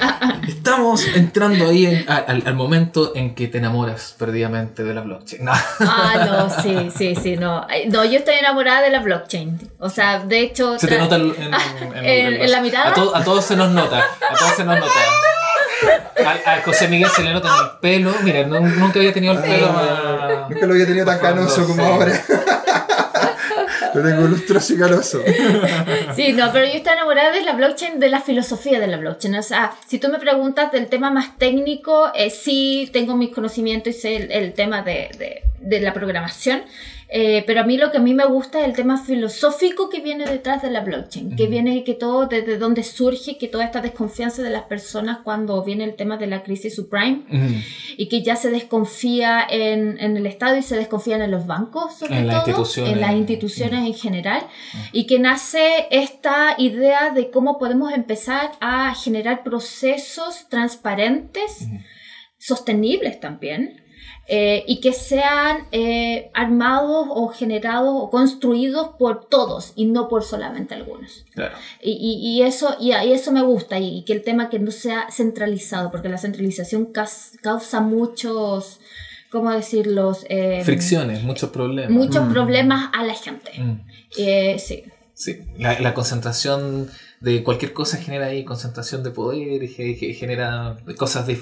Estamos 0.49 1.05
entrando 1.15 1.69
ahí 1.69 1.85
en- 1.87 2.05
al, 2.09 2.43
al 2.45 2.53
momento 2.55 3.13
en 3.15 3.33
que 3.35 3.47
te 3.47 3.57
enamoras 3.57 4.15
perdidamente 4.17 4.83
de 4.83 4.93
la 4.93 5.01
blockchain. 5.01 5.43
No. 5.43 5.51
Ah, 5.79 6.25
no, 6.25 6.49
sí, 6.63 6.89
sí, 6.95 7.15
sí, 7.21 7.37
no. 7.37 7.65
No, 7.89 8.05
yo 8.05 8.19
estoy 8.19 8.35
enamorada 8.35 8.81
de 8.81 8.91
la 8.91 8.99
blockchain. 8.99 9.59
O 9.79 9.89
sea, 9.89 10.19
de 10.19 10.39
hecho... 10.41 10.77
Se 10.77 10.87
te 10.87 10.97
nota 10.99 11.15
en, 11.15 11.33
en- 11.37 11.53
en- 11.95 12.05
¿En- 12.05 12.41
en 12.41 12.51
la 12.51 12.61
mirada? 12.61 12.91
A, 12.91 12.93
to- 12.93 13.15
a 13.15 13.23
todos 13.23 13.43
se 13.45 13.55
nos 13.55 13.71
nota. 13.71 13.99
A 13.99 14.35
todos 14.37 14.51
se 14.55 14.63
nos 14.63 14.79
nota. 14.79 14.91
A, 16.25 16.51
a 16.53 16.61
José 16.61 16.87
Miguel 16.87 17.09
se 17.15 17.23
le 17.23 17.33
nota 17.33 17.47
en 17.49 18.01
el 18.03 18.11
pelo. 18.13 18.47
No- 18.47 18.59
nunca 18.61 18.99
había 18.99 19.13
tenido 19.13 19.33
el 19.33 19.39
pelo 19.39 19.71
más. 19.73 20.49
Nunca 20.49 20.65
lo 20.65 20.73
había 20.73 20.85
tenido 20.85 21.05
tan 21.05 21.19
canoso 21.19 21.65
como 21.67 21.83
ahora. 21.83 22.13
lo 23.93 24.01
tengo 24.03 24.21
lustroso 24.27 24.73
y 24.73 24.77
canoso. 24.77 25.21
Sí, 26.15 26.33
no, 26.33 26.51
pero 26.51 26.65
yo 26.65 26.73
estoy 26.73 26.93
enamorada 26.93 27.31
de 27.31 27.41
la 27.41 27.53
blockchain, 27.53 27.99
de 27.99 28.09
la 28.09 28.21
filosofía 28.21 28.79
de 28.79 28.87
la 28.87 28.97
blockchain. 28.97 29.35
O 29.35 29.43
sea, 29.43 29.71
si 29.87 29.99
tú 29.99 30.09
me 30.09 30.19
preguntas 30.19 30.71
del 30.71 30.87
tema 30.87 31.11
más 31.11 31.37
técnico, 31.37 32.11
eh, 32.15 32.29
sí 32.29 32.89
tengo 32.93 33.15
mis 33.15 33.33
conocimientos 33.33 33.95
y 33.95 33.99
sé 33.99 34.15
el, 34.17 34.31
el 34.31 34.53
tema 34.53 34.81
de, 34.81 35.09
de- 35.17 35.43
de 35.61 35.79
la 35.79 35.93
programación. 35.93 36.61
eh, 37.13 37.43
pero 37.45 37.59
a 37.59 37.63
mí 37.65 37.75
lo 37.77 37.91
que 37.91 37.97
a 37.97 37.99
mí 37.99 38.13
me 38.13 38.25
gusta 38.25 38.61
es 38.61 38.65
el 38.67 38.73
tema 38.73 38.97
filosófico 39.03 39.89
que 39.89 39.99
viene 39.99 40.23
detrás 40.25 40.61
de 40.61 40.71
la 40.71 40.79
blockchain, 40.79 41.35
que 41.35 41.47
viene 41.47 41.83
que 41.83 41.93
todo 41.93 42.25
desde 42.25 42.57
donde 42.57 42.83
surge, 42.83 43.37
que 43.37 43.49
toda 43.49 43.65
esta 43.65 43.81
desconfianza 43.81 44.41
de 44.41 44.49
las 44.49 44.63
personas 44.63 45.19
cuando 45.25 45.61
viene 45.61 45.83
el 45.83 45.95
tema 45.95 46.15
de 46.15 46.27
la 46.27 46.41
crisis 46.41 46.73
subprime 46.75 47.23
y 47.97 48.07
que 48.07 48.23
ya 48.23 48.37
se 48.37 48.49
desconfía 48.49 49.45
en, 49.49 49.99
en 49.99 50.15
el 50.15 50.25
Estado 50.25 50.55
y 50.55 50.61
se 50.61 50.77
desconfían 50.77 51.21
en 51.21 51.31
los 51.31 51.45
bancos, 51.45 51.95
sobre 51.99 52.17
En 52.19 52.27
las 52.27 52.45
todo, 52.45 52.49
instituciones. 52.51 52.93
en 52.93 53.01
las 53.01 53.11
instituciones 53.13 53.85
en 53.87 53.93
general, 53.93 54.41
y 54.93 55.05
que 55.05 55.19
nace 55.19 55.87
esta 55.91 56.55
idea 56.57 57.09
de 57.13 57.29
cómo 57.29 57.59
podemos 57.59 57.91
empezar 57.91 58.51
a 58.61 58.95
generar 58.95 59.43
procesos 59.43 60.47
transparentes, 60.47 61.67
sostenibles 62.37 63.19
también. 63.19 63.80
Eh, 64.33 64.63
y 64.65 64.79
que 64.79 64.93
sean 64.93 65.67
eh, 65.73 66.31
armados 66.33 67.05
o 67.09 67.27
generados 67.27 67.91
o 67.93 68.09
construidos 68.09 68.91
por 68.97 69.25
todos 69.25 69.73
y 69.75 69.85
no 69.85 70.07
por 70.07 70.23
solamente 70.23 70.73
algunos. 70.73 71.25
Claro. 71.33 71.53
Y, 71.83 71.91
y- 71.91 72.37
y 72.37 72.41
eso, 72.43 72.77
y, 72.79 72.93
y 72.93 73.11
eso 73.11 73.33
me 73.33 73.41
gusta, 73.41 73.77
y, 73.77 73.97
y 73.97 74.05
que 74.05 74.13
el 74.13 74.23
tema 74.23 74.49
que 74.49 74.57
no 74.59 74.71
sea 74.71 75.07
centralizado, 75.11 75.91
porque 75.91 76.07
la 76.07 76.17
centralización 76.17 76.93
causa 77.41 77.81
muchos, 77.81 78.79
¿cómo 79.31 79.51
decirlos? 79.51 80.25
Eh, 80.29 80.61
Fricciones, 80.63 81.23
muchos 81.23 81.49
problemas. 81.49 81.91
Muchos 81.91 82.31
problemas 82.31 82.89
a 82.93 83.03
la 83.03 83.13
gente. 83.15 83.51
Mm. 83.59 83.81
Eh, 84.17 84.57
sí. 84.59 84.83
Sí, 85.13 85.39
la, 85.57 85.77
la 85.81 85.93
concentración 85.93 86.89
de 87.19 87.43
cualquier 87.43 87.73
cosa 87.73 87.97
genera 87.97 88.27
ahí 88.27 88.43
concentración 88.45 89.03
de 89.03 89.11
poder, 89.11 89.67
ge- 89.67 90.13
genera 90.13 90.77
cosas 90.97 91.27
de 91.27 91.35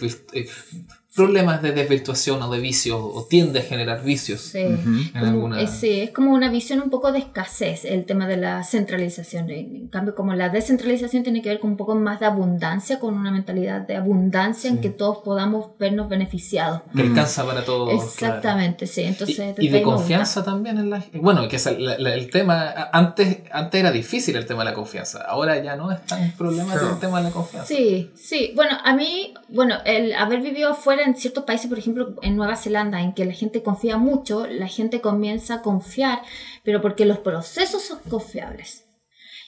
problemas 1.15 1.61
de 1.63 1.71
desvirtuación 1.71 2.41
o 2.43 2.51
de 2.51 2.59
vicios, 2.59 2.99
o 3.01 3.25
tiende 3.27 3.59
a 3.59 3.63
generar 3.63 4.03
vicios. 4.03 4.41
Sí. 4.41 4.59
En 4.59 5.09
Como- 5.13 5.25
alguna- 5.25 5.61
eh, 5.61 5.67
sí, 5.67 6.01
es 6.01 6.11
como 6.11 6.31
una 6.33 6.49
visión 6.51 6.81
un 6.81 6.89
poco 6.91 7.11
de 7.11 7.17
escasez 7.19 7.83
el 7.83 8.05
tema 8.05 8.27
de 8.27 8.37
la 8.37 8.63
centralización. 8.63 9.49
En 9.49 9.87
cambio, 9.87 10.13
como 10.13 10.33
la 10.35 10.49
descentralización 10.49 11.23
tiene 11.23 11.41
que 11.41 11.49
ver 11.49 11.59
con 11.59 11.71
un 11.71 11.77
poco 11.77 11.95
más 11.95 12.19
de 12.19 12.27
abundancia, 12.27 12.99
con 12.99 13.15
una 13.15 13.31
mentalidad 13.31 13.81
de 13.81 13.95
abundancia 13.95 14.69
en 14.69 14.75
Sí. 14.77 14.81
que 14.83 14.89
todos 14.89 15.17
podamos 15.19 15.77
vernos 15.79 16.09
beneficiados. 16.09 16.81
Que 16.95 17.01
alcanza 17.01 17.43
para 17.45 17.65
todos. 17.65 17.89
claro. 18.15 18.35
Exactamente, 18.35 18.85
sí. 18.85 19.01
Entonces, 19.03 19.55
Y, 19.57 19.69
de 19.69 19.83
gusta. 19.83 19.95
confianza 19.97 20.43
también 20.43 20.77
en 20.77 20.89
la 20.91 21.03
Bueno, 21.13 21.47
que 21.47 21.55
es 21.55 21.65
el, 21.65 21.83
la- 21.85 21.97
la- 21.97 22.13
el 22.13 22.29
tema. 22.29 22.89
Antes, 22.93 23.39
antes 23.51 23.79
era 23.79 23.91
difícil 23.91 24.35
el 24.35 24.45
tema 24.45 24.63
de 24.63 24.69
la 24.71 24.75
confianza. 24.75 25.21
Ahora 25.27 25.61
ya 25.61 25.75
no 25.75 25.91
es 25.91 26.05
tan 26.05 26.31
problemático 26.33 26.79
Claro. 26.79 26.93
el 26.95 26.99
tema 26.99 27.17
de 27.17 27.23
la 27.25 27.31
confianza. 27.31 27.67
Sí, 27.67 28.11
sí. 28.15 28.51
Bueno, 28.55 28.77
a 28.83 28.93
mí, 28.95 29.33
bueno, 29.49 29.75
el 29.85 30.13
haber 30.13 30.41
vivido 30.41 30.75
afuera 30.99 31.09
en 31.15 31.15
ciertos 31.19 31.43
países, 31.45 31.67
por 31.67 31.77
ejemplo, 31.79 32.15
en 32.21 32.35
Nueva 32.35 32.55
Zelanda, 32.55 33.01
en 33.01 33.13
que 33.13 33.25
la 33.25 33.33
gente 33.33 33.63
confía 33.63 33.97
mucho, 33.97 34.45
la 34.47 34.67
gente 34.67 35.01
comienza 35.01 35.55
a 35.55 35.61
confiar, 35.61 36.21
pero 36.63 36.81
porque 36.81 37.05
los 37.05 37.19
procesos 37.19 37.81
son 37.83 37.99
confiables. 38.09 38.85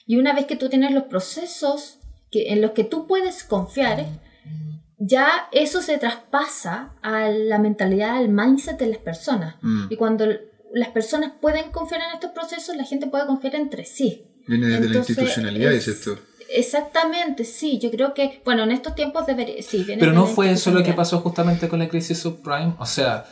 Y 0.06 0.16
una 0.16 0.32
vez 0.34 0.46
que 0.46 0.56
tú 0.56 0.68
tienes 0.68 0.92
los 0.92 1.04
procesos 1.04 1.98
que, 2.30 2.52
en 2.52 2.60
los 2.60 2.72
que 2.72 2.84
tú 2.84 3.06
puedes 3.06 3.44
confiar, 3.44 4.06
ya 4.98 5.48
eso 5.52 5.82
se 5.82 5.98
traspasa 5.98 6.94
a 7.02 7.28
la 7.28 7.58
mentalidad, 7.58 8.16
al 8.16 8.28
mindset 8.28 8.78
de 8.78 8.86
las 8.86 8.98
personas. 8.98 9.56
Mm. 9.62 9.86
Y 9.90 9.96
cuando 9.96 10.26
las 10.72 10.88
personas 10.88 11.32
pueden 11.40 11.70
confiar 11.70 12.00
en 12.02 12.14
estos 12.14 12.30
procesos, 12.30 12.76
la 12.76 12.84
gente 12.84 13.06
puede 13.08 13.26
confiar 13.26 13.54
entre 13.56 13.84
sí. 13.84 14.24
Viene 14.46 14.66
desde 14.66 14.80
la 14.80 14.86
Entonces, 14.86 15.10
institucionalidad, 15.18 15.72
es- 15.72 15.86
dices 15.86 16.02
tú. 16.04 16.18
Exactamente, 16.54 17.44
sí, 17.44 17.78
yo 17.78 17.90
creo 17.90 18.14
que, 18.14 18.40
bueno, 18.44 18.62
en 18.64 18.72
estos 18.72 18.94
tiempos 18.94 19.26
debería, 19.26 19.62
sí, 19.62 19.84
viene 19.84 20.00
Pero 20.00 20.12
no 20.12 20.26
fue 20.26 20.50
eso 20.50 20.70
lo 20.70 20.82
que 20.82 20.92
pasó 20.92 21.18
justamente 21.20 21.68
con 21.68 21.78
la 21.78 21.88
crisis 21.88 22.18
subprime. 22.18 22.74
O 22.78 22.86
sea, 22.86 23.24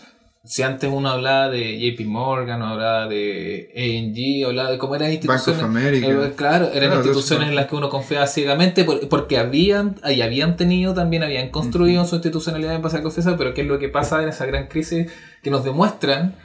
si 0.42 0.62
antes 0.62 0.90
uno 0.90 1.11
hablaba 1.11 1.50
de 1.50 1.78
JP 1.78 2.06
Morgan, 2.06 2.62
hablaba 2.62 3.06
de 3.09 3.68
ANG, 3.76 4.46
hablaba 4.48 4.70
de 4.70 4.78
cómo 4.78 4.94
eran 4.94 5.09
Bank 5.09 5.14
instituciones. 5.22 5.62
of 5.62 5.68
America. 5.68 6.06
eh, 6.06 6.33
claro, 6.35 6.66
eran 6.72 6.90
Claro, 6.90 6.96
instituciones 7.04 7.48
en 7.50 7.56
las 7.56 7.66
que 7.66 7.76
uno 7.76 7.90
confiaba 7.90 8.26
ciegamente 8.26 8.85
por- 8.85 9.06
porque 9.09 9.37
habían, 9.37 9.96
y 10.09 10.22
habían 10.22 10.56
tenido 10.56 10.94
también, 10.94 11.22
habían 11.22 11.50
construido 11.50 12.06
su 12.06 12.14
institucionalidad 12.16 12.74
en 12.74 12.83
base 12.83 12.96
a 12.96 13.02
confianza, 13.02 13.37
pero 13.37 13.52
¿qué 13.52 13.61
es 13.62 13.66
lo 13.66 13.78
que 13.78 13.88
pasa 13.90 14.22
en 14.22 14.30
esa 14.30 14.46
gran 14.46 14.66
crisis 14.68 15.09
que 15.42 15.50
nos 15.50 15.62
demuestran 15.64 16.37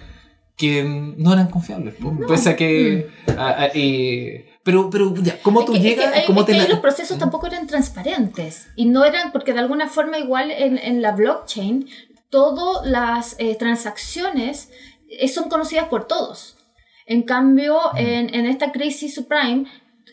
que 0.58 0.84
no 1.18 1.32
eran 1.34 1.48
confiables? 1.50 1.96
po. 1.96 2.18
Pese 2.28 2.50
a 2.50 2.56
que... 2.58 3.08
a- 3.38 3.64
a- 3.64 3.78
y- 3.78 4.46
pero, 4.65 4.89
pero 4.89 5.13
ya, 5.15 5.41
¿cómo 5.41 5.62
Es 5.62 5.65
tú 5.67 5.73
es 5.75 5.80
que 5.82 5.89
llegas? 5.89 6.13
ahí- 6.13 6.25
¿Cómo 6.28 6.41
es 6.41 6.45
te 6.47 6.51
que 6.51 6.58
ahí 6.60 6.67
la- 6.67 6.73
los 6.73 6.80
procesos 6.82 7.17
tampoco 7.17 7.47
eran 7.47 7.67
transparentes 7.67 8.67
y 8.75 8.86
no 8.88 9.06
eran 9.06 9.32
porque 9.32 9.54
de 9.54 9.60
alguna 9.60 9.88
forma 9.88 10.17
igual 10.19 10.51
en, 10.51 10.78
en 10.78 11.01
la 11.01 11.12
blockchain 11.13 11.88
todas 12.30 12.86
las 12.86 13.36
eh, 13.39 13.56
transacciones 13.56 14.69
eh, 15.10 15.28
son 15.30 15.47
conocidas 15.47 15.88
por 15.88 16.08
todos. 16.08 16.58
En 17.06 17.21
cambio, 17.23 17.78
en, 17.95 18.34
en 18.34 18.45
esta 18.47 18.71
crisis 18.73 19.13
subprime 19.15 19.65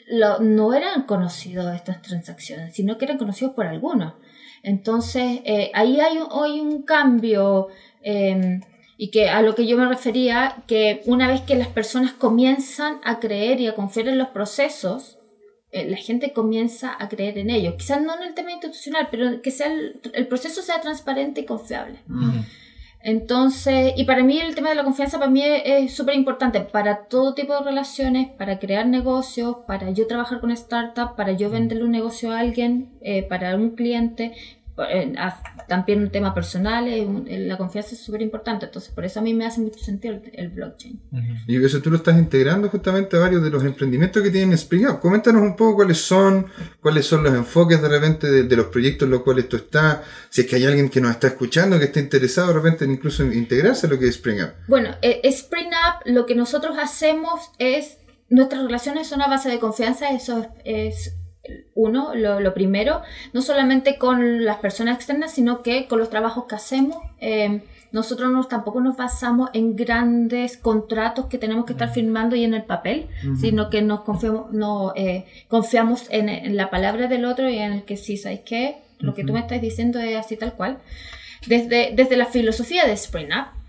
lo- 0.06 0.38
no 0.40 0.74
eran 0.74 1.02
conocidas 1.04 1.74
estas 1.74 2.02
transacciones, 2.02 2.74
sino 2.76 2.98
que 2.98 3.06
eran 3.06 3.18
conocidos 3.18 3.54
por 3.54 3.66
algunos. 3.66 4.12
Entonces, 4.62 5.40
eh, 5.44 5.70
ahí 5.74 5.98
hay 6.00 6.18
un, 6.18 6.28
hoy 6.30 6.60
un 6.60 6.82
cambio 6.82 7.68
eh, 8.02 8.60
y 8.96 9.10
que 9.10 9.28
a 9.28 9.42
lo 9.42 9.54
que 9.54 9.66
yo 9.66 9.76
me 9.76 9.86
refería, 9.86 10.62
que 10.66 11.02
una 11.06 11.28
vez 11.28 11.40
que 11.40 11.54
las 11.54 11.68
personas 11.68 12.12
comienzan 12.12 13.00
a 13.04 13.20
creer 13.20 13.60
y 13.60 13.66
a 13.66 13.74
confiar 13.74 14.08
en 14.08 14.18
los 14.18 14.28
procesos, 14.28 15.18
eh, 15.72 15.88
la 15.88 15.96
gente 15.96 16.32
comienza 16.32 16.94
a 16.98 17.08
creer 17.08 17.38
en 17.38 17.48
ello. 17.48 17.76
Quizás 17.76 18.02
no 18.02 18.14
en 18.14 18.22
el 18.22 18.34
tema 18.34 18.52
institucional, 18.52 19.08
pero 19.10 19.40
que 19.40 19.50
sea 19.50 19.68
el, 19.68 20.00
el 20.12 20.26
proceso 20.26 20.60
sea 20.60 20.80
transparente 20.80 21.40
y 21.40 21.44
confiable. 21.46 22.00
Entonces, 23.04 23.94
y 23.96 24.04
para 24.04 24.22
mí 24.22 24.38
el 24.38 24.54
tema 24.54 24.68
de 24.68 24.76
la 24.76 24.84
confianza 24.84 25.18
para 25.18 25.30
mí 25.30 25.42
es 25.44 25.92
súper 25.92 26.14
importante 26.14 26.60
para 26.60 27.06
todo 27.06 27.34
tipo 27.34 27.52
de 27.54 27.64
relaciones, 27.64 28.30
para 28.30 28.58
crear 28.58 28.86
negocios, 28.86 29.56
para 29.66 29.90
yo 29.90 30.06
trabajar 30.06 30.40
con 30.40 30.52
startup, 30.52 31.16
para 31.16 31.32
yo 31.32 31.50
venderle 31.50 31.84
un 31.84 31.90
negocio 31.90 32.30
a 32.30 32.38
alguien, 32.38 32.92
eh, 33.00 33.24
para 33.24 33.56
un 33.56 33.70
cliente, 33.70 34.34
también 35.68 36.00
un 36.00 36.10
tema 36.10 36.34
personal, 36.34 36.86
la 37.26 37.58
confianza 37.58 37.94
es 37.94 38.00
súper 38.00 38.22
importante, 38.22 38.66
entonces 38.66 38.90
por 38.92 39.04
eso 39.04 39.20
a 39.20 39.22
mí 39.22 39.34
me 39.34 39.44
hace 39.44 39.60
mucho 39.60 39.78
sentido 39.78 40.18
el, 40.32 40.48
blockchain. 40.48 41.00
Y 41.46 41.62
eso 41.62 41.82
tú 41.82 41.90
lo 41.90 41.96
estás 41.96 42.18
integrando 42.18 42.68
justamente 42.68 43.16
a 43.16 43.20
varios 43.20 43.42
de 43.42 43.50
los 43.50 43.64
emprendimientos 43.64 44.22
que 44.22 44.30
tienen 44.30 44.54
Spring 44.54 44.86
Up. 44.86 45.00
Coméntanos 45.00 45.42
un 45.42 45.56
poco 45.56 45.76
cuáles 45.76 45.98
son, 45.98 46.46
cuáles 46.80 47.06
son 47.06 47.22
los 47.22 47.34
enfoques 47.34 47.82
de 47.82 47.88
repente 47.88 48.30
de, 48.30 48.56
los 48.56 48.66
proyectos 48.66 49.06
en 49.06 49.12
los 49.12 49.22
cuales 49.22 49.48
tú 49.48 49.56
estás, 49.56 50.00
si 50.30 50.42
es 50.42 50.46
que 50.46 50.56
hay 50.56 50.64
alguien 50.64 50.88
que 50.88 51.00
nos 51.00 51.10
está 51.12 51.28
escuchando 51.28 51.78
que 51.78 51.86
esté 51.86 52.00
interesado 52.00 52.48
de 52.48 52.54
repente 52.54 52.84
en 52.84 52.92
incluso 52.92 53.24
integrarse 53.24 53.86
a 53.86 53.90
lo 53.90 53.98
que 53.98 54.06
es 54.06 54.16
Spring 54.16 54.42
Up. 54.42 54.52
Bueno, 54.68 54.90
eh, 55.02 55.20
Spring 55.24 55.68
Up 55.68 56.10
lo 56.10 56.24
que 56.26 56.34
nosotros 56.34 56.76
hacemos 56.78 57.50
es, 57.58 57.98
nuestras 58.30 58.62
relaciones 58.62 59.06
son 59.06 59.20
a 59.20 59.28
base 59.28 59.50
de 59.50 59.58
confianza, 59.58 60.10
eso 60.10 60.46
es 60.64 61.14
uno, 61.74 62.14
lo, 62.14 62.54
primero, 62.54 63.02
no 63.32 63.42
solamente 63.42 63.98
con 63.98 64.44
las 64.44 64.58
personas 64.58 64.96
externas, 64.96 65.32
sino 65.32 65.62
que 65.62 65.86
con 65.86 65.98
los 65.98 66.10
trabajos 66.10 66.44
que 66.44 66.54
hacemos. 66.54 66.96
Eh, 67.20 67.62
nosotros 67.92 68.32
nos, 68.32 68.48
tampoco 68.48 68.80
nos 68.80 68.96
basamos 68.96 69.50
en 69.52 69.76
grandes 69.76 70.56
contratos 70.56 71.26
que 71.26 71.36
tenemos 71.36 71.66
que 71.66 71.72
estar 71.72 71.92
firmando 71.92 72.34
y 72.34 72.44
en 72.44 72.54
el 72.54 72.64
papel, 72.64 73.08
sino 73.38 73.68
que 73.68 73.82
nos 73.82 74.00
confiamos, 74.00 74.50
no, 74.50 74.94
eh, 74.96 75.26
confiamos 75.48 76.06
en, 76.08 76.56
la 76.56 76.70
palabra 76.70 77.06
del 77.06 77.26
otro 77.26 77.50
y 77.50 77.58
en 77.58 77.72
el 77.72 77.82
que 77.82 77.98
sí, 77.98 78.16
¿sabes 78.16 78.40
qué? 78.46 78.78
Lo 78.98 79.12
que 79.12 79.24
tú 79.24 79.34
me 79.34 79.40
estás 79.40 79.60
diciendo 79.60 80.00
es 80.00 80.16
así 80.16 80.38
tal 80.38 80.54
cual. 80.54 80.78
Desde, 81.46 81.92
desde 81.94 82.16
la 82.16 82.26
filosofía 82.26 82.86
de 82.86 82.92
Spring 82.92 83.28
Up, 83.28 83.61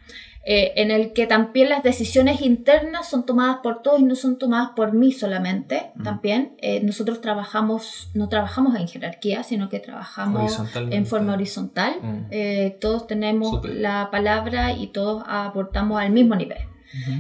eh, 0.46 0.74
en 0.76 0.92
el 0.92 1.14
que 1.14 1.26
también 1.26 1.70
las 1.70 1.84
decisiones 1.84 2.42
internas 2.42 3.10
son 3.10 3.26
tomadas 3.26 3.60
por 3.64 3.82
todos 3.82 4.02
y 4.02 4.04
no 4.04 4.16
son 4.16 4.38
tomadas 4.38 4.72
por 4.76 4.92
mí 4.92 5.14
solamente. 5.14 5.92
Mm. 5.96 6.04
También 6.04 6.56
eh, 6.58 6.82
nosotros 6.84 7.22
trabajamos, 7.22 8.10
no 8.14 8.28
trabajamos 8.28 8.76
en 8.76 8.90
jerarquía, 8.90 9.44
sino 9.44 9.70
que 9.70 9.80
trabajamos 9.80 10.62
en 10.76 11.06
forma 11.06 11.34
horizontal. 11.34 11.96
Mm. 12.02 12.26
Eh, 12.32 12.78
todos 12.82 13.08
tenemos 13.08 13.64
la 13.64 14.10
palabra 14.12 14.74
y 14.74 14.88
todos 14.88 15.24
aportamos 15.28 16.02
al 16.02 16.12
mismo 16.12 16.36
nivel 16.36 16.60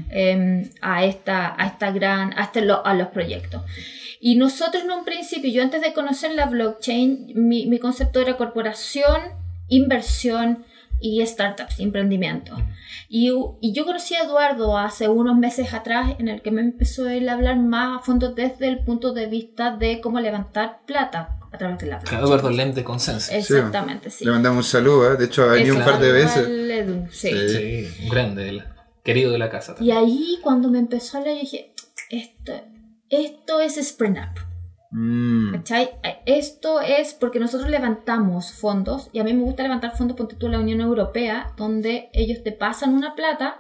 em, 0.09 0.69
a, 0.82 1.05
esta, 1.05 1.55
a 1.57 1.67
esta 1.67 1.91
gran, 1.91 2.38
a, 2.38 2.43
este, 2.43 2.59
a 2.59 2.93
los 2.93 3.07
proyectos. 3.07 3.61
Y 4.19 4.36
nosotros 4.36 4.84
en 4.84 4.91
un 4.91 5.05
principio, 5.05 5.49
yo 5.49 5.63
antes 5.63 5.82
de 5.82 5.93
conocer 5.93 6.32
la 6.32 6.47
blockchain, 6.47 7.32
mi, 7.36 7.67
mi 7.67 7.80
concepto 7.80 8.19
era 8.19 8.36
corporación, 8.36 9.21
inversión, 9.69 10.65
y 11.04 11.24
startups, 11.26 11.82
emprendimiento. 11.82 12.56
Y, 13.10 13.30
y, 13.60 13.74
yo 13.74 13.86
conocí 13.86 14.16
a 14.16 14.24
Eduardo 14.24 14.78
hace 14.78 15.10
unos 15.10 15.38
meses 15.38 15.74
atrás 15.74 16.16
en 16.18 16.30
el 16.30 16.41
que 16.41 16.49
me 16.49 16.62
empezó 16.62 17.08
a 17.08 17.12
hablar 17.12 17.58
más 17.58 17.99
a 17.99 18.04
fondo 18.04 18.32
desde 18.32 18.70
el 18.70 18.80
punto 18.86 19.12
de 19.12 19.28
vista 19.28 19.76
de 19.76 19.99
cómo 19.99 20.22
levantar 20.22 20.80
plata 20.86 21.38
a 21.51 21.58
través 21.58 21.80
de 21.80 21.88
la 21.88 21.99
plata. 21.99 22.20
Eduardo 22.20 22.49
Lem 22.49 22.74
de 22.74 22.86
Consenso. 22.86 23.34
Exactamente, 23.34 24.10
sí. 24.10 24.24
Le 24.24 24.32
mandamos 24.32 24.66
un 24.66 24.72
saludo, 24.72 25.12
¿eh? 25.12 25.18
de 25.18 25.26
hecho 25.26 25.43
ha 25.43 25.47
venido 25.47 25.76
un 25.76 25.84
par 25.84 25.99
de 25.99 26.12
veces. 26.14 26.47
sí. 27.12 27.30
sí. 27.49 28.04
un 28.04 28.10
grande, 28.10 28.64
querido 29.04 29.34
de 29.34 29.39
la 29.39 29.49
casa. 29.49 29.76
Y 29.82 29.91
ahí 29.91 30.39
cuando 30.41 30.70
me 30.70 30.80
empezó 30.80 31.18
a 31.18 31.20
hablar, 31.20 31.36
yo 31.36 31.41
dije, 31.41 31.74
esto, 32.10 32.54
esto 33.10 33.60
es 33.60 33.78
Spring 33.78 34.14
Up. 34.14 34.53
Mm. 34.94 35.56
Esto 36.26 36.80
es 36.82 37.16
porque 37.16 37.39
nosotros 37.39 37.70
levantamos 37.70 38.54
fondos, 38.54 39.10
y 39.12 39.20
a 39.20 39.24
mí 39.24 39.34
me 39.34 39.44
gusta 39.44 39.64
levantar 39.64 39.98
fondos, 39.98 40.16
por 40.16 40.28
tú 40.28 40.48
la 40.48 40.60
Unión 40.60 40.82
Europea, 40.82 41.52
donde 41.58 42.10
ellos 42.14 42.44
te 42.44 42.52
pasan 42.52 42.94
una 42.94 43.16
plata 43.16 43.60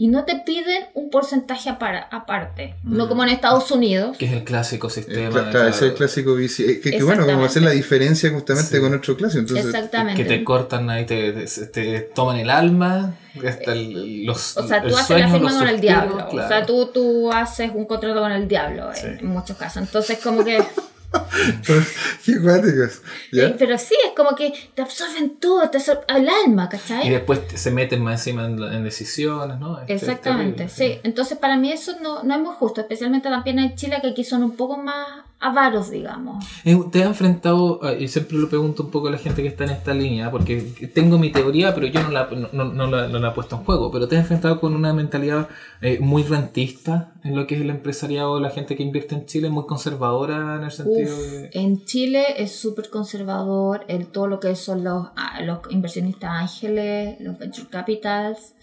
y 0.00 0.06
no 0.06 0.24
te 0.24 0.36
piden 0.36 0.84
un 0.94 1.10
porcentaje 1.10 1.68
aparte, 1.68 2.76
no 2.84 3.04
mm. 3.04 3.08
como 3.08 3.24
en 3.24 3.30
Estados 3.30 3.68
Unidos. 3.72 4.16
Que 4.16 4.26
es 4.26 4.32
el 4.32 4.44
clásico 4.44 4.88
sistema. 4.88 5.50
es 5.68 5.82
el 5.82 5.94
clásico 5.94 6.36
Que, 6.36 6.80
que 6.80 7.02
bueno, 7.02 7.26
como 7.26 7.44
hacer 7.44 7.64
la 7.64 7.72
diferencia 7.72 8.30
justamente 8.30 8.80
con 8.80 8.94
otro 8.94 9.16
clásico. 9.16 9.40
Entonces, 9.40 9.66
Exactamente. 9.66 10.22
Que 10.22 10.28
te 10.28 10.44
cortan 10.44 10.88
ahí, 10.88 11.04
te, 11.04 11.32
te, 11.32 12.00
toman 12.14 12.36
el 12.36 12.48
alma, 12.48 13.16
hasta 13.44 13.72
el, 13.72 14.24
los 14.24 14.56
O 14.56 14.68
sea, 14.68 14.80
tú 14.82 14.96
haces 14.96 15.18
la 15.18 15.28
firma 15.28 15.52
con 15.52 15.68
el 15.68 15.80
diablo. 15.80 16.28
O 16.30 16.46
sea, 16.46 16.64
tú, 16.64 16.90
tú 16.94 17.32
haces 17.32 17.72
un 17.74 17.84
contrato 17.84 18.20
con 18.20 18.30
el 18.30 18.46
diablo 18.46 18.90
en 18.94 19.26
muchos 19.26 19.56
casos. 19.56 19.82
Entonces, 19.82 20.20
como 20.22 20.44
que... 20.44 20.62
Qué 22.24 22.40
cuáticos. 22.40 23.02
Pero 23.30 23.78
sí, 23.78 23.94
es 24.06 24.12
como 24.14 24.36
que 24.36 24.52
te 24.74 24.82
absorben 24.82 25.36
todo, 25.36 25.68
te 25.70 25.78
absorben 25.78 26.04
al 26.08 26.28
alma, 26.28 26.68
¿cachai? 26.68 27.06
Y 27.06 27.10
después 27.10 27.40
se 27.54 27.70
meten 27.70 28.02
más 28.02 28.20
encima 28.26 28.44
en, 28.46 28.84
decisiones, 28.84 29.58
¿no? 29.58 29.80
Este, 29.80 29.94
Exactamente, 29.94 30.68
sí. 30.68 30.98
Entonces, 31.02 31.38
para 31.38 31.56
mí 31.56 31.72
eso 31.72 31.96
no, 32.02 32.22
no 32.22 32.34
es 32.34 32.40
muy 32.40 32.54
justo, 32.54 32.80
especialmente 32.80 33.28
también 33.28 33.58
en 33.58 33.74
Chile, 33.74 33.98
que 34.02 34.08
aquí 34.08 34.24
son 34.24 34.42
un 34.42 34.56
poco 34.56 34.76
más 34.76 35.27
avaros, 35.40 35.90
digamos. 35.90 36.44
Eh, 36.64 36.76
te 36.90 37.02
has 37.02 37.08
enfrentado, 37.08 37.80
eh, 37.88 37.98
y 38.00 38.08
siempre 38.08 38.38
lo 38.38 38.48
pregunto 38.48 38.82
un 38.82 38.90
poco 38.90 39.08
a 39.08 39.10
la 39.10 39.18
gente 39.18 39.42
que 39.42 39.48
está 39.48 39.64
en 39.64 39.70
esta 39.70 39.94
línea, 39.94 40.30
porque 40.30 40.60
tengo 40.92 41.18
mi 41.18 41.30
teoría, 41.30 41.74
pero 41.74 41.86
yo 41.86 42.02
no 42.02 42.10
la, 42.10 42.28
no, 42.52 42.64
no, 42.64 42.86
la, 42.88 43.28
he 43.28 43.32
puesto 43.32 43.56
en 43.56 43.64
juego, 43.64 43.90
pero 43.90 44.08
te 44.08 44.16
has 44.16 44.22
enfrentado 44.22 44.60
con 44.60 44.74
una 44.74 44.92
mentalidad 44.92 45.48
eh, 45.80 45.98
muy 46.00 46.24
rentista 46.24 47.12
en 47.22 47.36
lo 47.36 47.46
que 47.46 47.54
es 47.54 47.60
el 47.60 47.70
empresariado, 47.70 48.40
la 48.40 48.50
gente 48.50 48.76
que 48.76 48.82
invierte 48.82 49.14
en 49.14 49.26
Chile, 49.26 49.48
muy 49.48 49.66
conservadora 49.66 50.56
en 50.56 50.64
el 50.64 50.72
sentido 50.72 51.16
de... 51.16 51.50
En 51.52 51.84
Chile 51.84 52.24
es 52.42 52.52
súper 52.52 52.90
conservador, 52.90 53.84
en 53.88 54.06
todo 54.06 54.26
lo 54.26 54.40
que 54.40 54.56
son 54.56 54.82
los, 54.82 55.08
ah, 55.16 55.40
los 55.42 55.58
inversionistas 55.70 56.30
ángeles, 56.30 57.20
los 57.20 57.38
venture 57.38 57.68
capitals, 57.70 58.54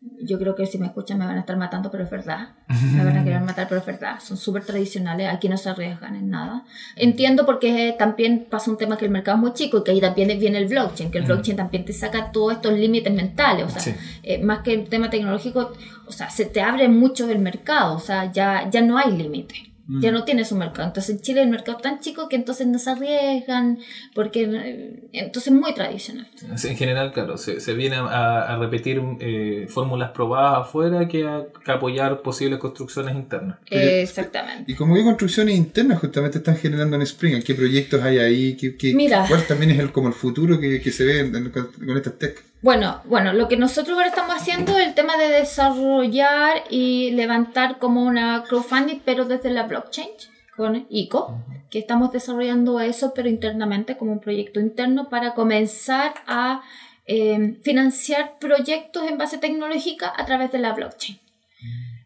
yo 0.00 0.38
creo 0.38 0.54
que 0.54 0.66
si 0.66 0.78
me 0.78 0.86
escuchan 0.86 1.18
me 1.18 1.26
van 1.26 1.36
a 1.36 1.40
estar 1.40 1.56
matando, 1.56 1.90
pero 1.90 2.04
es 2.04 2.10
verdad. 2.10 2.50
Me 2.92 3.04
van 3.04 3.16
a 3.16 3.24
querer 3.24 3.40
matar, 3.44 3.66
pero 3.68 3.80
es 3.80 3.86
verdad. 3.86 4.18
Son 4.20 4.36
súper 4.36 4.64
tradicionales, 4.64 5.28
aquí 5.32 5.48
no 5.48 5.56
se 5.56 5.70
arriesgan 5.70 6.14
en 6.16 6.30
nada. 6.30 6.64
Entiendo 6.96 7.46
porque 7.46 7.94
también 7.98 8.46
pasa 8.50 8.70
un 8.70 8.78
tema 8.78 8.96
que 8.96 9.04
el 9.04 9.10
mercado 9.10 9.36
es 9.36 9.42
muy 9.42 9.52
chico 9.52 9.78
y 9.78 9.84
que 9.84 9.90
ahí 9.92 10.00
también 10.00 10.38
viene 10.38 10.58
el 10.58 10.66
blockchain, 10.66 11.10
que 11.10 11.18
el 11.18 11.24
blockchain 11.24 11.56
también 11.56 11.84
te 11.84 11.92
saca 11.92 12.30
todos 12.32 12.54
estos 12.54 12.72
límites 12.72 13.12
mentales, 13.12 13.66
o 13.66 13.70
sea, 13.70 13.94
eh, 14.22 14.42
más 14.42 14.60
que 14.60 14.74
el 14.74 14.88
tema 14.88 15.10
tecnológico, 15.10 15.72
o 16.06 16.12
sea, 16.12 16.30
se 16.30 16.46
te 16.46 16.60
abre 16.60 16.88
mucho 16.88 17.28
el 17.28 17.38
mercado, 17.38 17.96
o 17.96 18.00
sea, 18.00 18.30
ya, 18.32 18.68
ya 18.70 18.80
no 18.80 18.98
hay 18.98 19.12
límite 19.12 19.75
ya 19.88 20.10
mm. 20.10 20.14
no 20.14 20.24
tiene 20.24 20.44
su 20.44 20.56
mercado. 20.56 20.88
Entonces 20.88 21.14
en 21.14 21.22
Chile 21.22 21.42
el 21.42 21.48
mercado 21.48 21.78
es 21.78 21.82
tan 21.82 22.00
chico 22.00 22.28
que 22.28 22.36
entonces 22.36 22.66
no 22.66 22.78
se 22.78 22.90
arriesgan, 22.90 23.78
porque 24.14 24.42
eh, 24.42 25.08
entonces 25.12 25.52
es 25.52 25.58
muy 25.58 25.72
tradicional. 25.74 26.28
En 26.64 26.76
general, 26.76 27.12
claro, 27.12 27.36
se, 27.38 27.60
se 27.60 27.74
viene 27.74 27.96
a, 27.96 28.56
repetir 28.58 29.00
eh, 29.20 29.66
fórmulas 29.68 30.10
probadas 30.10 30.66
afuera 30.66 31.06
que 31.06 31.24
a, 31.24 31.46
apoyar 31.66 32.22
posibles 32.22 32.58
construcciones 32.58 33.14
internas. 33.14 33.58
exactamente. 33.70 34.70
¿Y 34.70 34.74
como 34.74 34.94
qué 34.94 35.04
construcciones 35.04 35.56
internas 35.56 36.00
justamente 36.00 36.38
están 36.38 36.56
generando 36.56 36.96
en 36.96 37.02
Spring? 37.02 37.42
¿Qué 37.42 37.54
proyectos 37.54 38.02
hay 38.02 38.18
ahí? 38.18 38.56
¿Qué, 38.56 38.76
qué, 38.76 38.94
¿Cuál 39.28 39.46
también 39.46 39.70
es 39.70 39.78
el, 39.78 39.92
como 39.92 40.08
el 40.08 40.14
futuro 40.14 40.58
que, 40.58 40.80
que 40.80 40.90
se 40.90 41.04
ve 41.04 41.30
con 41.52 41.96
estas 41.96 42.18
tech? 42.18 42.42
Bueno, 42.62 43.02
bueno, 43.04 43.32
lo 43.32 43.48
que 43.48 43.56
nosotros 43.56 43.96
ahora 43.96 44.08
estamos 44.08 44.34
haciendo 44.34 44.78
es 44.78 44.86
el 44.86 44.94
tema 44.94 45.16
de 45.16 45.28
desarrollar 45.28 46.64
y 46.70 47.10
levantar 47.12 47.78
como 47.78 48.02
una 48.02 48.44
crowdfunding, 48.44 49.00
pero 49.04 49.24
desde 49.24 49.50
la 49.50 49.64
blockchain 49.64 50.08
con 50.56 50.86
ICO, 50.88 51.44
que 51.70 51.78
estamos 51.78 52.12
desarrollando 52.12 52.80
eso, 52.80 53.12
pero 53.14 53.28
internamente 53.28 53.96
como 53.96 54.12
un 54.12 54.20
proyecto 54.20 54.58
interno 54.58 55.10
para 55.10 55.34
comenzar 55.34 56.14
a 56.26 56.62
em, 57.04 57.60
financiar 57.62 58.38
proyectos 58.40 59.08
en 59.08 59.18
base 59.18 59.38
tecnológica 59.38 60.12
a 60.16 60.24
través 60.24 60.50
de 60.50 60.58
la 60.58 60.72
blockchain. 60.72 61.20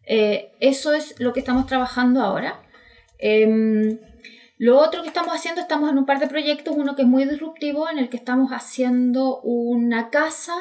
Eh, 0.05 0.51
eso 0.59 0.93
es 0.93 1.15
lo 1.21 1.33
que 1.33 1.41
estamos 1.41 1.67
trabajando 1.67 2.21
ahora. 2.21 2.61
Em, 3.19 3.99
lo 4.61 4.79
otro 4.79 5.01
que 5.01 5.09
estamos 5.09 5.35
haciendo, 5.35 5.63
estamos 5.63 5.89
en 5.89 5.97
un 5.97 6.05
par 6.05 6.19
de 6.21 6.27
proyectos, 6.27 6.77
uno 6.77 6.95
que 6.95 7.01
es 7.01 7.09
muy 7.09 7.25
disruptivo, 7.25 7.89
en 7.89 7.99
el 7.99 8.11
que 8.11 8.19
estamos 8.19 8.51
haciendo 8.51 9.41
una 9.41 10.11
casa 10.11 10.53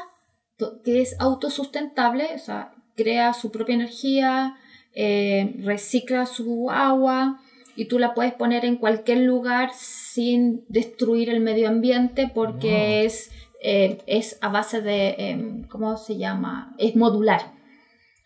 que 0.86 1.02
es 1.02 1.18
autosustentable, 1.20 2.30
o 2.34 2.38
sea, 2.38 2.72
crea 2.96 3.34
su 3.34 3.52
propia 3.52 3.76
energía, 3.76 4.56
eh, 4.96 5.54
recicla 5.66 6.26
su 6.28 6.72
agua 6.72 7.42
y 7.76 7.90
tú 7.90 8.00
la 8.00 8.14
puedes 8.14 8.32
poner 8.32 8.64
en 8.64 8.78
cualquier 8.78 9.18
lugar 9.18 9.72
sin 9.74 10.64
destruir 10.70 11.30
el 11.30 11.42
medio 11.42 11.68
ambiente 11.68 12.32
porque 12.34 13.04
es, 13.04 13.32
eh, 13.62 13.98
es 14.08 14.38
a 14.40 14.48
base 14.48 14.80
de, 14.80 15.16
em, 15.18 15.64
¿cómo 15.68 15.98
se 15.98 16.16
llama? 16.16 16.74
Es 16.78 16.96
modular. 16.96 17.59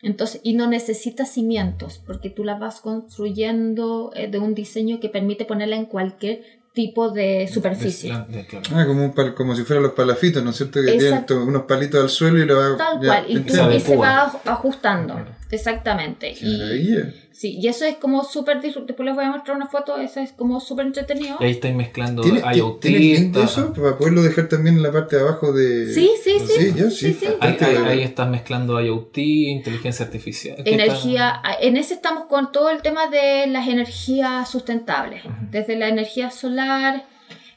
Entonces, 0.04 0.42
y 0.44 0.54
no 0.54 0.68
necesita 0.68 1.26
cimientos, 1.26 2.00
porque 2.06 2.30
tú 2.30 2.44
la 2.44 2.56
vas 2.56 2.82
construyendo 2.82 4.12
eh, 4.16 4.28
de 4.28 4.38
un 4.38 4.54
diseño 4.54 5.00
que 5.00 5.08
permite 5.08 5.46
ponerla 5.46 5.78
en 5.78 5.86
cualquier 5.86 6.44
tipo 6.74 7.10
de 7.12 7.48
superficie. 7.48 8.12
Mezclan- 8.12 8.28
de- 8.28 8.46
claro. 8.48 8.66
Ah, 8.76 8.86
como, 8.88 9.06
un 9.06 9.14
pal- 9.14 9.34
como 9.36 9.56
si 9.56 9.64
fueran 9.64 9.84
los 9.84 9.94
palafitos, 9.94 10.44
¿no 10.44 10.50
es 10.50 10.58
cierto? 10.58 10.80
Que 10.82 10.88
tienen 10.92 11.06
Exacto. 11.08 11.36
to- 11.36 11.44
unos 11.46 11.64
palitos 11.64 12.02
al 12.02 12.10
suelo 12.10 12.40
y 12.40 12.46
lo 12.46 12.58
va 12.58 12.78
Tal 12.78 13.00
ya, 13.02 13.08
cual, 13.08 13.26
y, 13.30 13.80
se 13.80 13.96
va 13.96 14.32
aj- 14.32 14.40
ajustando. 14.46 15.20
Exactamente. 15.52 16.34
Qué 16.34 16.46
Y, 16.46 16.98
sí, 17.32 17.60
y 17.62 17.68
eso 17.68 17.86
es 17.86 17.98
como 17.98 18.24
súper. 18.24 18.60
Después 18.60 18.86
les 19.00 19.14
voy 19.16 19.24
a 19.26 19.30
mostrar 19.30 19.56
una 19.56 19.68
foto, 19.68 19.98
eso 19.98 20.20
es 20.20 20.32
como 20.32 20.60
súper 20.60 20.88
entretenido. 20.88 21.38
Y 21.40 21.44
ahí 21.44 21.52
estáis 21.52 21.76
mezclando 21.76 22.24
¿Tiene, 22.24 22.42
IoT. 22.56 22.80
¿Tiene 22.82 22.98
link 23.00 23.34
de 23.36 23.44
está- 23.44 23.62
eso? 23.62 23.74
Para 23.74 23.96
poderlo 23.98 24.24
dejar 24.24 24.48
también 24.50 24.78
en 24.78 24.84
la 24.84 24.92
parte 24.92 25.16
de 25.18 25.22
abajo 25.22 25.54
de. 25.54 25.94
Sí, 25.94 26.10
sí, 26.24 26.38
sí. 26.40 26.54
Sí, 26.58 26.74
ya, 26.76 26.90
sí, 26.90 27.14
sí. 27.14 27.18
sí. 27.20 27.28
Ahí, 27.40 28.02
estás 28.02 28.28
mezclando 28.30 28.82
IoT, 28.82 29.18
inteligencia 29.20 30.06
artificial. 30.06 30.58
¿Qué 30.64 30.74
energía, 30.74 31.40
en 31.62 31.78
ese 31.78 31.94
estamos 31.94 32.26
con 32.26 32.52
todo 32.52 32.72
el 32.72 32.82
tema 32.82 33.08
de 33.10 33.46
las 33.48 33.68
energías 33.68 34.50
sustentables, 34.50 35.22
desde 35.52 35.76
la 35.76 35.88
energía 35.88 36.32
solar, 36.32 36.63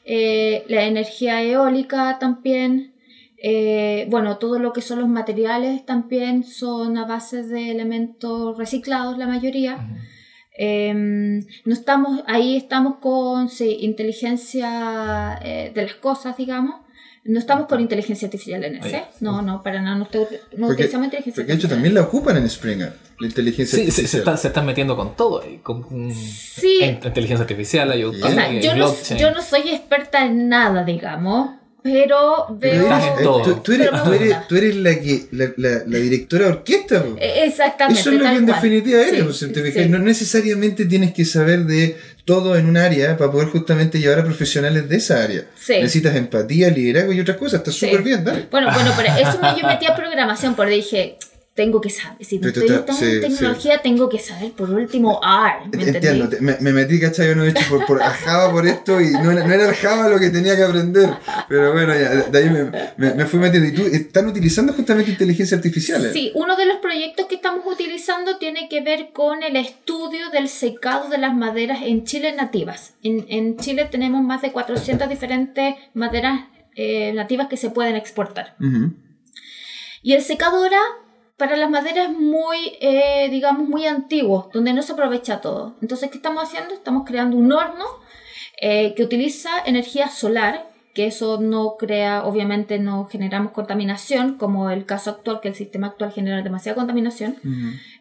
eh, 0.05 0.63
la 0.67 0.83
energía 0.85 1.41
eólica 1.43 2.17
también, 2.19 2.93
eh, 3.37 4.07
bueno, 4.09 4.37
todo 4.37 4.57
lo 4.59 4.73
que 4.73 4.81
son 4.81 4.99
los 4.99 5.09
materiales 5.09 5.85
también 5.85 6.43
son 6.43 6.97
a 6.97 7.05
base 7.05 7.43
de 7.43 7.71
elementos 7.71 8.57
reciclados 8.57 9.17
la 9.17 9.27
mayoría. 9.27 9.77
Eh, 10.57 10.91
no 10.93 11.73
estamos, 11.73 12.23
ahí 12.25 12.57
estamos 12.57 12.95
con 12.95 13.47
sí, 13.47 13.77
inteligencia 13.81 15.39
eh, 15.43 15.71
de 15.73 15.81
las 15.83 15.95
cosas, 15.95 16.35
digamos. 16.35 16.86
No 17.27 17.39
estamos 17.39 17.67
con 17.67 17.79
inteligencia 17.81 18.25
artificial 18.27 18.63
en 18.63 18.77
ese. 18.77 18.95
Ahí. 18.95 19.03
No, 19.19 19.41
no, 19.41 19.61
para 19.61 19.81
nada. 19.81 19.97
No, 19.97 20.05
estoy- 20.05 20.21
no 20.55 20.67
Porque, 20.67 20.83
utilizamos 20.83 21.05
inteligencia 21.05 21.41
porque 21.43 21.51
de 21.51 21.57
hecho 21.57 21.67
artificial. 21.67 21.69
también 21.71 21.93
la 21.93 22.01
ocupan 22.01 22.37
en 22.37 22.49
Springer, 22.49 22.93
la 23.19 23.27
inteligencia 23.27 23.77
Sí, 23.77 23.85
se, 23.85 23.91
se, 23.91 24.01
artificial. 24.01 24.19
está- 24.21 24.37
se 24.37 24.47
están 24.47 24.65
metiendo 24.65 24.95
con 24.95 25.15
todo 25.15 25.41
ahí. 25.41 25.57
Con, 25.61 25.85
Sí. 26.13 26.79
en- 26.81 26.99
inteligencia 27.03 27.41
artificial, 27.43 27.99
IoT, 27.99 28.23
O 28.23 28.29
sea, 28.29 28.51
yo 28.59 28.75
no, 28.75 28.93
yo 29.17 29.31
no 29.31 29.41
soy 29.41 29.69
experta 29.69 30.25
en 30.25 30.47
nada, 30.49 30.83
digamos, 30.85 31.51
pero 31.93 32.47
Pero 32.59 32.87
veo... 32.87 33.15
Todo. 33.23 33.41
tú, 33.41 33.55
tú 33.63 33.71
eres, 33.73 33.87
Pero 33.89 34.03
tú 34.03 34.13
eres- 34.13 34.27
gusta. 34.29 34.45
tú 34.47 34.55
eres 34.57 34.75
la, 34.75 34.99
que, 34.99 35.25
la, 35.31 35.45
la, 35.57 35.69
la 35.87 35.97
directora 35.99 36.45
de 36.45 36.51
orquesta. 36.51 37.03
Eh, 37.17 37.43
Exactamente. 37.45 38.01
Eso 38.01 38.11
es 38.11 38.17
lo 38.17 38.23
que 38.23 38.29
en 38.35 38.45
cual. 38.45 38.55
definitiva 38.61 39.01
eres. 39.01 39.37
Sí, 39.37 39.47
sí. 39.53 39.61
fijas, 39.61 39.89
No 39.89 39.99
necesariamente 39.99 40.85
tienes 40.85 41.13
que 41.13 41.25
saber 41.25 41.65
de 41.65 41.97
todo 42.25 42.57
en 42.57 42.67
un 42.67 42.75
área 42.77 43.15
para 43.17 43.31
poder 43.31 43.47
justamente 43.47 43.99
llevar 43.99 44.19
a 44.19 44.23
profesionales 44.25 44.89
de 44.89 44.97
esa 44.97 45.23
área. 45.23 45.45
Sí. 45.57 45.73
Necesitas 45.75 46.15
empatía, 46.15 46.69
liderazgo 46.69 47.13
y 47.13 47.21
otras 47.21 47.37
cosas. 47.37 47.59
Está 47.59 47.71
Sí. 47.71 47.85
súper 47.85 48.01
bien, 48.03 48.23
dale. 48.25 48.47
Bueno, 48.51 48.69
bueno, 48.73 48.91
pero 48.97 49.13
eso 49.17 49.39
me, 49.41 49.59
yo 49.59 49.65
metí 49.65 49.85
a 49.85 49.95
programación 49.95 50.55
porque 50.55 50.73
dije, 50.73 51.17
tengo 51.57 51.81
que 51.81 51.89
saber, 51.89 52.23
si 52.23 52.37
me 52.37 52.49
estoy 52.49 52.69
en 52.69 53.21
tecnología, 53.21 53.81
tengo 53.81 54.07
que 54.07 54.19
saber 54.19 54.51
por 54.51 54.69
último 54.69 55.19
R, 55.23 55.75
¿me 55.75 55.89
Entiendo, 55.89 56.29
me, 56.39 56.55
me 56.59 56.71
metí, 56.71 56.99
¿cachai? 56.99 57.29
Yo 57.29 57.35
no 57.35 57.45
he 57.45 57.49
hecho 57.49 57.67
por, 57.67 57.83
por 57.87 57.99
Java 57.99 58.51
por 58.51 58.67
esto 58.67 59.01
y 59.01 59.09
no 59.13 59.31
era, 59.31 59.43
era 59.43 59.73
Java 59.73 60.07
lo 60.07 60.19
que 60.19 60.29
tenía 60.29 60.55
que 60.55 60.61
aprender. 60.61 61.09
Pero 61.49 61.73
bueno, 61.73 61.95
ya, 61.95 62.09
de 62.09 62.37
ahí 62.37 62.47
me, 62.95 63.25
fui 63.25 63.39
metiendo. 63.39 63.67
¿Y 63.69 63.71
tú 63.71 63.81
están 63.91 64.27
utilizando 64.27 64.71
justamente 64.71 65.09
inteligencia 65.09 65.57
artificial? 65.57 66.05
eh? 66.05 66.11
Sí, 66.13 66.31
uno 66.35 66.55
de 66.55 66.67
los 66.67 66.77
proyectos 66.77 67.25
que 67.25 67.33
estamos 67.33 67.65
utilizando 67.65 68.37
tiene 68.37 68.69
que 68.69 68.81
ver 68.81 69.09
con 69.11 69.41
el 69.41 69.55
estudio 69.55 70.29
del 70.29 70.49
secado 70.49 71.09
de 71.09 71.17
las 71.17 71.33
maderas 71.33 71.79
en 71.81 72.03
Chile 72.03 72.33
nativas. 72.33 72.93
En, 73.01 73.25
en 73.29 73.57
Chile 73.57 73.87
tenemos 73.89 74.21
más 74.21 74.43
de 74.43 74.51
400 74.51 75.09
diferentes 75.09 75.73
maderas 75.95 76.41
eh, 76.75 77.13
nativas 77.13 77.47
que 77.47 77.57
se 77.57 77.71
pueden 77.71 77.95
exportar. 77.95 78.55
Y 80.03 80.13
el 80.13 80.21
secadora 80.21 80.77
para 81.37 81.55
las 81.55 81.69
maderas 81.69 82.11
muy, 82.11 82.57
eh, 82.81 83.29
digamos, 83.29 83.69
muy 83.69 83.85
antiguo, 83.85 84.49
donde 84.53 84.73
no 84.73 84.81
se 84.81 84.93
aprovecha 84.93 85.39
todo. 85.39 85.75
Entonces, 85.81 86.09
¿qué 86.09 86.17
estamos 86.17 86.43
haciendo? 86.43 86.73
Estamos 86.73 87.03
creando 87.05 87.37
un 87.37 87.51
horno 87.51 87.85
eh, 88.59 88.95
que 88.95 89.03
utiliza 89.03 89.51
energía 89.65 90.09
solar, 90.09 90.71
que 90.95 91.05
eso 91.05 91.39
no 91.39 91.75
crea, 91.77 92.25
obviamente 92.25 92.79
no 92.79 93.05
generamos 93.05 93.51
contaminación, 93.51 94.39
como 94.39 94.71
el 94.71 94.85
caso 94.85 95.11
actual, 95.11 95.39
que 95.39 95.49
el 95.49 95.55
sistema 95.55 95.87
actual 95.87 96.11
genera 96.11 96.41
demasiada 96.41 96.75
contaminación 96.75 97.37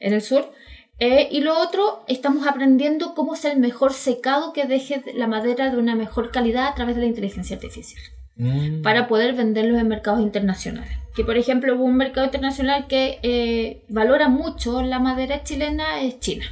en 0.01 0.13
el 0.15 0.23
sur. 0.23 0.51
Eh, 0.99 1.29
y 1.31 1.43
lo 1.43 1.61
otro, 1.61 2.05
estamos 2.09 2.47
aprendiendo 2.47 3.15
cómo 3.15 3.35
es 3.35 3.45
el 3.45 3.59
mejor 3.59 3.93
secado 3.93 4.55
que 4.55 4.65
deje 4.65 5.03
la 5.15 5.27
madera 5.27 5.71
de 5.71 5.77
una 5.77 5.95
mejor 5.95 6.31
calidad 6.31 6.69
a 6.69 6.75
través 6.75 6.95
de 6.95 7.03
la 7.03 7.09
inteligencia 7.09 7.57
artificial 7.57 8.01
Mm. 8.39 8.83
para 8.83 9.09
poder 9.09 9.35
venderlos 9.35 9.81
en 9.81 9.89
mercados 9.89 10.21
internacionales. 10.21 10.93
Que 11.15 11.25
por 11.25 11.39
ejemplo 11.39 11.75
hubo 11.75 11.85
un 11.85 11.97
mercado 11.97 12.27
internacional 12.27 12.87
que 12.87 13.19
eh, 13.23 13.81
valora 13.89 14.29
mucho 14.29 14.83
la 14.83 14.99
madera 14.99 15.43
chilena, 15.43 16.03
es 16.03 16.21
China, 16.21 16.45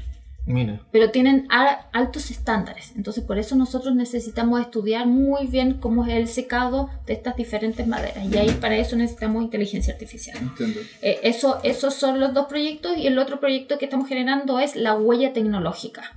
Mira. 0.47 0.81
pero 0.91 1.11
tienen 1.11 1.47
altos 1.51 2.31
estándares. 2.31 2.93
Entonces 2.97 3.23
por 3.23 3.39
eso 3.39 3.55
nosotros 3.57 3.95
necesitamos 3.95 4.63
estudiar 4.63 5.07
muy 5.07 5.47
bien 5.47 5.75
cómo 5.75 6.07
es 6.07 6.15
el 6.15 6.29
secado 6.29 6.89
de 7.07 7.13
estas 7.13 7.37
diferentes 7.37 7.87
maderas. 7.87 8.25
Y 8.25 8.39
ahí 8.39 8.51
para 8.53 8.77
eso 8.77 8.97
necesitamos 8.97 9.43
inteligencia 9.43 9.93
artificial. 9.93 10.39
Entiendo. 10.41 10.81
Eh, 11.03 11.21
eso, 11.23 11.61
esos 11.63 11.93
son 11.93 12.19
los 12.19 12.33
dos 12.33 12.47
proyectos 12.47 12.97
y 12.97 13.07
el 13.07 13.19
otro 13.19 13.41
proyecto 13.41 13.77
que 13.77 13.85
estamos 13.85 14.09
generando 14.09 14.59
es 14.59 14.75
la 14.75 14.95
huella 14.95 15.35
tecnológica. 15.35 16.15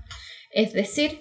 Es 0.52 0.72
decir, 0.72 1.20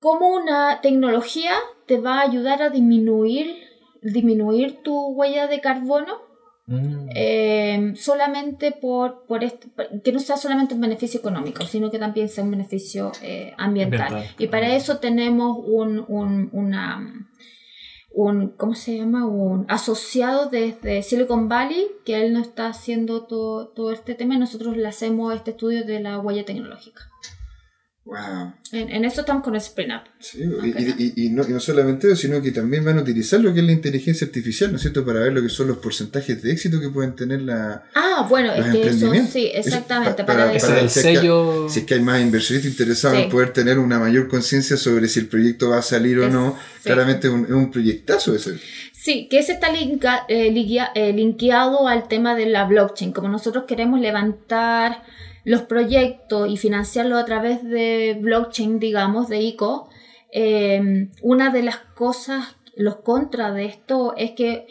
cómo 0.00 0.28
una 0.34 0.80
tecnología 0.80 1.52
te 1.86 2.00
va 2.00 2.18
a 2.18 2.22
ayudar 2.22 2.62
a 2.62 2.70
disminuir, 2.70 3.54
disminuir 4.02 4.82
tu 4.82 5.08
huella 5.12 5.46
de 5.46 5.60
carbono 5.60 6.28
Mm. 6.66 7.08
eh, 7.16 7.92
solamente 7.96 8.70
por, 8.70 9.24
por 9.26 9.42
este- 9.42 9.68
que 10.04 10.12
no 10.12 10.20
sea 10.20 10.36
solamente 10.36 10.74
un 10.74 10.80
beneficio 10.80 11.18
económico, 11.18 11.64
sino 11.64 11.90
que 11.90 11.98
también 11.98 12.28
sea 12.28 12.44
un 12.44 12.52
beneficio 12.52 13.10
eh, 13.22 13.52
ambiental. 13.58 14.02
Ambiental. 14.02 14.34
Y 14.38 14.46
para 14.46 14.76
eso 14.76 14.98
tenemos 14.98 15.58
un, 15.66 16.04
un, 16.06 16.48
una, 16.52 17.28
un, 18.14 18.50
¿cómo 18.50 18.76
se 18.76 18.98
llama? 18.98 19.26
Un 19.26 19.66
asociado 19.68 20.48
desde 20.48 21.02
Silicon 21.02 21.48
Valley, 21.48 21.88
que 22.04 22.20
él 22.24 22.32
nos 22.32 22.46
está 22.46 22.68
haciendo 22.68 23.24
todo, 23.26 23.66
todo 23.70 23.90
este 23.90 24.14
tema 24.14 24.36
y 24.36 24.38
nosotros 24.38 24.76
le 24.76 24.86
hacemos 24.86 25.34
este 25.34 25.50
estudio 25.50 25.84
de 25.84 25.98
la 25.98 26.20
huella 26.20 26.44
tecnológica. 26.44 27.02
Wow. 28.10 28.52
En, 28.72 28.90
en 28.90 29.04
eso 29.04 29.20
estamos 29.20 29.44
con 29.44 29.54
Spring 29.54 29.90
Up. 29.92 30.02
Sí, 30.18 30.38
y, 30.40 30.68
y- 30.68 31.12
y- 31.16 31.26
y 31.26 31.28
no, 31.30 31.44
y 31.48 31.52
no 31.52 31.60
solamente 31.60 32.08
eso, 32.08 32.16
sino 32.16 32.42
que 32.42 32.50
también 32.50 32.84
van 32.84 32.98
a 32.98 33.02
utilizar 33.02 33.40
lo 33.40 33.54
que 33.54 33.60
es 33.60 33.66
la 33.66 33.70
inteligencia 33.72 34.26
artificial, 34.26 34.70
¿no 34.70 34.76
es 34.76 34.82
cierto?, 34.82 35.04
para 35.04 35.20
ver 35.20 35.32
lo 35.32 35.40
que 35.42 35.48
son 35.48 35.68
los 35.68 35.78
porcentajes 35.78 36.42
de 36.42 36.50
éxito 36.52 36.80
que 36.80 36.88
pueden 36.88 37.14
tener 37.14 37.42
la, 37.42 37.84
Ah, 37.94 38.26
bueno, 38.28 38.48
los 38.56 38.66
es 38.66 38.72
que 38.72 38.80
eso 38.80 38.88
emprendimientos. 38.90 39.32
sí, 39.32 39.50
exactamente. 39.54 40.24
pa- 40.24 40.26
para, 40.26 40.38
para- 40.46 40.52
el 40.52 40.60
si 40.60 40.98
es 41.00 41.04
que- 41.06 41.14
sello. 41.16 41.68
Si 41.68 41.80
es 41.80 41.86
que 41.86 41.94
hay 41.94 42.00
más 42.00 42.20
inversionistas 42.20 42.70
interesados 42.72 43.16
Sí. 43.18 43.24
en 43.24 43.30
poder 43.30 43.52
tener 43.52 43.78
una 43.78 43.98
mayor 44.00 44.26
conciencia 44.28 44.76
sobre 44.76 45.06
si 45.08 45.20
el 45.20 45.26
proyecto 45.28 45.70
va 45.70 45.78
a 45.78 45.82
salir 45.82 46.18
o 46.18 46.26
Es- 46.26 46.32
no, 46.32 46.56
sí. 46.78 46.84
claramente 46.84 47.28
es 47.28 47.32
un, 47.32 47.44
es 47.44 47.50
un 47.52 47.70
proyectazo 47.70 48.34
ese. 48.34 48.58
Sí, 48.92 49.28
que 49.30 49.38
ese 49.38 49.52
está 49.52 49.72
linka- 49.72 50.24
eh, 50.28 50.50
ligia- 50.50 50.90
eh, 50.94 51.12
linkeado 51.12 51.86
al 51.88 52.08
tema 52.08 52.34
de 52.34 52.46
la 52.46 52.64
blockchain. 52.66 53.12
Como 53.12 53.28
nosotros 53.28 53.64
queremos 53.68 54.00
levantar 54.00 55.02
los 55.44 55.62
proyectos 55.62 56.48
y 56.48 56.56
financiarlos 56.56 57.20
a 57.20 57.24
través 57.24 57.62
de 57.62 58.18
blockchain, 58.20 58.78
digamos, 58.78 59.28
de 59.28 59.40
ICO, 59.40 59.88
eh, 60.32 61.08
una 61.22 61.50
de 61.50 61.62
las 61.62 61.76
cosas, 61.76 62.56
los 62.76 62.96
contras 62.96 63.54
de 63.54 63.64
esto 63.66 64.14
es 64.16 64.32
que 64.32 64.66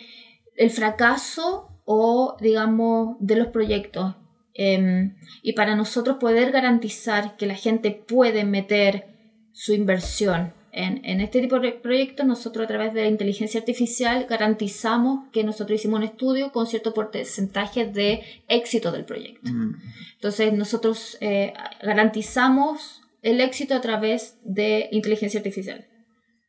el 0.56 0.70
fracaso 0.70 1.70
o, 1.86 2.38
digamos, 2.40 3.18
de 3.20 3.36
los 3.36 3.48
proyectos. 3.48 4.16
eh, 4.54 5.14
y 5.42 5.54
para 5.54 5.76
nosotros 5.76 6.18
poder 6.20 6.52
garantizar 6.52 7.38
que 7.38 7.46
la 7.46 7.56
gente 7.56 7.92
puede 7.92 8.44
meter 8.44 9.06
su 9.54 9.74
inversión 9.74 10.54
en, 10.80 11.02
en 11.04 11.20
este 11.20 11.42
tipo 11.42 11.60
de 11.60 11.74
proyectos, 11.74 12.26
nosotros 12.26 12.64
a 12.64 12.68
través 12.68 12.94
de 12.94 13.02
la 13.02 13.08
inteligencia 13.08 13.60
artificial 13.60 14.26
garantizamos 14.30 15.30
que 15.34 15.44
nosotros 15.44 15.80
hicimos 15.80 16.00
un 16.00 16.06
estudio 16.06 16.54
con 16.54 16.68
cierto 16.68 16.94
porcentaje 16.94 17.86
de 17.86 18.22
éxito 18.48 18.92
del 18.92 19.04
proyecto. 19.04 19.52
Mm. 19.52 19.76
Entonces 20.16 20.54
nosotros 20.54 21.18
eh, 21.20 21.54
garantizamos 21.84 23.02
el 23.22 23.42
éxito 23.42 23.76
a 23.76 23.82
través 23.82 24.36
de 24.44 24.88
inteligencia 24.92 25.40
artificial. 25.40 25.86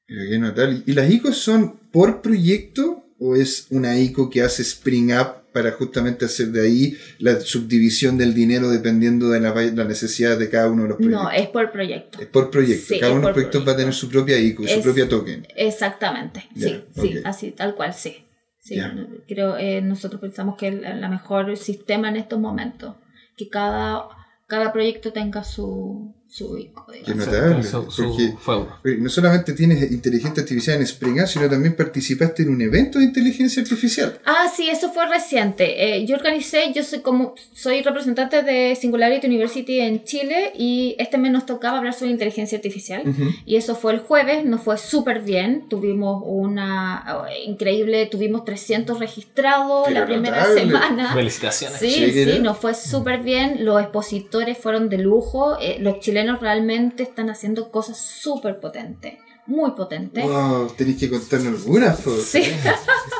Pero 0.07 0.21
qué 0.31 0.39
notable. 0.39 0.83
¿Y 0.87 0.93
las 0.93 1.11
ICOs 1.11 1.37
son 1.37 1.79
por 1.91 2.23
proyecto 2.23 3.05
o 3.19 3.35
es 3.35 3.67
una 3.71 3.99
ICO 3.99 4.31
que 4.31 4.43
hace 4.43 4.63
Spring 4.63 5.13
Up 5.13 5.40
para 5.53 5.73
justamente 5.73 6.25
hacer 6.25 6.49
de 6.49 6.63
ahí 6.63 6.97
la 7.19 7.41
subdivisión 7.41 8.17
del 8.17 8.35
dinero 8.35 8.71
dependiendo 8.71 9.31
de 9.31 9.41
la, 9.41 9.53
la 9.55 9.85
necesidad 9.85 10.39
de 10.39 10.49
cada 10.49 10.71
uno 10.71 10.85
de 10.85 10.89
los 10.91 10.97
proyectos? 10.99 11.23
No, 11.25 11.31
es 11.31 11.49
por 11.49 11.71
proyecto. 11.73 12.21
Es 12.21 12.27
por 12.29 12.51
proyecto. 12.51 12.87
Sí, 12.87 13.01
cada 13.01 13.13
uno 13.13 13.21
de 13.21 13.27
los 13.27 13.35
proyectos 13.35 13.67
va 13.69 13.73
a 13.73 13.77
tener 13.77 13.93
su 13.93 14.09
propia 14.09 14.39
ICO, 14.39 14.67
su 14.67 14.81
propia 14.83 15.09
token. 15.09 15.47
Exactamente, 15.57 16.45
Ya, 16.55 16.69
sí, 16.69 16.85
sí, 16.95 17.15
así, 17.25 17.51
tal 17.53 17.75
cual, 17.75 17.95
sí. 17.95 18.25
sí 18.61 18.77
Ya. 18.77 18.95
Creo 19.27 19.57
eh, 19.57 19.81
nosotros 19.83 20.21
pensamos 20.21 20.57
que 20.57 20.69
el, 20.69 21.01
la 21.01 21.09
mejor 21.09 21.57
sistema 21.57 22.09
en 22.09 22.17
estos 22.17 22.39
momentos, 22.39 22.97
que 23.37 23.49
cada, 23.49 24.05
cada 24.47 24.73
proyecto 24.73 25.13
tenga 25.13 25.45
su, 25.45 26.15
su. 26.31 26.57
Qué 27.05 27.15
notable. 27.15 27.63
Su- 27.65 27.91
su 27.91 28.39
porque 28.83 28.97
no 28.99 29.09
solamente 29.11 29.53
tienes 29.53 29.91
inteligencia 29.91 30.43
artificial 30.43 30.77
en 30.77 30.83
Spring 30.85 31.27
sino 31.27 31.49
también 31.51 31.75
participaste 31.75 32.45
en 32.45 32.51
un 32.51 32.63
evento 32.63 32.99
de 33.01 33.05
inteligencia 33.07 33.61
artificial. 33.63 34.19
Ah, 34.25 34.47
sí, 34.55 34.71
eso 34.71 34.93
fue 34.93 35.07
reciente. 35.09 35.97
Eh, 35.97 36.07
yo 36.07 36.15
organicé, 36.15 36.73
yo 36.73 36.85
soy 36.85 37.01
como 37.01 37.35
soy 37.53 37.83
representante 37.83 38.43
de 38.45 38.77
Singularity 38.77 39.27
University 39.27 39.81
en 39.81 40.05
Chile 40.05 40.53
y 40.57 40.95
este 40.99 41.19
mes 41.19 41.33
nos 41.33 41.47
tocaba 41.47 41.79
hablar 41.79 41.95
sobre 41.95 42.13
inteligencia 42.13 42.57
artificial 42.57 43.03
y 43.45 43.57
eso 43.57 43.75
fue 43.75 43.93
el 43.93 43.99
jueves, 43.99 44.45
nos 44.45 44.61
fue 44.63 44.79
súper 44.79 45.23
bien, 45.23 45.69
tuvimos 45.69 46.23
una 46.25 47.05
oh, 47.19 47.25
increíble, 47.45 48.07
tuvimos 48.07 48.45
300 48.45 49.01
registrados 49.01 49.85
Pero 49.89 50.01
la 50.01 50.07
primera 50.07 50.37
notable. 50.39 50.61
semana. 50.61 51.13
Felicitaciones. 51.15 51.79
Sí, 51.79 51.91
Sí, 51.91 52.13
sí, 52.25 52.39
¿no? 52.39 52.45
nos 52.51 52.59
fue 52.59 52.75
súper 52.75 53.21
bien. 53.23 53.65
Los 53.65 53.81
expositores 53.81 54.57
fueron 54.59 54.89
de 54.89 54.99
lujo. 54.99 55.59
eh, 55.61 55.79
los 55.81 55.99
chilenos 56.01 56.20
realmente 56.41 57.03
están 57.03 57.31
haciendo 57.31 57.71
cosas 57.71 57.99
súper 57.99 58.61
potentes. 58.61 59.15
Muy 59.47 59.73
potentes. 59.73 60.23
Wow, 60.25 60.73
tenéis 60.77 60.99
que 60.99 61.11
contarnos 61.11 61.63
algunas, 61.63 62.01
po. 62.01 62.13
Sí. 62.17 62.43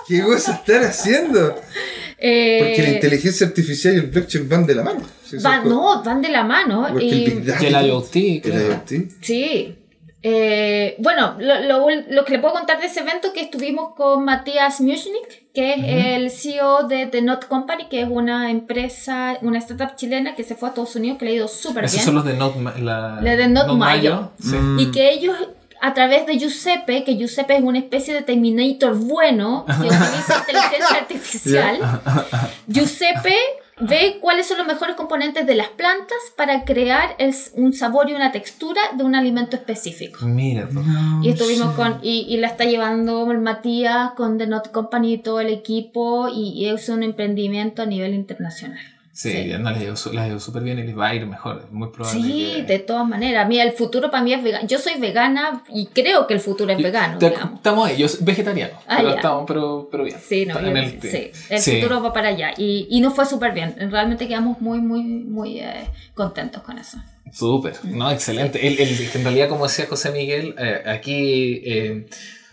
¿Qué 0.07 0.23
cosa 0.23 0.53
están 0.55 0.85
haciendo? 0.85 1.57
Eh, 2.19 2.59
Porque 2.63 2.83
la 2.83 2.91
inteligencia 2.91 3.47
artificial 3.47 3.95
y 3.95 3.97
el 3.99 4.07
blockchain 4.09 4.49
van 4.49 4.67
de 4.67 4.75
la 4.75 4.83
mano. 4.85 5.01
Van, 5.43 5.69
no, 5.69 6.03
van 6.05 6.21
de 6.23 6.29
la 6.29 6.45
mano. 6.45 6.87
Porque 6.93 7.09
el 7.09 7.19
y- 7.19 7.25
Big 7.25 7.45
Data, 7.45 7.63
Y 7.65 7.67
el 7.67 7.87
IoT, 7.87 8.17
el 8.17 8.41
claro. 8.43 8.67
IoT. 8.91 9.11
Sí. 9.23 9.77
Eh, 10.23 10.97
bueno, 10.99 11.37
lo, 11.39 11.61
lo 11.63 11.87
ul- 11.87 12.05
lo 12.11 12.25
que 12.27 12.33
le 12.33 12.39
puedo 12.41 12.53
contar 12.53 12.79
de 12.79 12.87
ese 12.87 13.01
evento 13.01 13.33
que 13.33 13.41
estuvimos 13.41 13.95
con 13.95 14.23
Matías 14.25 14.81
Mushnik, 14.83 15.51
que 15.55 15.73
es 15.73 15.79
el 16.17 16.31
CEO 16.31 16.87
de 16.89 17.07
The 17.07 17.23
Not 17.23 17.47
Company, 17.47 17.89
que 17.89 18.03
es 18.03 18.09
una 18.11 18.51
empresa, 18.51 19.39
una 19.41 19.59
startup 19.59 19.97
chilena 19.97 20.35
que 20.35 20.45
se 20.45 20.55
fue 20.57 20.69
a 20.69 20.71
Estados 20.71 20.95
Unidos, 20.97 21.17
que 21.19 21.25
le 21.25 21.31
ha 21.31 21.35
ido 21.37 21.49
súper 21.49 21.85
Esos 21.85 21.95
bien. 21.97 22.05
son 22.05 22.15
los 22.17 22.25
de 22.27 22.35
Not, 22.35 22.55
la, 22.81 23.17
de 23.23 23.49
Not 23.49 23.69
Mayo. 23.77 24.33
Sí. 24.39 24.57
Mm. 24.57 24.79
Y 24.81 24.91
que 24.91 25.11
ellos, 25.11 25.37
a 25.81 25.95
través 25.95 26.27
de 26.27 26.39
Giuseppe, 26.39 27.03
que 27.05 27.17
Giuseppe 27.17 27.57
es 27.57 27.63
una 27.63 27.79
especie 27.79 28.13
de 28.13 28.21
Terminator 28.21 28.95
bueno, 28.97 29.65
que 29.67 29.73
utiliza 29.87 30.39
inteligencia 30.47 30.97
artificial, 30.99 31.79
Giuseppe 32.67 33.35
ve 33.81 34.19
cuáles 34.21 34.47
son 34.47 34.59
los 34.59 34.67
mejores 34.67 34.97
componentes 34.97 35.47
de 35.47 35.55
las 35.55 35.69
plantas 35.69 36.19
para 36.37 36.65
crear 36.65 37.15
el- 37.19 37.35
un 37.55 37.73
sabor 37.73 38.09
y 38.11 38.15
una 38.15 38.33
textura 38.33 38.81
de 38.97 39.05
un 39.05 39.15
alimento 39.15 39.57
específico. 39.57 40.25
Mira, 40.27 40.69
tú. 40.69 40.83
Y 41.23 41.31
estuvimos 41.31 41.75
con, 41.75 41.99
y, 42.03 42.27
y 42.29 42.37
la 42.39 42.49
está 42.49 42.65
llevando 42.65 43.31
el 43.31 43.39
Matías 43.39 44.11
con 44.13 44.39
The 44.39 44.47
Not 44.47 44.71
Company 44.71 45.15
y 45.15 45.19
todo 45.19 45.41
el 45.41 45.49
equipo, 45.49 46.29
y, 46.29 46.51
y 46.51 46.69
es 46.69 46.89
un 46.89 47.03
emprendimiento 47.03 47.83
a 47.83 47.87
nivel 47.87 48.15
internacional. 48.15 48.79
Sí, 49.13 49.31
Sí. 49.33 49.53
no, 49.59 49.71
les 49.73 50.07
ha 50.17 50.27
ido 50.29 50.39
súper 50.41 50.63
bien 50.63 50.79
y 50.79 50.85
les 50.85 50.97
va 50.97 51.09
a 51.09 51.15
ir 51.15 51.27
mejor. 51.27 51.63
Es 51.67 51.73
muy 51.73 51.89
probable. 51.91 52.23
Sí, 52.23 52.53
que- 52.59 52.63
de 52.63 52.79
todas 52.79 53.07
maneras. 53.07 53.47
Mira, 53.49 53.65
el 53.65 53.73
futuro 53.73 54.11
para 54.11 54.23
mí 54.23 54.33
es 54.33 54.43
vegano. 54.43 54.67
Yo 54.69 54.79
soy 54.79 55.01
vegana 55.01 55.63
y 55.69 55.87
creo 55.87 56.27
que 56.29 56.35
el 56.35 56.41
futuro 56.41 56.73
es 56.73 56.79
vegano, 56.81 57.19
Te-. 57.19 57.35
Estamos 57.55 57.89
ahí, 57.89 57.97
yo 57.99 58.09
soy 58.09 58.25
vegetariano. 58.25 58.75
Ah, 58.87 58.97
pero, 58.99 59.11
estamos, 59.11 59.45
pero, 59.49 59.89
pero 59.91 60.05
bien. 60.05 60.17
Sí, 60.21 60.47
no, 60.47 60.61
yo- 60.61 60.69
el- 60.69 61.01
sí, 61.03 61.31
el 61.51 61.61
sí. 61.61 61.77
futuro 61.81 62.01
va 62.03 62.13
para 62.13 62.29
allá. 62.29 62.53
Y, 62.57 62.87
y 62.89 63.01
nos 63.01 63.13
fue 63.15 63.27
súper 63.27 63.53
bien. 63.53 63.75
Realmente 63.91 64.29
quedamos 64.29 64.61
muy, 64.61 64.81
muy, 64.81 65.03
muy 65.03 65.59
eh, 65.59 65.87
contentos 66.15 66.63
con 66.63 66.79
eso. 66.79 66.99
Súper, 67.33 67.75
no, 67.85 68.11
excelente. 68.11 68.67
El, 68.67 68.79
el- 68.79 69.11
en 69.15 69.23
realidad, 69.25 69.49
como 69.49 69.65
decía 69.67 69.87
José 69.89 70.13
Miguel, 70.13 70.55
eh, 70.59 70.83
aquí 70.87 71.63
eh, 71.65 72.07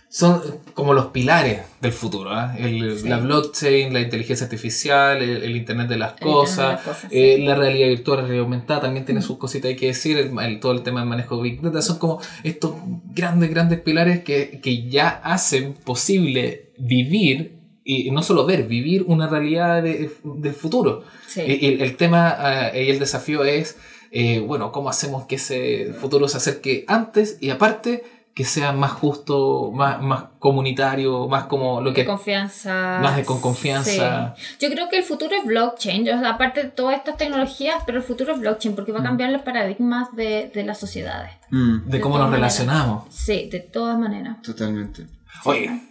son 0.09 0.41
como 0.73 0.93
los 0.93 1.07
pilares 1.07 1.61
del 1.81 1.91
futuro. 1.91 2.31
El- 2.57 2.97
Sí. 2.97 3.07
La 3.09 3.17
blockchain, 3.17 3.93
la 3.93 3.99
inteligencia 4.01 4.45
artificial, 4.45 5.21
el, 5.21 5.43
el 5.43 5.55
Internet 5.55 5.87
de 5.89 5.97
las 5.97 6.11
El 6.13 6.27
Internet 6.27 6.33
de 6.35 6.39
cosas, 6.41 6.71
las 6.73 6.81
cosas, 6.81 7.11
eh, 7.11 7.33
sí. 7.37 7.41
la 7.43 7.55
realidad 7.55 7.87
virtual, 7.89 8.17
la 8.17 8.23
realidad 8.23 8.43
aumentada 8.45 8.81
también 8.81 9.05
tiene 9.05 9.21
sus 9.21 9.37
cositas 9.37 9.69
hay 9.69 9.75
que 9.75 9.87
decir. 9.87 10.17
El, 10.17 10.59
todo 10.59 10.71
el 10.71 10.81
tema 10.83 11.01
del 11.01 11.09
manejo 11.09 11.37
de 11.37 11.43
Big 11.43 11.61
Data 11.61 11.81
son 11.81 11.99
como 11.99 12.19
estos 12.43 12.73
grandes, 13.13 13.49
grandes 13.49 13.79
pilares 13.81 14.23
que, 14.23 14.59
que 14.61 14.87
ya 14.89 15.09
hacen 15.09 15.73
posible 15.73 16.71
vivir. 16.77 17.57
Y 17.89 18.11
no 18.11 18.21
solo 18.21 18.45
ver, 18.45 18.63
vivir 18.67 19.03
una 19.07 19.27
realidad 19.27 19.81
de- 19.81 20.09
del 20.23 20.53
futuro. 20.53 21.03
Sí. 21.27 21.41
El, 21.41 21.81
el 21.81 21.95
tema 21.95 22.35
eh, 22.73 22.83
y 22.85 22.89
el 22.89 22.99
desafío 22.99 23.45
es, 23.45 23.77
eh, 24.11 24.39
bueno, 24.39 24.71
cómo 24.73 24.89
hacemos 24.89 25.25
que 25.25 25.35
ese 25.35 25.93
futuro 25.93 26.27
se 26.27 26.35
acerque 26.37 26.83
antes 26.87 27.37
y 27.39 27.49
aparte 27.49 28.03
que 28.37 28.45
sea 28.45 28.71
más 28.71 28.91
justo, 28.91 29.71
más, 29.73 29.99
más 29.99 30.25
comunitario, 30.37 31.27
más 31.27 31.45
como 31.45 31.81
lo 31.81 31.89
de 31.89 31.95
que... 31.95 32.05
confianza. 32.05 32.99
más 33.01 33.15
de 33.15 33.25
con 33.25 33.41
confianza. 33.41 34.35
Sí. 34.37 34.43
Yo 34.59 34.69
creo 34.69 34.89
que 34.89 34.97
el 34.99 35.03
futuro 35.03 35.35
es 35.35 35.43
blockchain, 35.43 36.03
o 36.07 36.19
sea, 36.19 36.29
aparte 36.29 36.61
de 36.65 36.69
todas 36.69 36.97
estas 36.97 37.17
tecnologías, 37.17 37.81
pero 37.87 37.97
el 37.97 38.03
futuro 38.03 38.33
es 38.33 38.39
blockchain 38.39 38.75
porque 38.75 38.91
Mm. 38.91 38.95
va 38.95 38.99
a 38.99 39.03
cambiar 39.03 39.31
los 39.31 39.41
paradigmas 39.41 40.15
de, 40.15 40.51
de 40.53 40.63
las 40.63 40.79
sociedades. 40.79 41.31
Mm, 41.49 41.85
De 41.85 41.97
de 41.97 41.99
cómo 41.99 42.19
nos 42.19 42.29
maneras. 42.29 42.59
relacionamos. 42.59 43.05
Sí, 43.09 43.49
de 43.51 43.59
todas 43.59 43.97
maneras. 43.97 44.39
totalmente. 44.43 45.07
Oye, 45.45 45.81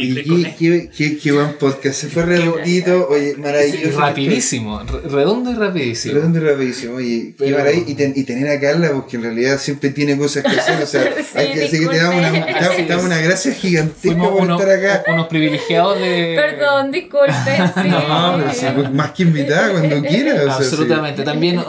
Y 0.00 0.14
qué, 0.14 0.54
qué, 0.56 0.90
qué, 0.96 1.18
qué 1.18 1.32
buen 1.32 1.54
podcast. 1.54 2.02
Se 2.02 2.06
fue 2.08 2.24
redondito, 2.24 3.08
oye, 3.10 3.34
maravilloso. 3.36 3.98
rapidísimo, 3.98 4.80
re- 4.84 5.08
redondo 5.08 5.50
y 5.50 5.54
rapidísimo. 5.54 6.14
Redondo 6.14 6.38
y 6.38 6.42
rapidísimo, 6.42 6.94
oye, 6.96 7.34
qué 7.36 7.44
Pero- 7.46 7.58
maravilla. 7.58 7.84
Y, 7.88 7.94
ten- 7.94 8.12
y 8.14 8.22
tener 8.22 8.48
a 8.48 8.60
Carla, 8.60 8.92
porque 8.92 9.16
en 9.16 9.24
realidad 9.24 9.58
siempre 9.58 9.90
tiene 9.90 10.16
cosas 10.16 10.44
que 10.44 10.50
hacer, 10.60 10.80
o 10.80 10.86
sea, 10.86 11.02
Sí, 11.32 11.38
hay 11.38 11.52
que 11.52 11.60
decir 11.60 11.80
que 11.80 11.88
te 11.88 11.96
damos 11.96 12.14
una, 12.16 12.30
te 12.46 12.52
damos- 12.60 12.76
te 12.76 12.86
damos 12.86 13.04
una 13.06 13.18
gracia 13.18 13.52
gigantesca 13.54 14.00
Fuimos 14.02 14.38
por 14.38 14.50
estar 14.50 14.70
acá. 14.70 15.12
unos 15.12 15.26
privilegiados 15.26 15.98
de... 15.98 16.36
Perdón, 16.36 16.92
disculpen. 16.92 17.34
Sí. 17.82 17.88
No, 17.88 18.34
pero 18.38 18.52
sí, 18.54 18.66
pues, 18.76 18.92
más 18.92 19.10
que 19.12 19.22
invitada 19.24 19.70
cuando 19.72 20.00
quieras. 20.02 20.34
o 20.42 20.44
sea, 20.44 20.56
sí. 20.58 20.62
Absolutamente. 20.64 21.22
También 21.24 21.60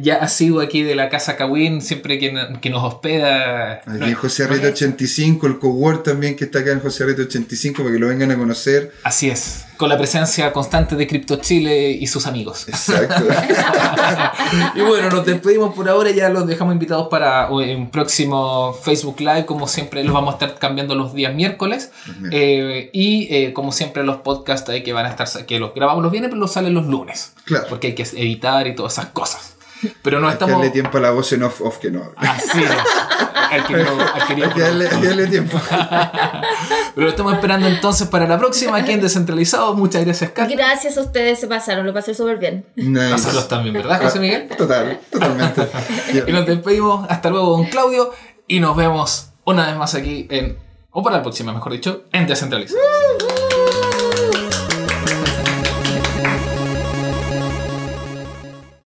ya 0.00 0.16
ha 0.16 0.28
sido 0.28 0.60
aquí 0.60 0.82
de 0.84 0.94
la 0.94 1.08
casa 1.08 1.36
Kawin, 1.36 1.82
siempre 1.82 2.18
que, 2.20 2.32
que 2.60 2.70
nos 2.70 2.84
hospeda. 2.84 3.80
Aquí 3.86 4.04
en 4.04 4.14
José 4.14 4.44
Arreta 4.44 4.68
85, 4.68 5.46
el 5.48 5.58
cowork 5.58 6.04
también 6.04 6.36
que 6.36 6.44
está 6.44 6.60
acá 6.60 6.70
en 6.72 6.80
José 6.80 7.04
Arreta 7.04 7.22
85 7.32 7.82
para 7.82 7.92
que 7.94 7.98
lo 7.98 8.08
vengan 8.08 8.30
a 8.30 8.36
conocer. 8.36 8.92
Así 9.04 9.28
es, 9.30 9.64
con 9.76 9.88
la 9.88 9.96
presencia 9.98 10.52
constante 10.52 10.94
de 10.96 11.06
Crypto 11.06 11.36
Chile 11.36 11.90
y 11.90 12.06
sus 12.06 12.26
amigos. 12.26 12.68
Exacto. 12.68 13.24
y 14.74 14.80
bueno, 14.80 15.10
nos 15.10 15.24
despedimos 15.26 15.74
por 15.74 15.88
ahora, 15.88 16.10
ya 16.10 16.28
los 16.28 16.46
dejamos 16.46 16.72
invitados 16.74 17.08
para 17.08 17.48
un 17.50 17.90
próximo 17.90 18.72
Facebook 18.74 19.20
Live, 19.20 19.46
como 19.46 19.66
siempre 19.66 20.04
los 20.04 20.14
vamos 20.14 20.34
a 20.34 20.36
estar 20.44 20.58
cambiando 20.58 20.94
los 20.94 21.14
días 21.14 21.34
miércoles. 21.34 21.90
Eh, 22.30 22.90
y 22.92 23.28
eh, 23.34 23.52
como 23.52 23.72
siempre 23.72 24.04
los 24.04 24.18
podcasts 24.18 24.68
ahí 24.70 24.82
que 24.82 24.92
van 24.92 25.06
a 25.06 25.10
estar, 25.10 25.46
que 25.46 25.58
los 25.58 25.74
grabamos 25.74 26.02
los 26.02 26.12
viernes, 26.12 26.30
pero 26.30 26.40
los 26.40 26.52
salen 26.52 26.74
los 26.74 26.86
lunes. 26.86 27.32
Claro. 27.44 27.66
Porque 27.68 27.88
hay 27.88 27.94
que 27.94 28.02
editar 28.02 28.66
y 28.66 28.74
todas 28.74 28.92
esas 28.94 29.06
cosas. 29.06 29.54
Pero 30.02 30.20
no 30.20 30.28
Hay 30.28 30.32
que 30.32 30.34
estamos... 30.34 30.54
darle 30.58 30.70
tiempo 30.70 30.98
a 30.98 31.00
la 31.00 31.10
voz 31.10 31.32
en 31.32 31.42
off, 31.42 31.60
off 31.60 31.78
que 31.78 31.90
no. 31.90 32.12
Así 32.16 32.62
es. 32.62 32.70
Al 33.50 33.66
querido- 33.66 33.98
al 34.14 34.26
querido 34.28 34.46
Hay 34.48 34.54
que 34.54 34.60
darle, 34.60 34.88
hay 34.88 35.00
que 35.00 35.06
darle 35.08 35.26
tiempo. 35.26 35.60
Pero 36.94 37.06
lo 37.06 37.10
estamos 37.10 37.34
esperando 37.34 37.66
entonces 37.66 38.08
para 38.08 38.26
la 38.26 38.38
próxima 38.38 38.78
aquí 38.78 38.92
en 38.92 39.00
Descentralizado. 39.00 39.74
Muchas 39.74 40.04
gracias, 40.04 40.30
Carlos. 40.30 40.56
Gracias 40.56 40.98
a 40.98 41.00
ustedes, 41.00 41.40
se 41.40 41.46
pasaron, 41.46 41.86
lo 41.86 41.94
pasé 41.94 42.14
súper 42.14 42.38
bien. 42.38 42.64
Nice. 42.76 43.10
Nosotros 43.10 43.48
también, 43.48 43.74
¿verdad, 43.74 44.02
José 44.02 44.20
Miguel? 44.20 44.48
Total, 44.48 45.00
totalmente. 45.10 45.68
Y 46.26 46.32
nos 46.32 46.46
despedimos. 46.46 47.06
Hasta 47.08 47.30
luego, 47.30 47.56
don 47.56 47.66
Claudio. 47.66 48.12
Y 48.46 48.60
nos 48.60 48.76
vemos 48.76 49.30
una 49.44 49.66
vez 49.66 49.76
más 49.76 49.94
aquí 49.94 50.26
en. 50.30 50.58
O 50.90 51.02
para 51.02 51.16
la 51.18 51.22
próxima, 51.22 51.52
mejor 51.52 51.72
dicho, 51.72 52.04
en 52.12 52.26
Descentralizado. 52.26 52.80